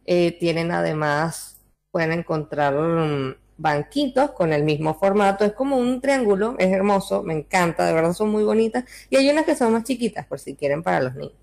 Eh, 0.06 0.38
tienen 0.40 0.72
además, 0.72 1.58
pueden 1.92 2.12
encontrar 2.14 2.74
mm, 2.76 3.36
banquitos 3.62 4.32
con 4.32 4.54
el 4.54 4.64
mismo 4.64 4.96
formato, 4.96 5.46
es 5.46 5.54
como 5.54 5.78
un 5.78 6.02
triángulo, 6.02 6.56
es 6.60 6.72
hermoso, 6.72 7.24
me 7.24 7.34
encanta, 7.34 7.86
de 7.86 7.94
verdad 7.94 8.14
son 8.14 8.30
muy 8.30 8.44
bonitas. 8.44 8.86
Y 9.10 9.18
hay 9.18 9.30
unas 9.30 9.46
que 9.46 9.56
son 9.56 9.74
más 9.74 9.84
chiquitas, 9.84 10.26
por 10.26 10.40
si 10.40 10.56
quieren 10.56 10.84
para 10.84 11.02
los 11.02 11.16
niños. 11.16 11.36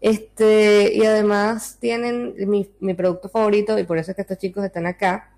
Este, 0.00 0.92
y 0.94 1.04
además 1.04 1.78
tienen 1.80 2.34
mi, 2.48 2.70
mi 2.80 2.94
producto 2.94 3.28
favorito, 3.28 3.78
y 3.78 3.84
por 3.84 3.98
eso 3.98 4.10
es 4.10 4.16
que 4.16 4.22
estos 4.22 4.38
chicos 4.38 4.64
están 4.64 4.86
acá. 4.86 5.32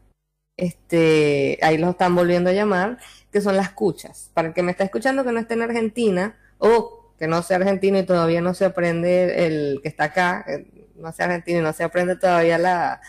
Este, 0.57 1.59
ahí 1.63 1.79
los 1.79 1.91
están 1.91 2.15
volviendo 2.15 2.51
a 2.51 2.53
llamar, 2.53 2.99
que 3.31 3.41
son 3.41 3.57
las 3.57 3.71
cuchas. 3.71 4.31
Para 4.35 4.49
el 4.49 4.55
que 4.55 4.63
me 4.63 4.73
está 4.73 4.85
escuchando 4.85 5.25
que 5.25 5.33
no 5.33 5.41
esté 5.41 5.55
en 5.55 5.63
Argentina, 5.63 6.37
o 6.59 7.13
que 7.19 7.27
no 7.27 7.43
sea 7.43 7.59
argentino 7.59 7.99
y 7.99 8.05
todavía 8.05 8.41
no 8.41 8.55
se 8.55 8.65
aprende 8.65 9.47
el 9.47 9.81
que 9.83 9.89
está 9.89 10.05
acá, 10.05 10.45
eh, 10.49 10.67
no 10.97 11.13
sea 11.13 11.27
argentino 11.27 11.61
y 11.61 11.63
no 11.63 11.73
se 11.73 11.85
aprende 11.85 12.17
todavía 12.17 12.59
la, 12.59 13.01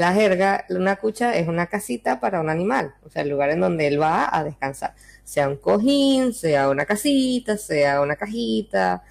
la 0.00 0.12
jerga, 0.12 0.64
una 0.70 0.96
cucha 0.96 1.36
es 1.36 1.48
una 1.48 1.66
casita 1.66 2.20
para 2.20 2.40
un 2.40 2.48
animal, 2.50 2.94
o 3.04 3.10
sea, 3.10 3.22
el 3.22 3.28
lugar 3.30 3.50
en 3.50 3.60
donde 3.60 3.86
él 3.88 4.00
va 4.00 4.28
a 4.34 4.44
descansar, 4.44 4.94
sea 5.24 5.48
un 5.48 5.56
cojín, 5.56 6.32
sea 6.32 6.68
una 6.70 6.86
casita, 6.86 7.56
sea 7.58 8.00
una 8.00 8.16
cajita, 8.16 9.02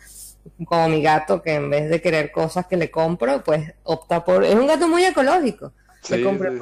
como 0.65 0.89
mi 0.89 1.01
gato 1.01 1.41
que 1.41 1.53
en 1.55 1.69
vez 1.69 1.89
de 1.89 2.01
querer 2.01 2.31
cosas 2.31 2.67
que 2.67 2.77
le 2.77 2.89
compro, 2.91 3.43
pues 3.43 3.73
opta 3.83 4.23
por, 4.23 4.43
es 4.43 4.55
un 4.55 4.67
gato 4.67 4.87
muy 4.87 5.03
ecológico, 5.05 5.73
le 6.07 6.17
Sí, 6.17 6.21
compré 6.21 6.49
sí, 6.49 6.55
un 6.55 6.61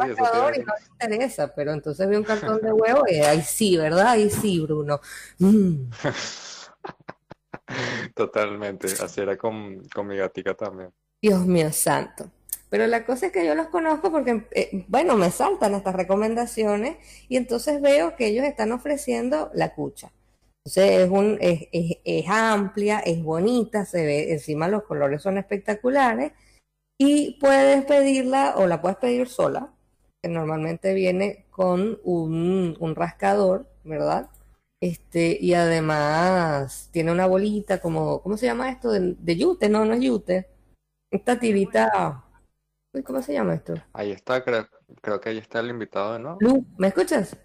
y 0.55 0.59
no 0.59 0.65
le 0.73 0.87
interesa, 0.91 1.53
pero 1.55 1.71
entonces 1.73 2.07
ve 2.09 2.17
un 2.17 2.23
cartón 2.23 2.61
de 2.61 2.71
huevo 2.73 3.03
y 3.07 3.15
ahí 3.15 3.41
sí, 3.41 3.77
¿verdad? 3.77 4.07
Ahí 4.09 4.29
sí, 4.29 4.59
Bruno. 4.59 4.99
Mm. 5.39 5.85
Totalmente, 8.15 8.97
así 8.99 9.21
era 9.21 9.37
con, 9.37 9.87
con 9.89 10.07
mi 10.07 10.17
gatica 10.17 10.53
también. 10.55 10.91
Dios 11.21 11.45
mío 11.45 11.71
santo. 11.71 12.29
Pero 12.69 12.87
la 12.87 13.05
cosa 13.05 13.27
es 13.27 13.31
que 13.31 13.45
yo 13.45 13.55
los 13.55 13.67
conozco 13.67 14.11
porque, 14.11 14.45
eh, 14.51 14.85
bueno, 14.87 15.17
me 15.17 15.31
saltan 15.31 15.73
estas 15.75 15.95
recomendaciones 15.95 16.97
y 17.27 17.37
entonces 17.37 17.81
veo 17.81 18.15
que 18.15 18.27
ellos 18.27 18.45
están 18.45 18.71
ofreciendo 18.71 19.49
la 19.53 19.73
cucha. 19.73 20.11
Entonces 20.65 21.01
es, 21.01 21.09
un, 21.09 21.37
es, 21.41 21.67
es- 21.71 21.97
es 22.05 22.25
amplia, 22.29 22.99
es 22.99 23.23
bonita, 23.23 23.85
se 23.85 24.05
ve, 24.05 24.33
encima 24.33 24.67
los 24.67 24.83
colores 24.83 25.21
son 25.23 25.37
espectaculares 25.39 26.33
y 26.97 27.37
puedes 27.39 27.85
pedirla 27.85 28.55
o 28.57 28.67
la 28.67 28.81
puedes 28.81 28.97
pedir 28.97 29.27
sola, 29.29 29.71
que 30.21 30.29
normalmente 30.29 30.93
viene 30.93 31.45
con 31.51 31.99
un, 32.03 32.75
un 32.79 32.95
rascador, 32.95 33.67
¿verdad? 33.83 34.29
Este, 34.81 35.37
y 35.41 35.53
además 35.53 36.89
tiene 36.91 37.11
una 37.11 37.25
bolita 37.27 37.79
como, 37.81 38.21
¿cómo 38.21 38.37
se 38.37 38.45
llama 38.47 38.69
esto? 38.71 38.91
De, 38.91 39.15
de 39.19 39.37
yute, 39.37 39.69
no, 39.69 39.85
no 39.85 39.93
es 39.93 40.01
yute. 40.01 40.47
Esta 41.11 41.39
tirita, 41.39 42.23
uy, 42.93 43.03
¿cómo 43.03 43.21
se 43.21 43.33
llama 43.33 43.55
esto? 43.55 43.73
Ahí 43.93 44.11
está, 44.11 44.43
creo, 44.43 44.67
creo 45.01 45.19
que 45.19 45.29
ahí 45.29 45.37
está 45.37 45.59
el 45.59 45.69
invitado 45.69 46.13
de 46.13 46.19
nuevo. 46.19 46.37
Lu, 46.41 46.65
¿me 46.77 46.87
escuchas? 46.87 47.37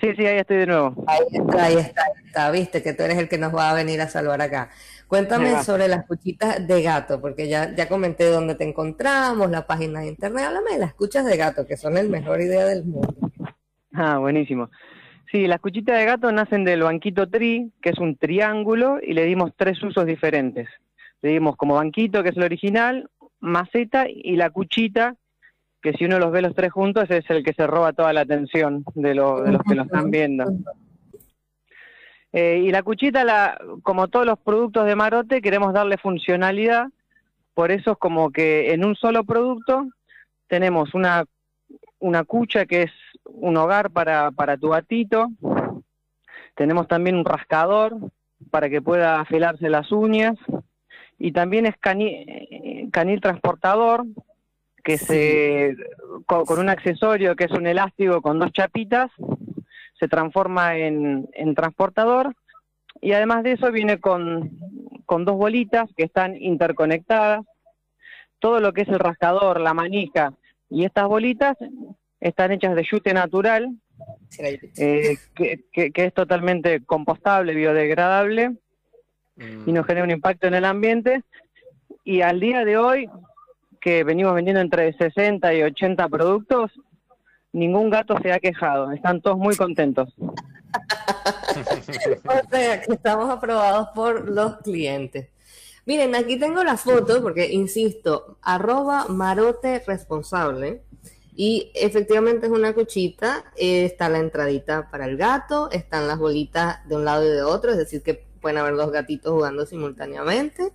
Sí, 0.00 0.12
sí, 0.16 0.26
ahí 0.26 0.38
estoy 0.38 0.56
de 0.58 0.66
nuevo. 0.66 1.04
Ahí 1.06 1.20
está, 1.30 1.64
ahí 1.64 1.76
está, 1.76 2.02
ahí 2.02 2.26
está, 2.26 2.50
viste 2.50 2.82
que 2.82 2.94
tú 2.94 3.04
eres 3.04 3.16
el 3.18 3.28
que 3.28 3.38
nos 3.38 3.54
va 3.54 3.70
a 3.70 3.74
venir 3.74 4.00
a 4.00 4.08
salvar 4.08 4.42
acá. 4.42 4.70
Cuéntame 5.06 5.62
sobre 5.62 5.86
las 5.86 6.04
cuchitas 6.06 6.66
de 6.66 6.82
gato, 6.82 7.20
porque 7.20 7.48
ya, 7.48 7.72
ya 7.76 7.88
comenté 7.88 8.24
dónde 8.24 8.56
te 8.56 8.64
encontramos, 8.64 9.50
la 9.50 9.66
página 9.66 10.00
de 10.00 10.08
internet, 10.08 10.46
háblame 10.46 10.72
de 10.72 10.78
las 10.78 10.94
cuchas 10.94 11.24
de 11.24 11.36
gato, 11.36 11.66
que 11.66 11.76
son 11.76 11.96
el 11.96 12.08
mejor 12.08 12.40
idea 12.40 12.64
del 12.64 12.84
mundo. 12.84 13.14
Ah, 13.92 14.18
buenísimo. 14.18 14.70
Sí, 15.30 15.46
las 15.46 15.60
cuchitas 15.60 15.96
de 15.96 16.06
gato 16.06 16.32
nacen 16.32 16.64
del 16.64 16.82
banquito 16.82 17.28
tri, 17.28 17.72
que 17.80 17.90
es 17.90 17.98
un 17.98 18.16
triángulo, 18.16 18.98
y 19.00 19.12
le 19.12 19.24
dimos 19.24 19.52
tres 19.56 19.80
usos 19.82 20.06
diferentes. 20.06 20.68
Le 21.22 21.30
dimos 21.30 21.56
como 21.56 21.76
banquito, 21.76 22.22
que 22.22 22.30
es 22.30 22.36
el 22.36 22.42
original, 22.42 23.08
maceta 23.40 24.06
y 24.08 24.36
la 24.36 24.50
cuchita, 24.50 25.16
que 25.82 25.92
si 25.92 26.04
uno 26.06 26.18
los 26.18 26.32
ve 26.32 26.40
los 26.42 26.54
tres 26.54 26.72
juntos 26.72 27.10
es 27.10 27.28
el 27.28 27.44
que 27.44 27.52
se 27.52 27.66
roba 27.66 27.92
toda 27.92 28.12
la 28.12 28.22
atención 28.22 28.84
de, 28.94 29.14
lo- 29.14 29.42
de 29.42 29.52
los 29.52 29.62
que 29.62 29.74
lo 29.74 29.82
están 29.82 30.10
viendo. 30.10 30.44
Eh, 32.32 32.62
y 32.64 32.70
la 32.72 32.82
cuchita, 32.82 33.22
la, 33.22 33.56
como 33.82 34.08
todos 34.08 34.26
los 34.26 34.38
productos 34.38 34.86
de 34.86 34.96
Marote, 34.96 35.40
queremos 35.40 35.72
darle 35.72 35.98
funcionalidad, 35.98 36.86
por 37.54 37.70
eso 37.70 37.92
es 37.92 37.98
como 37.98 38.30
que 38.30 38.72
en 38.72 38.84
un 38.84 38.96
solo 38.96 39.22
producto 39.24 39.86
tenemos 40.48 40.94
una, 40.94 41.24
una 42.00 42.24
cucha 42.24 42.66
que 42.66 42.82
es 42.82 42.92
un 43.24 43.56
hogar 43.56 43.90
para, 43.90 44.30
para 44.32 44.56
tu 44.56 44.70
gatito, 44.70 45.28
tenemos 46.56 46.88
también 46.88 47.16
un 47.16 47.24
rascador 47.24 47.96
para 48.50 48.68
que 48.68 48.82
pueda 48.82 49.20
afilarse 49.20 49.68
las 49.70 49.92
uñas 49.92 50.34
y 51.26 51.32
también 51.32 51.64
es 51.64 51.74
cani- 51.80 52.24
eh, 52.28 52.88
canil 52.92 53.20
transportador, 53.20 54.04
que 54.84 54.98
se 54.98 55.74
con, 56.26 56.44
con 56.44 56.58
un 56.58 56.68
accesorio 56.68 57.34
que 57.34 57.44
es 57.44 57.50
un 57.52 57.66
elástico 57.66 58.20
con 58.20 58.38
dos 58.38 58.52
chapitas, 58.52 59.10
se 59.98 60.06
transforma 60.06 60.76
en, 60.76 61.26
en 61.32 61.54
transportador 61.54 62.34
y 63.00 63.12
además 63.12 63.42
de 63.42 63.52
eso 63.52 63.72
viene 63.72 64.00
con, 64.00 64.50
con 65.06 65.24
dos 65.24 65.36
bolitas 65.36 65.88
que 65.96 66.04
están 66.04 66.36
interconectadas. 66.36 67.40
Todo 68.38 68.60
lo 68.60 68.74
que 68.74 68.82
es 68.82 68.88
el 68.88 68.98
rascador, 68.98 69.60
la 69.60 69.72
manija 69.72 70.34
y 70.68 70.84
estas 70.84 71.06
bolitas 71.08 71.56
están 72.20 72.52
hechas 72.52 72.74
de 72.76 72.84
yute 72.84 73.14
natural, 73.14 73.70
eh, 74.76 75.16
que, 75.34 75.60
que- 75.72 75.90
que 75.90 76.04
es 76.04 76.12
totalmente 76.12 76.84
compostable, 76.84 77.54
biodegradable 77.54 78.56
y 79.36 79.72
no 79.72 79.84
genera 79.84 80.04
un 80.04 80.10
impacto 80.10 80.46
en 80.46 80.54
el 80.54 80.64
ambiente. 80.64 81.22
Y 82.04 82.20
al 82.20 82.40
día 82.40 82.64
de 82.64 82.76
hoy, 82.76 83.08
que 83.80 84.04
venimos 84.04 84.34
vendiendo 84.34 84.60
entre 84.60 84.92
60 84.92 85.54
y 85.54 85.62
80 85.62 86.08
productos, 86.08 86.70
ningún 87.52 87.90
gato 87.90 88.18
se 88.20 88.32
ha 88.32 88.40
quejado. 88.40 88.92
Están 88.92 89.20
todos 89.20 89.38
muy 89.38 89.56
contentos. 89.56 90.12
O 92.26 92.50
sea, 92.50 92.80
que 92.80 92.92
estamos 92.92 93.30
aprobados 93.30 93.88
por 93.94 94.28
los 94.28 94.56
clientes. 94.58 95.28
Miren, 95.86 96.14
aquí 96.14 96.38
tengo 96.38 96.64
la 96.64 96.76
foto 96.76 97.22
porque, 97.22 97.52
insisto, 97.52 98.38
arroba 98.42 99.06
marote 99.08 99.82
responsable. 99.86 100.82
Y 101.36 101.70
efectivamente 101.74 102.46
es 102.46 102.52
una 102.52 102.72
cuchita, 102.74 103.44
eh, 103.56 103.84
está 103.84 104.08
la 104.08 104.18
entradita 104.18 104.88
para 104.90 105.04
el 105.06 105.16
gato, 105.16 105.70
están 105.70 106.08
las 106.08 106.18
bolitas 106.18 106.86
de 106.88 106.96
un 106.96 107.04
lado 107.04 107.24
y 107.24 107.30
de 107.30 107.42
otro, 107.42 107.72
es 107.72 107.76
decir, 107.76 108.02
que 108.02 108.24
pueden 108.44 108.58
haber 108.58 108.76
dos 108.76 108.92
gatitos 108.92 109.32
jugando 109.32 109.64
simultáneamente. 109.64 110.68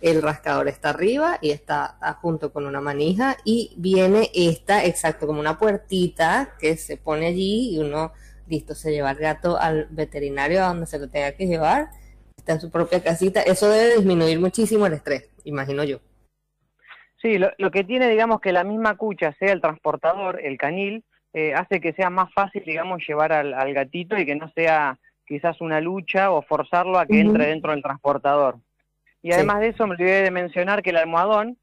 El 0.00 0.22
rascador 0.22 0.68
está 0.68 0.90
arriba 0.90 1.38
y 1.42 1.50
está 1.50 1.98
ah, 2.00 2.14
junto 2.22 2.52
con 2.52 2.66
una 2.66 2.80
manija 2.80 3.36
y 3.44 3.74
viene 3.76 4.30
esta, 4.32 4.84
exacto, 4.84 5.26
como 5.26 5.40
una 5.40 5.58
puertita 5.58 6.54
que 6.60 6.76
se 6.76 6.96
pone 6.96 7.26
allí 7.26 7.74
y 7.74 7.80
uno 7.80 8.12
listo, 8.46 8.76
se 8.76 8.92
lleva 8.92 9.10
al 9.10 9.16
gato 9.16 9.58
al 9.58 9.88
veterinario 9.90 10.62
a 10.62 10.68
donde 10.68 10.86
se 10.86 11.00
lo 11.00 11.08
tenga 11.08 11.32
que 11.32 11.48
llevar, 11.48 11.90
está 12.36 12.52
en 12.52 12.60
su 12.60 12.70
propia 12.70 13.02
casita, 13.02 13.42
eso 13.42 13.68
debe 13.68 13.96
disminuir 13.96 14.38
muchísimo 14.38 14.86
el 14.86 14.92
estrés, 14.92 15.28
imagino 15.42 15.82
yo. 15.82 15.98
Sí, 17.20 17.38
lo, 17.38 17.50
lo 17.58 17.72
que 17.72 17.82
tiene, 17.82 18.08
digamos, 18.08 18.40
que 18.40 18.52
la 18.52 18.62
misma 18.62 18.96
cucha 18.96 19.34
sea 19.40 19.52
el 19.52 19.60
transportador, 19.60 20.40
el 20.44 20.56
canil, 20.58 21.04
eh, 21.32 21.54
hace 21.54 21.80
que 21.80 21.92
sea 21.92 22.08
más 22.08 22.32
fácil, 22.32 22.62
digamos, 22.64 23.02
llevar 23.06 23.32
al, 23.32 23.52
al 23.52 23.74
gatito 23.74 24.16
y 24.16 24.24
que 24.24 24.36
no 24.36 24.48
sea 24.52 24.98
quizás 25.30 25.60
una 25.60 25.80
lucha 25.80 26.32
o 26.32 26.42
forzarlo 26.42 26.98
a 26.98 27.06
que 27.06 27.20
entre 27.20 27.46
dentro 27.46 27.70
del 27.70 27.82
transportador. 27.84 28.56
Y 29.22 29.28
Sí. 29.28 29.34
además 29.34 29.60
de 29.60 29.68
eso, 29.68 29.86
me 29.86 29.94
olvidé 29.94 30.22
de 30.22 30.30
mencionar 30.32 30.82
que 30.82 30.90
el 30.90 30.96
almohadón 30.96 31.56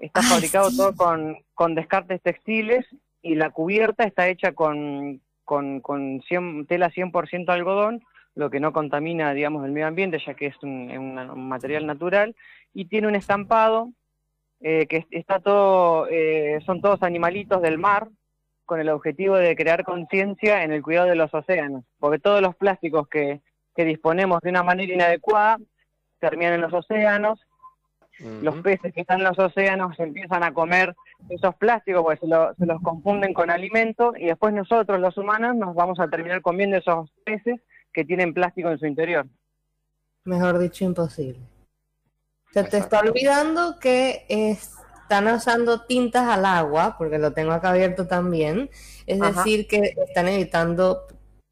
está 0.00 0.20
Ay, 0.20 0.26
fabricado 0.28 0.70
sí. 0.70 0.76
todo 0.76 0.94
con, 0.94 1.38
con 1.54 1.74
descartes 1.74 2.20
textiles 2.20 2.84
y 3.22 3.34
la 3.36 3.48
cubierta 3.50 4.04
está 4.04 4.28
hecha 4.28 4.52
con, 4.52 5.22
con, 5.44 5.80
con 5.80 6.20
100 6.28 6.66
tela 6.66 6.90
100% 6.90 7.48
algodón, 7.48 8.04
lo 8.34 8.50
que 8.50 8.60
no 8.60 8.74
contamina, 8.74 9.32
digamos, 9.32 9.64
el 9.64 9.72
medio 9.72 9.86
ambiente, 9.86 10.18
ya 10.18 10.34
que 10.34 10.48
es 10.48 10.62
un, 10.62 10.90
un 10.90 11.48
material 11.48 11.86
natural, 11.86 12.36
y 12.74 12.84
tiene 12.84 13.08
un 13.08 13.14
estampado 13.14 13.92
eh, 14.60 14.86
que 14.88 14.98
es- 14.98 15.06
está 15.10 15.40
todo, 15.40 16.06
eh, 16.10 16.58
son 16.66 16.82
todos 16.82 17.02
animalitos 17.02 17.62
del 17.62 17.78
mar, 17.78 18.08
con 18.66 18.80
el 18.80 18.88
objetivo 18.90 19.36
de 19.36 19.56
crear 19.56 19.84
conciencia 19.84 20.62
en 20.64 20.72
el 20.72 20.82
cuidado 20.82 21.08
de 21.08 21.14
los 21.14 21.32
océanos, 21.32 21.84
porque 21.98 22.18
todos 22.18 22.42
los 22.42 22.54
plásticos 22.56 23.08
que, 23.08 23.40
que 23.74 23.84
disponemos 23.84 24.40
de 24.42 24.50
una 24.50 24.62
manera 24.62 24.92
inadecuada 24.92 25.58
terminan 26.18 26.54
en 26.54 26.60
los 26.62 26.72
océanos, 26.74 27.40
los 28.18 28.56
peces 28.62 28.94
que 28.94 29.02
están 29.02 29.18
en 29.20 29.24
los 29.24 29.38
océanos 29.38 29.98
empiezan 30.00 30.42
a 30.42 30.52
comer 30.54 30.94
esos 31.28 31.54
plásticos 31.56 32.02
porque 32.02 32.20
se, 32.20 32.26
lo- 32.26 32.54
se 32.54 32.64
los 32.66 32.80
confunden 32.82 33.34
con 33.34 33.50
alimento 33.50 34.14
y 34.16 34.26
después 34.26 34.54
nosotros 34.54 34.98
los 35.00 35.16
humanos 35.18 35.54
nos 35.54 35.74
vamos 35.74 36.00
a 36.00 36.08
terminar 36.08 36.40
comiendo 36.40 36.76
esos 36.78 37.10
peces 37.24 37.60
que 37.92 38.04
tienen 38.04 38.32
plástico 38.34 38.70
en 38.70 38.78
su 38.78 38.86
interior. 38.86 39.26
Mejor 40.24 40.58
dicho, 40.58 40.84
imposible. 40.84 41.40
Se 42.52 42.64
te 42.64 42.78
está 42.78 43.00
olvidando 43.00 43.78
que 43.78 44.24
están 45.06 45.26
usando 45.28 45.82
tintas 45.86 46.24
al 46.28 46.44
agua, 46.44 46.96
porque 46.98 47.18
lo 47.18 47.32
tengo 47.32 47.52
acá 47.52 47.70
abierto 47.70 48.06
también, 48.06 48.68
es 49.06 49.20
Ajá. 49.22 49.44
decir, 49.44 49.66
que 49.68 49.94
están 50.08 50.26
evitando 50.28 51.06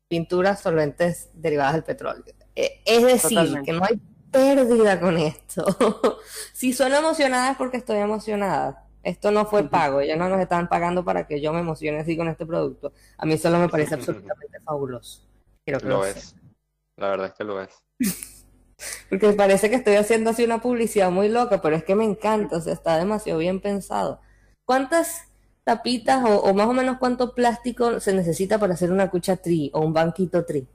pinturas 0.09 0.61
solventes 0.61 1.31
derivadas 1.35 1.75
del 1.75 1.85
petróleo. 1.85 2.25
Eh, 2.57 2.81
Es 2.85 3.03
decir, 3.05 3.39
Totalmente. 3.39 3.71
que 3.73 3.79
no 3.79 3.85
hay 3.85 4.01
pérdida 4.31 5.01
con 5.01 5.17
esto. 5.17 5.65
Si 6.53 6.73
sueno 6.73 6.97
emocionada 6.97 7.51
es 7.53 7.57
porque 7.57 7.77
estoy 7.79 7.99
emocionada. 7.99 8.85
Esto 9.03 9.31
no 9.31 9.45
fue 9.45 9.69
pago, 9.69 10.01
ellos 10.01 10.17
no 10.17 10.29
nos 10.29 10.41
estaban 10.41 10.69
pagando 10.69 11.05
para 11.05 11.27
que 11.27 11.41
yo 11.41 11.53
me 11.53 11.61
emocione 11.61 11.99
así 12.01 12.17
con 12.17 12.29
este 12.29 12.47
producto. 12.47 12.93
A 13.19 13.27
mí 13.27 13.37
solo 13.39 13.59
me 13.59 13.69
parece 13.69 13.95
absolutamente 13.97 14.61
fabuloso. 14.61 15.23
Quiero 15.65 15.81
que 15.81 15.87
Lo 15.87 15.99
lo 15.99 16.07
es. 16.07 16.35
La 16.97 17.09
verdad 17.11 17.27
es 17.29 17.35
que 17.35 17.45
lo 17.45 17.61
es. 17.61 17.71
Porque 19.09 19.33
parece 19.33 19.71
que 19.71 19.77
estoy 19.77 19.97
haciendo 19.97 20.31
así 20.31 20.45
una 20.45 20.61
publicidad 20.61 21.11
muy 21.11 21.29
loca, 21.29 21.61
pero 21.61 21.77
es 21.77 21.85
que 21.85 21.95
me 21.95 22.05
encanta, 22.05 22.57
o 22.57 22.61
sea, 22.61 22.73
está 22.73 22.99
demasiado 22.99 23.39
bien 23.39 23.61
pensado. 23.61 24.21
¿Cuántas 24.67 25.31
tapitas 25.65 26.25
o, 26.25 26.41
o 26.41 26.55
más 26.55 26.67
o 26.67 26.73
menos 26.73 26.99
cuánto 26.99 27.35
plástico 27.35 28.01
se 28.01 28.15
necesita 28.15 28.59
para 28.59 28.75
hacer 28.75 28.93
una 28.93 29.11
cucha 29.11 29.37
tri 29.37 29.71
o 29.75 29.81
un 29.81 29.93
banquito 29.93 30.45
tri? 30.45 30.67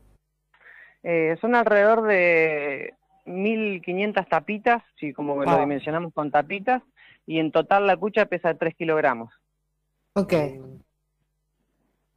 Eh, 1.03 1.37
son 1.39 1.55
alrededor 1.55 2.03
de 2.07 2.93
1.500 3.25 4.27
tapitas, 4.27 4.83
sí, 4.99 5.13
como 5.13 5.43
lo 5.43 5.51
Wow. 5.51 5.59
dimensionamos 5.59 6.13
con 6.13 6.31
tapitas, 6.31 6.81
y 7.25 7.39
en 7.39 7.51
total 7.51 7.87
la 7.87 7.95
cucha 7.97 8.25
pesa 8.25 8.53
3 8.55 8.75
kilogramos. 8.75 9.31
Ok, 10.15 10.33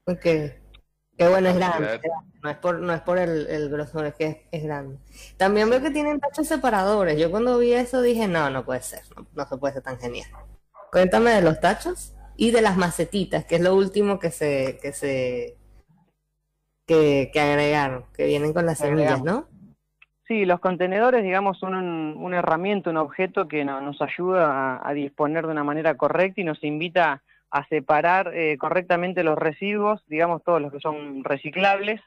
ok. 0.07 0.27
Qué 1.25 1.29
bueno, 1.31 1.49
es 1.49 1.55
a 1.55 1.59
grande. 1.59 2.01
No 2.43 2.51
es 2.51 2.57
por, 2.57 2.79
no 2.81 2.93
es 2.93 3.01
por 3.03 3.19
el, 3.19 3.47
el 3.47 3.69
grosor, 3.71 4.07
es 4.07 4.15
que 4.15 4.27
es, 4.27 4.37
es 4.51 4.63
grande. 4.65 4.99
También 5.37 5.71
veo 5.71 5.81
que 5.81 5.91
tienen 5.91 6.19
tachos 6.21 6.49
separadores. 6.49 7.19
Yo 7.19 7.31
cuando 7.31 7.59
vi 7.59 7.73
eso 7.73 8.03
dije, 8.03 8.27
no, 8.29 8.51
no 8.51 8.65
puede 8.65 8.83
ser, 8.83 9.03
no, 9.17 9.27
no 9.35 9.47
se 9.47 9.57
puede 9.59 9.75
ser 9.75 9.83
tan 9.83 9.99
genial. 9.99 10.29
Cuéntame 10.91 11.31
de 11.31 11.43
los 11.43 11.61
tachos 11.61 12.15
y 12.37 12.51
de 12.51 12.63
las 12.63 12.77
macetitas, 12.77 13.45
que 13.45 13.57
es 13.57 13.61
lo 13.61 13.75
último 13.77 14.19
que 14.19 14.31
se, 14.31 14.79
que 14.83 14.93
se, 14.93 15.57
que, 16.87 17.31
que 17.33 17.41
agregaron, 17.41 18.05
que 18.15 18.27
vienen 18.27 18.53
con 18.53 18.67
las 18.67 18.79
semillas. 18.79 19.23
¿no? 19.23 19.47
Sí, 20.27 20.45
los 20.45 20.61
contenedores, 20.61 21.23
digamos, 21.23 21.59
son 21.59 21.75
un- 21.75 22.17
una 22.19 22.39
herramienta, 22.39 22.91
un 22.91 22.97
objeto 22.97 23.49
que 23.49 23.65
no- 23.65 23.81
nos 23.81 24.01
ayuda 24.03 24.77
a, 24.77 24.89
a 24.89 24.93
disponer 24.95 25.47
de 25.47 25.53
una 25.53 25.65
manera 25.65 25.97
correcta 25.97 26.41
y 26.41 26.45
nos 26.45 26.63
invita 26.65 27.23
a 27.53 27.67
separar 27.69 28.35
eh, 28.35 28.57
correctamente 28.57 29.23
los 29.23 29.37
residuos, 29.37 30.03
digamos, 30.09 30.43
todos 30.43 30.61
los 30.61 30.73
que 30.73 30.81
son 30.81 31.23
reciclables, 31.23 32.01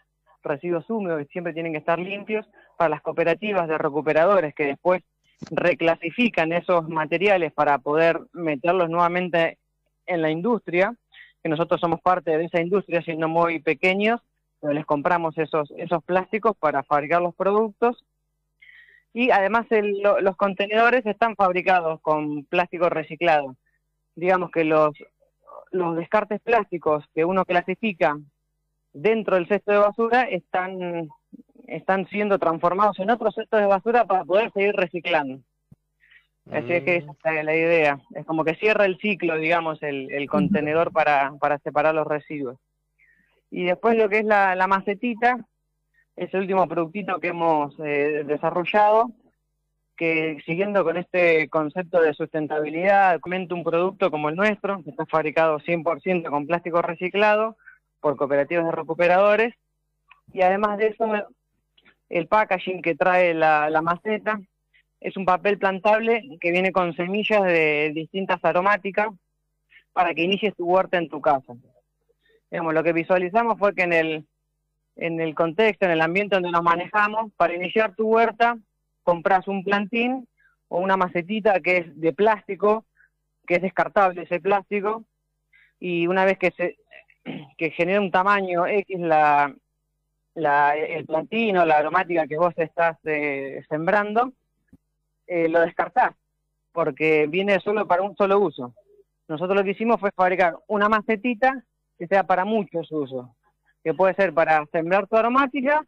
residuos 0.44 0.90
húmedos 0.90 1.20
que 1.20 1.32
siempre 1.32 1.54
tienen 1.54 1.72
que 1.72 1.78
estar 1.78 2.00
limpios, 2.00 2.48
para 2.78 2.90
las 2.90 3.02
cooperativas 3.02 3.68
de 3.68 3.78
recuperadores 3.78 4.56
que 4.56 4.66
después 4.66 5.04
reclasifican 5.52 6.52
esos 6.52 6.90
materiales 6.90 7.54
para 7.54 7.78
poder 7.78 8.20
meterlos 8.34 8.90
nuevamente 8.90 9.60
en 10.08 10.24
la 10.24 10.32
industria, 10.32 10.96
que 11.44 11.50
nosotros 11.50 11.80
somos 11.80 12.02
parte 12.02 12.36
de 12.36 12.46
esa 12.46 12.60
industria 12.60 13.04
siendo 13.04 13.28
muy 13.28 13.60
pequeños, 13.60 14.22
pero 14.60 14.74
les 14.74 14.86
compramos 14.86 15.38
esos, 15.38 15.72
esos 15.78 16.04
plásticos 16.04 16.58
para 16.58 16.82
fabricar 16.82 17.22
los 17.22 17.36
productos. 17.36 18.04
Y 19.14 19.30
además 19.30 19.68
los 20.22 20.36
contenedores 20.38 21.06
están 21.06 21.36
fabricados 21.36 22.02
con 22.02 22.46
plástico 22.46 22.90
reciclado. 22.90 23.56
Digamos 24.16 24.50
que 24.52 24.64
los, 24.64 24.96
los 25.76 25.96
descartes 25.96 26.42
plásticos 26.42 27.06
que 27.14 27.26
uno 27.26 27.46
clasifica 27.46 28.18
dentro 28.94 29.36
del 29.36 29.48
cesto 29.48 29.72
de 29.72 29.78
basura 29.78 30.24
están, 30.24 31.10
están 31.68 32.08
siendo 32.08 32.40
transformados 32.40 33.00
en 33.00 33.12
otros 33.12 33.36
cestos 33.36 33.60
de 33.60 33.68
basura 33.68 34.06
para 34.06 34.24
poder 34.24 34.52
seguir 34.52 34.76
reciclando. 34.76 35.40
Así 36.52 36.74
es 36.74 36.84
que 36.84 36.98
esa 36.98 37.12
es 37.12 37.18
la, 37.24 37.44
la 37.44 37.56
idea. 37.56 38.00
Es 38.14 38.26
como 38.26 38.44
que 38.44 38.56
cierra 38.56 38.86
el 38.86 38.98
ciclo, 38.98 39.36
digamos, 39.38 39.82
el, 39.82 40.12
el 40.12 40.30
contenedor 40.30 40.92
para, 40.92 41.34
para 41.40 41.58
separar 41.60 41.96
los 41.96 42.08
residuos. 42.08 42.58
Y 43.50 43.64
después 43.64 43.98
lo 43.98 44.10
que 44.10 44.20
es 44.20 44.26
la, 44.26 44.56
la 44.56 44.68
macetita, 44.68 45.38
es 46.16 46.34
el 46.34 46.42
último 46.42 46.68
productito 46.68 47.20
que 47.20 47.30
hemos 47.30 47.74
eh, 47.80 48.24
desarrollado, 48.26 49.12
que 49.96 50.38
siguiendo 50.46 50.84
con 50.84 50.98
este 50.98 51.50
concepto 51.50 52.02
de 52.02 52.14
sustentabilidad, 52.14 53.20
comento 53.20 53.56
un 53.56 53.64
producto 53.64 54.12
como 54.12 54.30
el 54.30 54.36
nuestro, 54.36 54.84
que 54.84 54.90
está 54.90 55.06
fabricado 55.06 55.60
100% 55.60 56.30
con 56.30 56.48
plástico 56.48 56.82
reciclado 56.82 57.58
por 58.00 58.18
cooperativas 58.18 58.66
de 58.66 58.72
recuperadores, 58.72 59.54
y 60.34 60.42
además 60.42 60.78
de 60.78 60.88
eso, 60.88 61.08
el 62.10 62.28
packaging 62.28 62.82
que 62.82 62.96
trae 62.96 63.34
la, 63.34 63.70
la 63.70 63.82
maceta 63.82 64.40
es 65.00 65.16
un 65.18 65.26
papel 65.26 65.58
plantable 65.58 66.24
que 66.42 66.52
viene 66.52 66.72
con 66.72 66.96
semillas 66.96 67.44
de 67.44 67.92
distintas 67.94 68.44
aromáticas 68.44 69.10
para 69.94 70.14
que 70.14 70.24
inicies 70.24 70.56
tu 70.56 70.66
huerta 70.66 70.98
en 70.98 71.10
tu 71.10 71.22
casa. 71.22 71.54
Digamos, 72.52 72.74
lo 72.74 72.84
que 72.84 72.94
visualizamos 72.94 73.58
fue 73.58 73.74
que 73.74 73.84
en 73.84 73.94
el, 73.94 74.26
en 74.96 75.20
el 75.20 75.36
contexto, 75.36 75.86
en 75.86 75.92
el 75.92 76.02
ambiente 76.02 76.36
donde 76.36 76.52
nos 76.52 76.64
manejamos, 76.64 77.32
para 77.38 77.54
iniciar 77.54 77.96
tu 77.96 78.08
huerta, 78.08 78.58
compras 79.06 79.48
un 79.48 79.64
plantín 79.64 80.28
o 80.68 80.80
una 80.80 80.98
macetita 80.98 81.62
que 81.62 81.78
es 81.78 82.02
de 82.02 82.12
plástico, 82.12 82.86
que 83.48 83.56
es 83.56 83.62
descartable 83.62 84.24
ese 84.24 84.42
plástico, 84.42 85.06
y 85.80 86.08
una 86.08 86.26
vez 86.26 86.38
que 86.38 86.52
se 86.52 86.76
que 87.58 87.72
genera 87.72 88.02
un 88.02 88.12
tamaño 88.12 88.68
X 88.68 89.00
la, 89.00 89.54
la, 90.36 90.76
el 90.76 91.06
plantino, 91.06 91.66
la 91.66 91.78
aromática 91.78 92.28
que 92.28 92.38
vos 92.38 92.54
estás 92.58 92.98
eh, 93.06 93.64
sembrando, 93.70 94.34
eh, 95.28 95.48
lo 95.50 95.62
descartás, 95.62 96.14
porque 96.72 97.28
viene 97.28 97.60
solo 97.60 97.88
para 97.88 98.04
un 98.04 98.16
solo 98.16 98.40
uso. 98.40 98.74
Nosotros 99.28 99.58
lo 99.58 99.64
que 99.64 99.72
hicimos 99.72 100.00
fue 100.00 100.12
fabricar 100.12 100.58
una 100.68 100.90
macetita 100.90 101.64
que 101.98 102.08
sea 102.08 102.24
para 102.24 102.46
muchos 102.46 102.92
usos, 102.92 103.28
que 103.84 103.94
puede 103.94 104.14
ser 104.16 104.34
para 104.34 104.66
sembrar 104.72 105.08
tu 105.08 105.16
aromática 105.16 105.84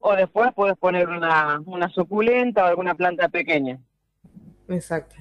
o 0.00 0.16
después 0.16 0.50
puedes 0.54 0.76
poner 0.76 1.08
una, 1.08 1.60
una 1.66 1.88
suculenta 1.90 2.64
o 2.64 2.66
alguna 2.66 2.94
planta 2.94 3.28
pequeña. 3.28 3.78
Exacto. 4.68 5.16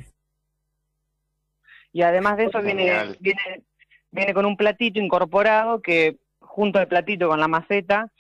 Y 1.91 2.01
además 2.01 2.37
de 2.37 2.45
eso 2.45 2.61
viene, 2.61 3.15
viene, 3.19 3.63
viene 4.11 4.33
con 4.33 4.45
un 4.45 4.55
platito 4.57 4.99
incorporado 4.99 5.81
que 5.81 6.17
junto 6.39 6.79
al 6.79 6.87
platito 6.87 7.27
con 7.27 7.39
la 7.39 7.47
maceta 7.47 8.11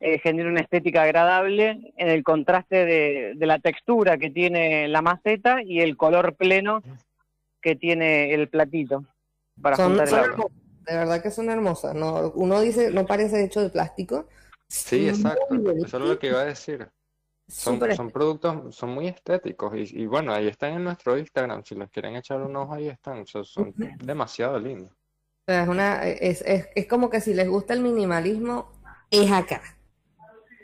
eh, 0.00 0.18
genera 0.18 0.48
una 0.48 0.60
estética 0.62 1.02
agradable 1.02 1.92
en 1.96 2.08
el 2.08 2.22
contraste 2.24 2.84
de, 2.86 3.34
de 3.36 3.46
la 3.46 3.58
textura 3.58 4.16
que 4.18 4.30
tiene 4.30 4.88
la 4.88 5.02
maceta 5.02 5.62
y 5.62 5.80
el 5.80 5.96
color 5.96 6.34
pleno 6.36 6.82
que 7.60 7.76
tiene 7.76 8.32
el 8.32 8.48
platito 8.48 9.04
para 9.60 9.76
Son, 9.76 9.88
juntar 9.88 10.04
el 10.04 10.10
son 10.10 10.18
agua. 10.20 10.30
hermosas, 10.32 10.56
de 10.86 10.96
verdad 10.96 11.22
que 11.22 11.30
son 11.30 11.50
hermosas. 11.50 11.94
No, 11.94 12.32
uno 12.34 12.60
dice, 12.62 12.90
no 12.90 13.06
parece 13.06 13.44
hecho 13.44 13.60
de 13.60 13.68
plástico. 13.68 14.26
Sí, 14.70 15.08
exacto. 15.08 15.54
Eso 15.84 15.96
es 15.98 16.04
lo 16.04 16.18
que 16.18 16.28
iba 16.28 16.40
a 16.40 16.44
decir. 16.44 16.88
Son, 17.48 17.80
productos, 18.12 18.76
son 18.76 18.90
muy 18.90 19.08
estéticos 19.08 19.74
y, 19.74 20.02
y 20.02 20.06
bueno, 20.06 20.32
ahí 20.32 20.46
están 20.46 20.74
en 20.74 20.84
nuestro 20.84 21.18
Instagram. 21.18 21.64
Si 21.64 21.74
los 21.74 21.90
quieren 21.90 22.14
echar 22.14 22.40
un 22.40 22.54
ojo, 22.54 22.74
ahí 22.74 22.88
están. 22.88 23.26
Son, 23.26 23.44
son 23.44 23.74
demasiado 24.04 24.58
lindos. 24.58 24.92
O 24.92 25.52
sea, 25.52 25.62
es, 25.64 25.68
una, 25.68 26.06
es, 26.06 26.42
es, 26.42 26.68
es 26.76 26.86
como 26.86 27.10
que 27.10 27.20
si 27.20 27.34
les 27.34 27.48
gusta 27.48 27.74
el 27.74 27.80
minimalismo, 27.80 28.70
es 29.10 29.32
acá. 29.32 29.60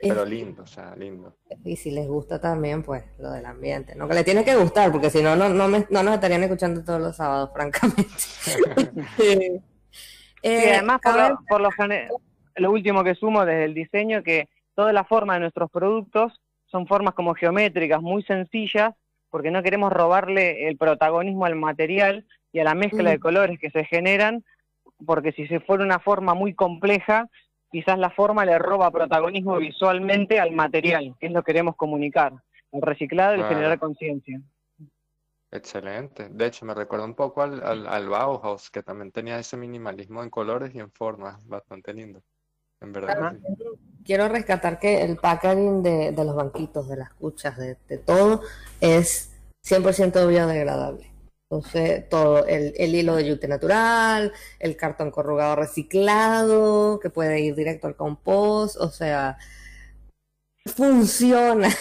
Es- 0.00 0.10
Pero 0.10 0.24
lindo, 0.24 0.62
o 0.62 0.66
sea, 0.66 0.94
lindo. 0.94 1.36
y 1.64 1.74
si 1.76 1.90
les 1.90 2.06
gusta 2.06 2.40
también, 2.40 2.84
pues 2.84 3.02
lo 3.18 3.32
del 3.32 3.46
ambiente, 3.46 3.96
¿no? 3.96 4.06
Que 4.06 4.14
les 4.14 4.24
tiene 4.24 4.44
que 4.44 4.54
gustar, 4.54 4.92
porque 4.92 5.10
si 5.10 5.22
no, 5.22 5.34
no, 5.34 5.48
no, 5.48 5.66
me- 5.66 5.86
no 5.90 6.02
nos 6.04 6.14
estarían 6.14 6.44
escuchando 6.44 6.84
todos 6.84 7.00
los 7.00 7.16
sábados, 7.16 7.50
francamente. 7.52 8.04
Sí, 9.16 9.60
Eh, 10.42 10.74
además, 10.74 11.00
por 11.02 11.16
lo, 11.16 11.40
por 11.48 11.60
lo 11.62 11.70
lo 12.56 12.70
último 12.70 13.04
que 13.04 13.14
sumo 13.14 13.44
desde 13.44 13.64
el 13.64 13.74
diseño, 13.74 14.22
que 14.22 14.48
toda 14.74 14.92
la 14.92 15.04
forma 15.04 15.34
de 15.34 15.40
nuestros 15.40 15.70
productos 15.70 16.40
son 16.66 16.86
formas 16.86 17.14
como 17.14 17.34
geométricas, 17.34 18.02
muy 18.02 18.22
sencillas, 18.24 18.94
porque 19.30 19.50
no 19.50 19.62
queremos 19.62 19.92
robarle 19.92 20.68
el 20.68 20.76
protagonismo 20.76 21.44
al 21.44 21.56
material 21.56 22.26
y 22.52 22.60
a 22.60 22.64
la 22.64 22.74
mezcla 22.74 23.10
de 23.10 23.18
Mm. 23.18 23.20
colores 23.20 23.58
que 23.58 23.70
se 23.70 23.84
generan, 23.84 24.44
porque 25.04 25.32
si 25.32 25.46
se 25.46 25.60
fuera 25.60 25.84
una 25.84 25.98
forma 25.98 26.34
muy 26.34 26.54
compleja, 26.54 27.28
quizás 27.70 27.98
la 27.98 28.10
forma 28.10 28.44
le 28.44 28.58
roba 28.58 28.90
protagonismo 28.90 29.58
visualmente 29.58 30.40
al 30.40 30.52
material, 30.52 31.14
que 31.18 31.26
es 31.26 31.32
lo 31.32 31.42
que 31.42 31.52
queremos 31.52 31.76
comunicar, 31.76 32.32
el 32.72 32.82
reciclado 32.82 33.36
y 33.36 33.40
el 33.40 33.46
generar 33.46 33.78
conciencia. 33.78 34.40
Excelente. 35.50 36.28
De 36.30 36.46
hecho, 36.46 36.64
me 36.66 36.74
recuerda 36.74 37.04
un 37.04 37.14
poco 37.14 37.42
al, 37.42 37.62
al, 37.62 37.86
al 37.86 38.08
Bauhaus, 38.08 38.70
que 38.70 38.82
también 38.82 39.12
tenía 39.12 39.38
ese 39.38 39.56
minimalismo 39.56 40.22
en 40.22 40.30
colores 40.30 40.74
y 40.74 40.80
en 40.80 40.90
formas. 40.92 41.44
Bastante 41.46 41.92
lindo. 41.94 42.22
En 42.80 42.92
verdad 42.92 43.32
sí. 43.32 43.38
Quiero 44.04 44.28
rescatar 44.28 44.78
que 44.78 45.02
el 45.02 45.16
packaging 45.16 45.82
de, 45.82 46.12
de 46.12 46.24
los 46.24 46.36
banquitos, 46.36 46.88
de 46.88 46.96
las 46.96 47.12
cuchas, 47.14 47.56
de, 47.56 47.76
de 47.88 47.98
todo, 47.98 48.42
es 48.80 49.34
100% 49.64 50.28
biodegradable. 50.28 51.10
Entonces, 51.50 52.08
todo, 52.08 52.46
el, 52.46 52.72
el 52.76 52.94
hilo 52.94 53.16
de 53.16 53.26
yute 53.26 53.48
natural, 53.48 54.32
el 54.60 54.76
cartón 54.76 55.10
corrugado 55.10 55.56
reciclado, 55.56 57.00
que 57.00 57.10
puede 57.10 57.40
ir 57.40 57.54
directo 57.56 57.86
al 57.88 57.96
compost, 57.96 58.76
o 58.80 58.88
sea, 58.90 59.38
funciona. 60.66 61.68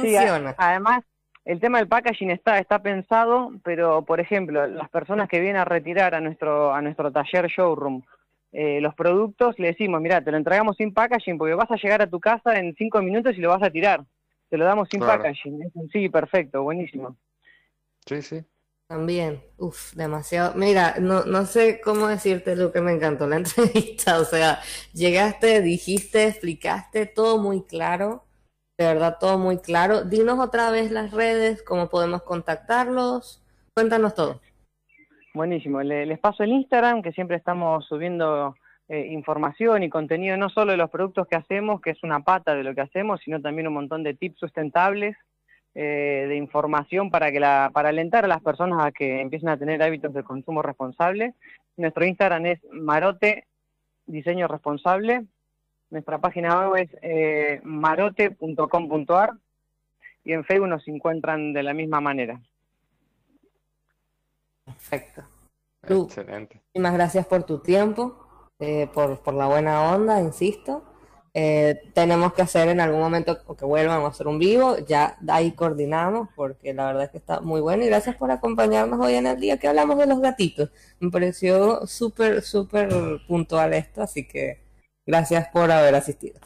Sí, 0.00 0.22
Funciona. 0.22 0.54
además, 0.56 1.02
el 1.44 1.60
tema 1.60 1.78
del 1.78 1.88
packaging 1.88 2.30
está, 2.30 2.58
está 2.58 2.80
pensado, 2.82 3.52
pero 3.64 4.04
por 4.04 4.20
ejemplo, 4.20 4.66
las 4.68 4.88
personas 4.90 5.28
que 5.28 5.40
vienen 5.40 5.60
a 5.60 5.64
retirar 5.64 6.14
a 6.14 6.20
nuestro, 6.20 6.72
a 6.72 6.80
nuestro 6.80 7.10
taller 7.10 7.48
showroom 7.48 8.02
eh, 8.52 8.80
los 8.80 8.94
productos, 8.94 9.58
le 9.58 9.68
decimos, 9.68 10.00
mira, 10.00 10.22
te 10.22 10.30
lo 10.30 10.36
entregamos 10.36 10.76
sin 10.76 10.92
packaging 10.92 11.38
porque 11.38 11.54
vas 11.54 11.70
a 11.70 11.76
llegar 11.76 12.02
a 12.02 12.10
tu 12.10 12.20
casa 12.20 12.58
en 12.58 12.74
cinco 12.76 13.00
minutos 13.02 13.36
y 13.36 13.40
lo 13.40 13.50
vas 13.50 13.62
a 13.62 13.70
tirar. 13.70 14.04
Te 14.48 14.56
lo 14.58 14.64
damos 14.64 14.88
sin 14.88 15.00
Claro. 15.00 15.22
packaging. 15.22 15.72
Sí, 15.92 16.08
perfecto, 16.08 16.62
buenísimo. 16.62 17.16
Sí, 18.06 18.22
sí. 18.22 18.44
También, 18.88 19.40
uff, 19.56 19.94
demasiado. 19.94 20.54
Mira, 20.56 20.96
no, 21.00 21.24
no 21.24 21.46
sé 21.46 21.80
cómo 21.80 22.08
decirte 22.08 22.56
lo 22.56 22.72
que 22.72 22.80
me 22.80 22.90
encantó 22.92 23.28
la 23.28 23.36
entrevista. 23.36 24.18
O 24.18 24.24
sea, 24.24 24.60
llegaste, 24.92 25.62
dijiste, 25.62 26.26
explicaste 26.26 27.06
todo 27.06 27.38
muy 27.38 27.62
claro. 27.62 28.24
De 28.76 28.86
verdad, 28.86 29.18
todo 29.20 29.38
muy 29.38 29.58
claro. 29.58 30.02
Dinos 30.02 30.40
otra 30.40 30.70
vez 30.72 30.90
las 30.90 31.12
redes, 31.12 31.62
cómo 31.62 31.88
podemos 31.88 32.22
contactarlos. 32.22 33.44
Cuéntanos 33.74 34.14
todo. 34.14 34.40
Buenísimo. 35.34 35.80
Le- 35.82 36.06
les 36.06 36.18
paso 36.18 36.42
el 36.42 36.50
Instagram, 36.52 37.02
que 37.02 37.12
siempre 37.12 37.36
estamos 37.36 37.86
subiendo 37.86 38.54
eh, 38.88 39.06
información 39.12 39.82
y 39.82 39.88
contenido, 39.88 40.36
no 40.36 40.48
solo 40.48 40.72
de 40.72 40.78
los 40.78 40.90
productos 40.90 41.26
que 41.28 41.36
hacemos, 41.36 41.80
que 41.80 41.90
es 41.90 42.02
una 42.02 42.20
pata 42.20 42.54
de 42.54 42.64
lo 42.64 42.74
que 42.74 42.80
hacemos, 42.80 43.20
sino 43.24 43.40
también 43.40 43.68
un 43.68 43.74
montón 43.74 44.02
de 44.02 44.14
tips 44.14 44.40
sustentables, 44.40 45.16
eh, 45.76 46.26
de 46.28 46.34
información 46.36 47.10
para, 47.10 47.30
que 47.30 47.38
la, 47.38 47.70
para 47.72 47.90
alentar 47.90 48.24
a 48.24 48.28
las 48.28 48.42
personas 48.42 48.84
a 48.84 48.90
que 48.90 49.20
empiecen 49.20 49.50
a 49.50 49.56
tener 49.56 49.80
hábitos 49.84 50.12
de 50.12 50.24
consumo 50.24 50.62
responsable. 50.62 51.34
Nuestro 51.76 52.04
Instagram 52.04 52.46
es 52.46 52.60
Marote 52.72 53.44
Diseño 54.06 54.48
Responsable. 54.48 55.26
Nuestra 55.90 56.18
página 56.18 56.68
web 56.68 56.82
es 56.82 56.96
eh, 57.02 57.60
marote.com.ar 57.62 59.30
y 60.24 60.32
en 60.32 60.44
Facebook 60.44 60.68
nos 60.68 60.86
encuentran 60.88 61.52
de 61.52 61.62
la 61.62 61.72
misma 61.72 62.00
manera. 62.00 62.40
Perfecto. 64.88 65.22
Lu. 65.88 66.04
Excelente. 66.04 66.56
Muchísimas 66.74 66.94
gracias 66.94 67.26
por 67.26 67.42
tu 67.44 67.58
tiempo, 67.60 68.16
eh, 68.58 68.88
por, 68.92 69.20
por 69.20 69.34
la 69.34 69.46
buena 69.46 69.92
onda, 69.92 70.20
insisto. 70.20 70.84
Eh, 71.32 71.80
tenemos 71.94 72.32
que 72.32 72.42
hacer 72.42 72.68
en 72.68 72.80
algún 72.80 73.00
momento 73.00 73.38
o 73.46 73.56
que 73.56 73.64
vuelvan 73.64 74.00
a 74.02 74.06
hacer 74.08 74.26
un 74.26 74.40
vivo, 74.40 74.78
ya 74.78 75.16
ahí 75.28 75.52
coordinamos, 75.52 76.28
porque 76.34 76.74
la 76.74 76.86
verdad 76.86 77.04
es 77.04 77.10
que 77.10 77.18
está 77.18 77.40
muy 77.40 77.60
bueno. 77.60 77.84
Y 77.84 77.86
gracias 77.86 78.16
por 78.16 78.30
acompañarnos 78.32 78.98
hoy 78.98 79.14
en 79.14 79.26
el 79.28 79.38
día 79.38 79.56
que 79.58 79.68
hablamos 79.68 79.96
de 79.98 80.06
los 80.06 80.20
gatitos. 80.20 80.70
Me 80.98 81.10
pareció 81.10 81.86
súper, 81.86 82.42
súper 82.42 82.88
puntual 83.28 83.74
esto, 83.74 84.02
así 84.02 84.26
que 84.26 84.58
gracias 85.06 85.48
por 85.48 85.70
haber 85.70 85.94
asistido. 85.94 86.40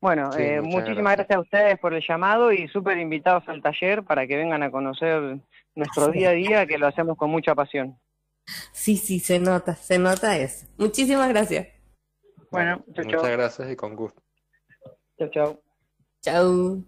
Bueno, 0.00 0.32
Sí, 0.32 0.42
eh, 0.42 0.60
muchísimas 0.60 1.14
gracias. 1.16 1.28
gracias. 1.28 1.36
a 1.36 1.40
ustedes 1.40 1.78
por 1.78 1.94
el 1.94 2.02
llamado 2.06 2.50
y 2.50 2.66
súper 2.68 2.98
invitados 2.98 3.44
al 3.46 3.62
taller 3.62 4.02
para 4.02 4.26
que 4.26 4.36
vengan 4.36 4.64
a 4.64 4.72
conocer 4.72 5.38
nuestro 5.74 6.08
día 6.08 6.30
a 6.30 6.32
día, 6.32 6.66
que 6.66 6.78
lo 6.78 6.86
hacemos 6.86 7.16
con 7.16 7.30
mucha 7.30 7.54
pasión. 7.54 7.98
Sí, 8.72 8.96
sí, 8.96 9.20
se 9.20 9.38
nota, 9.38 9.74
se 9.76 9.98
nota 9.98 10.36
eso. 10.36 10.66
Muchísimas 10.76 11.28
gracias. 11.28 11.68
Bueno, 12.50 12.84
chau, 12.94 13.04
Muchas 13.04 13.30
gracias 13.30 13.70
y 13.70 13.76
con 13.76 13.96
gusto. 13.96 14.22
Chau, 15.18 15.30
chau. 15.30 15.62
Chau. 16.22 16.84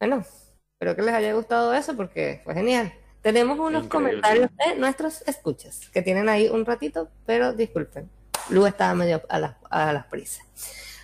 Bueno, 0.00 0.24
espero 0.72 0.96
que 0.96 1.02
les 1.02 1.14
haya 1.14 1.34
gustado 1.34 1.74
eso 1.74 1.96
porque 1.96 2.40
fue 2.44 2.54
genial. 2.54 2.92
Tenemos 3.20 3.58
unos 3.58 3.84
Increíble. 3.84 4.20
comentarios 4.20 4.50
de 4.56 4.76
nuestros 4.76 5.22
escuchas 5.28 5.88
que 5.90 6.02
tienen 6.02 6.28
ahí 6.28 6.48
un 6.48 6.64
ratito, 6.64 7.10
pero 7.24 7.52
disculpen. 7.52 8.10
Lu 8.50 8.66
estaba 8.66 8.94
medio 8.94 9.22
a 9.28 9.38
las, 9.38 9.56
a 9.70 9.92
las 9.92 10.06
prisas. 10.06 10.44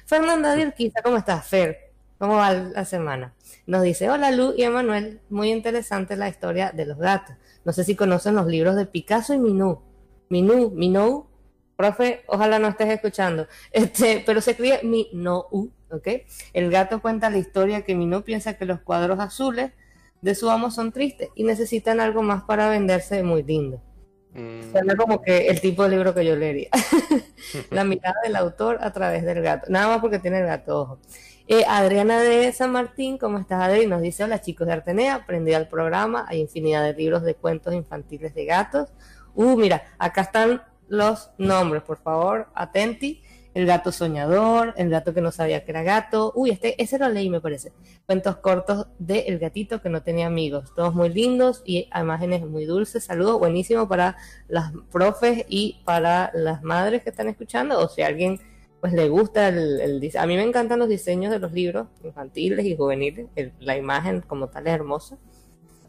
Fernanda 0.07 0.55
Dirquiza, 0.57 1.03
¿cómo 1.03 1.17
estás, 1.17 1.47
Fer? 1.47 1.88
¿Cómo 2.19 2.35
va 2.35 2.53
la 2.53 2.85
semana? 2.85 3.35
Nos 3.67 3.83
dice, 3.83 4.11
hola 4.11 4.33
Lu 4.33 4.53
y 4.57 4.65
Emanuel, 4.65 5.21
muy 5.31 5.53
interesante 5.53 6.17
la 6.17 6.29
historia 6.29 6.73
de 6.73 6.85
los 6.85 6.99
gatos. 6.99 7.37
No 7.65 7.73
sé 7.73 7.85
si 7.85 7.95
conocen 7.95 8.35
los 8.35 8.47
libros 8.47 8.75
de 8.75 8.87
Picasso 8.87 9.35
y 9.35 9.39
Minou. 9.39 9.83
Minou, 10.29 10.71
Minou, 10.73 11.27
profe, 11.77 12.25
ojalá 12.27 12.59
no 12.59 12.69
estés 12.69 12.89
escuchando. 12.89 13.47
Este, 13.73 14.23
pero 14.27 14.41
se 14.41 14.53
escribe 14.53 14.81
Minou, 14.83 15.71
¿ok? 15.91 16.09
El 16.53 16.71
gato 16.73 17.01
cuenta 17.01 17.31
la 17.31 17.39
historia 17.39 17.83
que 17.83 17.95
Minou 17.95 18.23
piensa 18.23 18.55
que 18.55 18.65
los 18.65 18.81
cuadros 18.81 19.21
azules 19.21 19.71
de 20.21 20.35
su 20.35 20.51
amo 20.51 20.73
son 20.73 20.91
tristes 20.91 21.29
y 21.37 21.45
necesitan 21.45 22.01
algo 22.01 22.25
más 22.25 22.43
para 22.43 22.69
venderse 22.69 23.23
muy 23.23 23.45
lindo. 23.45 23.81
Mm, 24.35 24.73
Suena 24.73 24.97
como 24.97 25.23
que 25.23 25.47
el 25.47 25.61
tipo 25.61 25.85
de 25.85 25.91
libro 25.91 26.15
que 26.15 26.25
yo 26.25 26.35
leería. 26.35 26.71
La 27.71 27.85
mirada 27.85 28.17
del 28.25 28.35
autor 28.35 28.79
a 28.81 28.93
través 28.93 29.25
del 29.25 29.41
gato. 29.41 29.67
Nada 29.71 29.87
más 29.87 30.01
porque 30.01 30.19
tiene 30.19 30.41
el 30.41 30.47
gato, 30.47 30.81
ojo. 30.81 30.99
Eh, 31.51 31.65
Adriana 31.67 32.21
de 32.21 32.53
San 32.53 32.73
Martín, 32.73 33.17
¿cómo 33.17 33.39
estás, 33.39 33.63
Adri? 33.63 33.87
Nos 33.87 34.03
dice, 34.03 34.23
hola 34.23 34.43
chicos 34.43 34.67
de 34.67 34.75
Artenea, 34.75 35.15
aprendí 35.15 35.55
al 35.55 35.67
programa, 35.67 36.27
hay 36.29 36.41
infinidad 36.41 36.85
de 36.85 36.93
libros 36.93 37.23
de 37.23 37.37
cuentos 37.37 37.73
infantiles 37.73 38.35
de 38.35 38.45
gatos. 38.45 38.91
Uh, 39.35 39.57
mira, 39.57 39.83
acá 39.99 40.21
están 40.21 40.61
los 40.89 41.31
nombres, 41.39 41.83
por 41.85 41.97
favor, 42.03 42.49
atenti. 42.55 43.23
El 43.55 43.65
gato 43.65 43.93
soñador, 43.93 44.75
el 44.77 44.91
gato 44.91 45.15
que 45.15 45.23
no 45.23 45.33
sabía 45.33 45.65
que 45.65 45.71
era 45.71 45.83
gato. 45.83 46.35
Uy, 46.37 46.51
este, 46.51 46.81
ese 46.83 46.99
lo 46.99 47.09
leí, 47.09 47.31
me 47.31 47.41
parece. 47.41 47.73
Cuentos 48.05 48.37
cortos 48.37 48.89
de 48.99 49.21
El 49.21 49.39
gatito 49.39 49.81
que 49.81 49.89
no 49.89 50.03
tenía 50.03 50.27
amigos. 50.27 50.75
Todos 50.77 50.95
muy 50.95 51.09
lindos 51.09 51.63
y 51.65 51.89
imágenes 51.99 52.45
muy 52.47 52.67
dulces. 52.67 53.05
Saludos, 53.05 53.39
buenísimo 53.39 53.89
para 53.89 54.19
las 54.49 54.71
profes 54.93 55.47
y 55.49 55.81
para 55.87 56.31
las 56.35 56.63
madres 56.63 57.03
que 57.03 57.09
están 57.09 57.29
escuchando. 57.29 57.81
O 57.81 57.89
si 57.89 58.03
alguien 58.03 58.39
pues 58.81 58.93
le 58.93 59.09
gusta 59.09 59.49
el, 59.49 59.81
el 59.81 60.19
A 60.19 60.27
mí 60.27 60.37
me 60.37 60.43
encantan 60.43 60.79
los 60.79 60.89
diseños 60.89 61.33
de 61.33 61.39
los 61.39 61.53
libros 61.53 61.89
infantiles 62.05 62.65
y 62.65 62.77
juveniles. 62.77 63.27
La 63.59 63.77
imagen 63.77 64.21
como 64.21 64.49
tal 64.49 64.67
es 64.67 64.75
hermosa. 64.75 65.19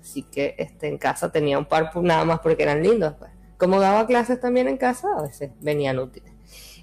Así 0.02 0.24
que 0.24 0.56
este, 0.58 0.88
en 0.88 0.98
casa 0.98 1.32
tenía 1.32 1.60
un 1.60 1.66
par 1.66 1.92
nada 2.02 2.26
más 2.26 2.40
porque 2.40 2.64
eran 2.64 2.82
lindos. 2.82 3.14
pues. 3.20 3.32
Como 3.58 3.80
daba 3.80 4.08
clases 4.08 4.40
también 4.40 4.68
en 4.68 4.78
casa, 4.78 5.08
a 5.18 5.22
veces 5.22 5.52
venían 5.60 6.00
útiles. 6.00 6.34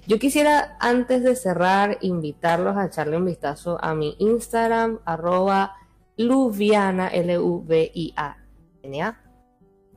Yo 0.05 0.19
quisiera, 0.19 0.77
antes 0.79 1.23
de 1.23 1.35
cerrar, 1.35 1.97
invitarlos 2.01 2.77
a 2.77 2.85
echarle 2.85 3.17
un 3.17 3.25
vistazo 3.25 3.77
a 3.83 3.93
mi 3.93 4.15
Instagram, 4.19 4.99
arroba 5.03 5.75
luviana, 6.15 7.09
L-U-V-I-A-N-A, 7.09 9.21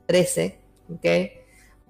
13, 0.07 0.61
¿ok? 0.93 1.07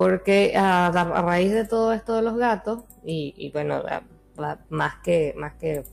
Porque 0.01 0.55
a, 0.57 0.86
a 0.86 1.22
raíz 1.22 1.53
de 1.53 1.66
todo 1.66 1.92
esto 1.92 2.14
de 2.16 2.22
los 2.22 2.38
gatos, 2.38 2.84
y, 3.05 3.51
bueno, 3.53 3.74
a- 3.86 4.03
a- 4.42 4.59
más 4.70 4.94
que, 5.05 5.34
más 5.36 5.53
que, 5.61 5.80
o 5.80 5.84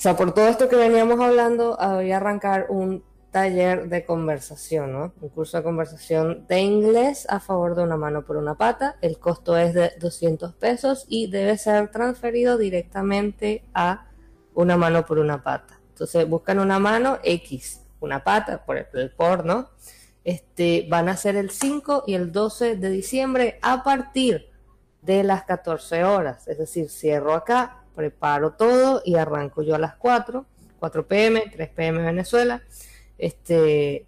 sea, 0.00 0.16
por 0.16 0.32
todo 0.34 0.48
esto 0.48 0.68
que 0.68 0.74
veníamos 0.76 1.20
hablando, 1.20 1.76
voy 1.80 2.10
a 2.12 2.16
arrancar 2.16 2.66
un 2.68 3.04
taller 3.30 3.88
de 3.88 4.04
conversación, 4.04 4.92
¿no? 4.92 5.12
Un 5.20 5.28
curso 5.28 5.56
de 5.58 5.62
conversación 5.62 6.46
de 6.48 6.60
inglés 6.60 7.26
a 7.28 7.38
favor 7.38 7.76
de 7.76 7.82
una 7.84 7.96
mano 7.96 8.24
por 8.24 8.36
una 8.36 8.56
pata. 8.56 8.96
El 9.02 9.18
costo 9.20 9.56
es 9.56 9.74
de 9.74 9.92
200 10.00 10.54
pesos 10.54 11.04
y 11.08 11.30
debe 11.30 11.58
ser 11.58 11.90
transferido 11.92 12.58
directamente 12.58 13.64
a 13.74 14.06
una 14.54 14.76
mano 14.76 15.04
por 15.04 15.18
una 15.20 15.42
pata. 15.44 15.78
Entonces 15.90 16.28
buscan 16.28 16.58
una 16.58 16.78
mano 16.80 17.18
X, 17.22 17.82
una 18.00 18.24
pata, 18.24 18.64
por 18.64 18.78
el 18.78 19.10
por, 19.10 19.44
¿no? 19.44 19.68
Este, 20.28 20.86
van 20.90 21.08
a 21.08 21.16
ser 21.16 21.36
el 21.36 21.48
5 21.48 22.04
y 22.06 22.12
el 22.12 22.32
12 22.32 22.76
de 22.76 22.90
diciembre 22.90 23.58
a 23.62 23.82
partir 23.82 24.50
de 25.00 25.22
las 25.22 25.44
14 25.44 26.04
horas. 26.04 26.46
Es 26.48 26.58
decir, 26.58 26.90
cierro 26.90 27.32
acá, 27.32 27.84
preparo 27.94 28.52
todo 28.52 29.00
y 29.06 29.14
arranco 29.14 29.62
yo 29.62 29.74
a 29.74 29.78
las 29.78 29.94
4, 29.94 30.44
4 30.80 31.08
pm, 31.08 31.44
3 31.50 31.70
pm 31.70 32.02
Venezuela. 32.02 32.62
Este, 33.16 34.06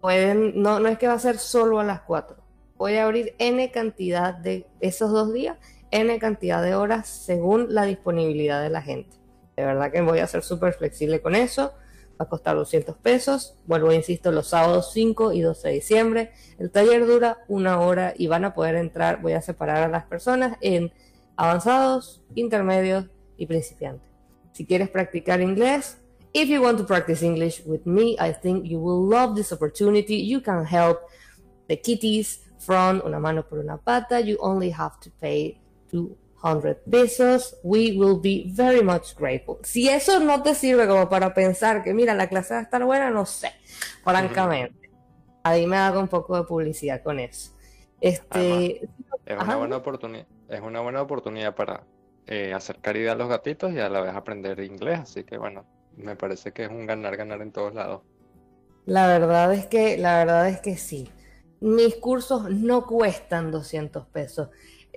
pueden, 0.00 0.62
no, 0.62 0.80
no 0.80 0.88
es 0.88 0.96
que 0.96 1.06
va 1.06 1.12
a 1.12 1.18
ser 1.18 1.36
solo 1.36 1.80
a 1.80 1.84
las 1.84 2.00
4. 2.00 2.38
Voy 2.78 2.96
a 2.96 3.04
abrir 3.04 3.34
N 3.38 3.70
cantidad 3.70 4.32
de 4.32 4.66
esos 4.80 5.12
dos 5.12 5.34
días, 5.34 5.58
N 5.90 6.18
cantidad 6.18 6.62
de 6.62 6.76
horas 6.76 7.06
según 7.08 7.74
la 7.74 7.84
disponibilidad 7.84 8.62
de 8.62 8.70
la 8.70 8.80
gente. 8.80 9.18
De 9.54 9.66
verdad 9.66 9.92
que 9.92 10.00
voy 10.00 10.20
a 10.20 10.26
ser 10.28 10.42
súper 10.42 10.72
flexible 10.72 11.20
con 11.20 11.34
eso. 11.34 11.74
Va 12.20 12.24
a 12.24 12.28
costar 12.28 12.56
200 12.56 12.96
pesos. 12.96 13.54
Vuelvo, 13.66 13.92
insisto, 13.92 14.32
los 14.32 14.48
sábados 14.48 14.90
5 14.92 15.32
y 15.32 15.40
12 15.40 15.68
de 15.68 15.74
diciembre. 15.74 16.32
El 16.58 16.70
taller 16.70 17.06
dura 17.06 17.44
una 17.48 17.80
hora 17.80 18.14
y 18.16 18.26
van 18.26 18.44
a 18.44 18.54
poder 18.54 18.74
entrar. 18.74 19.22
Voy 19.22 19.32
a 19.32 19.42
separar 19.42 19.84
a 19.84 19.88
las 19.88 20.04
personas 20.04 20.58
en 20.60 20.92
avanzados, 21.36 22.22
intermedios 22.34 23.06
y 23.36 23.46
principiantes. 23.46 24.08
Si 24.52 24.66
quieres 24.66 24.90
practicar 24.90 25.40
inglés, 25.40 25.98
if 26.32 26.48
you 26.48 26.60
want 26.60 26.78
to 26.78 26.84
practice 26.84 27.24
English 27.24 27.62
with 27.64 27.82
me, 27.84 28.16
I 28.18 28.32
think 28.32 28.64
you 28.64 28.80
will 28.80 29.08
love 29.08 29.36
this 29.36 29.52
opportunity. 29.52 30.26
You 30.26 30.40
can 30.42 30.64
help 30.64 30.98
the 31.68 31.80
kitties 31.80 32.40
from 32.58 33.00
Una 33.04 33.20
Mano 33.20 33.44
por 33.44 33.60
una 33.60 33.78
Pata. 33.78 34.20
You 34.20 34.36
only 34.40 34.70
have 34.70 34.98
to 35.00 35.10
pay 35.20 35.60
200 36.42 36.76
pesos. 36.90 37.56
We 37.62 37.96
will 37.96 38.20
be 38.20 38.50
very 38.54 38.82
much 38.82 39.14
grateful. 39.16 39.58
Si 39.62 39.88
eso 39.88 40.20
no 40.20 40.42
te 40.42 40.54
sirve 40.54 40.86
como 40.86 41.08
para 41.08 41.34
pensar 41.34 41.82
que, 41.82 41.94
mira, 41.94 42.14
la 42.14 42.28
clase 42.28 42.54
va 42.54 42.60
a 42.60 42.62
estar 42.64 42.84
buena, 42.84 43.10
no 43.10 43.26
sé, 43.26 43.52
francamente. 44.04 44.90
Ahí 45.42 45.66
me 45.66 45.76
hago 45.76 46.00
un 46.00 46.08
poco 46.08 46.36
de 46.36 46.44
publicidad 46.44 47.02
con 47.02 47.18
eso. 47.20 47.52
Este, 48.00 48.88
Es 49.26 49.38
una 49.42 49.56
buena 49.56 49.76
oportunidad, 49.76 50.26
es 50.48 50.60
una 50.60 50.80
buena 50.80 51.02
oportunidad 51.02 51.54
para 51.54 51.84
eh, 52.26 52.52
hacer 52.54 52.78
caridad 52.80 53.14
a 53.14 53.16
los 53.16 53.28
gatitos 53.28 53.72
y 53.72 53.78
a 53.78 53.88
la 53.88 54.00
vez 54.00 54.14
aprender 54.14 54.60
inglés, 54.60 55.00
así 55.00 55.24
que 55.24 55.38
bueno, 55.38 55.66
me 55.96 56.16
parece 56.16 56.52
que 56.52 56.64
es 56.64 56.70
un 56.70 56.86
ganar-ganar 56.86 57.42
en 57.42 57.52
todos 57.52 57.74
lados. 57.74 58.02
La 58.86 59.06
verdad 59.06 59.52
es 59.52 59.66
que, 59.66 59.98
la 59.98 60.18
verdad 60.18 60.48
es 60.48 60.60
que 60.60 60.76
sí. 60.76 61.10
Mis 61.60 61.96
cursos 61.96 62.50
no 62.50 62.86
cuestan 62.86 63.50
200 63.50 64.06
pesos. 64.06 64.48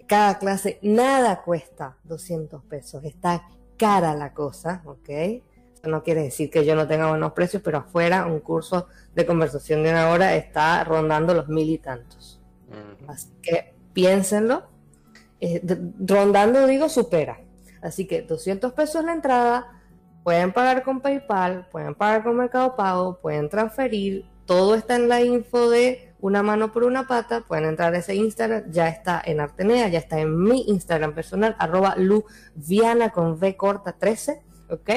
Cada 0.07 0.39
clase, 0.39 0.79
nada 0.81 1.41
cuesta 1.41 1.97
200 2.03 2.63
pesos. 2.63 3.03
Está 3.03 3.47
cara 3.77 4.13
la 4.13 4.33
cosa, 4.33 4.81
¿ok? 4.85 5.09
Eso 5.09 5.87
no 5.87 6.03
quiere 6.03 6.23
decir 6.23 6.49
que 6.49 6.65
yo 6.65 6.75
no 6.75 6.87
tenga 6.87 7.09
buenos 7.09 7.33
precios, 7.33 7.61
pero 7.63 7.79
afuera 7.79 8.25
un 8.25 8.39
curso 8.39 8.87
de 9.15 9.25
conversación 9.25 9.83
de 9.83 9.91
una 9.91 10.09
hora 10.09 10.35
está 10.35 10.83
rondando 10.83 11.33
los 11.33 11.47
mil 11.47 11.69
y 11.69 11.77
tantos. 11.77 12.39
Ujú. 12.69 13.11
Así 13.11 13.29
que 13.41 13.73
piénsenlo. 13.93 14.63
Eh, 15.39 15.61
rondando, 15.99 16.67
digo, 16.67 16.87
supera. 16.87 17.39
Así 17.81 18.05
que 18.05 18.21
200 18.21 18.73
pesos 18.73 19.03
la 19.03 19.13
entrada. 19.13 19.81
Pueden 20.23 20.53
pagar 20.53 20.83
con 20.83 21.01
PayPal, 21.01 21.67
pueden 21.71 21.95
pagar 21.95 22.23
con 22.23 22.37
Mercado 22.37 22.75
Pago, 22.75 23.19
pueden 23.19 23.49
transferir. 23.49 24.25
Todo 24.45 24.75
está 24.75 24.95
en 24.95 25.09
la 25.09 25.21
info 25.21 25.69
de 25.71 26.10
una 26.21 26.43
mano 26.43 26.71
por 26.71 26.83
una 26.83 27.07
pata. 27.07 27.41
Pueden 27.41 27.65
entrar 27.65 27.93
a 27.93 27.97
ese 27.97 28.15
Instagram. 28.15 28.71
Ya 28.71 28.87
está 28.87 29.21
en 29.25 29.39
Artenea, 29.39 29.89
ya 29.89 29.99
está 29.99 30.19
en 30.19 30.41
mi 30.41 30.63
Instagram 30.67 31.13
personal, 31.13 31.55
arroba 31.59 31.95
luviana 31.97 33.09
con 33.09 33.33
V 33.33 33.57
corta 33.57 33.93
13. 33.93 34.41
¿Ok? 34.69 34.89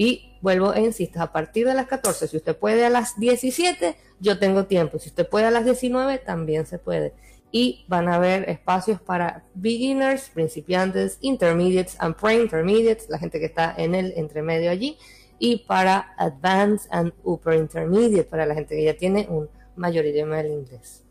Y 0.00 0.38
vuelvo 0.40 0.74
e 0.74 0.80
insisto, 0.80 1.20
a 1.20 1.32
partir 1.32 1.66
de 1.66 1.74
las 1.74 1.88
14, 1.88 2.28
si 2.28 2.36
usted 2.36 2.56
puede 2.56 2.86
a 2.86 2.90
las 2.90 3.18
17, 3.18 3.96
yo 4.20 4.38
tengo 4.38 4.66
tiempo. 4.66 5.00
Si 5.00 5.08
usted 5.08 5.28
puede 5.28 5.46
a 5.46 5.50
las 5.50 5.64
19, 5.64 6.18
también 6.18 6.66
se 6.66 6.78
puede. 6.78 7.14
Y 7.50 7.84
van 7.88 8.08
a 8.08 8.14
haber 8.14 8.48
espacios 8.48 9.00
para 9.00 9.44
beginners, 9.54 10.28
principiantes, 10.28 11.18
intermediates 11.20 11.96
and 11.98 12.14
pre-intermediates, 12.14 13.08
la 13.08 13.18
gente 13.18 13.40
que 13.40 13.46
está 13.46 13.74
en 13.76 13.96
el 13.96 14.12
entremedio 14.16 14.70
allí, 14.70 14.98
y 15.40 15.64
para 15.66 16.14
advanced 16.16 16.88
and 16.92 17.12
upper 17.24 17.54
intermediate, 17.54 18.24
para 18.24 18.46
la 18.46 18.54
gente 18.54 18.76
que 18.76 18.84
ya 18.84 18.94
tiene 18.94 19.26
un 19.28 19.48
mayor 19.78 20.04
idioma 20.04 20.36
del 20.36 20.52
inglés. 20.52 21.04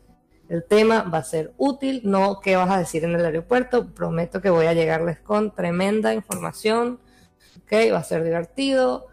El 0.48 0.64
tema 0.64 1.02
va 1.02 1.18
a 1.18 1.24
ser 1.24 1.52
útil, 1.58 2.02
no 2.04 2.40
qué 2.40 2.56
vas 2.56 2.70
a 2.70 2.78
decir 2.78 3.04
en 3.04 3.14
el 3.14 3.24
aeropuerto, 3.24 3.92
prometo 3.94 4.40
que 4.40 4.48
voy 4.48 4.66
a 4.66 4.72
llegarles 4.72 5.18
con 5.20 5.54
tremenda 5.54 6.14
información, 6.14 7.00
ok, 7.64 7.92
va 7.92 7.98
a 7.98 8.04
ser 8.04 8.24
divertido, 8.24 9.08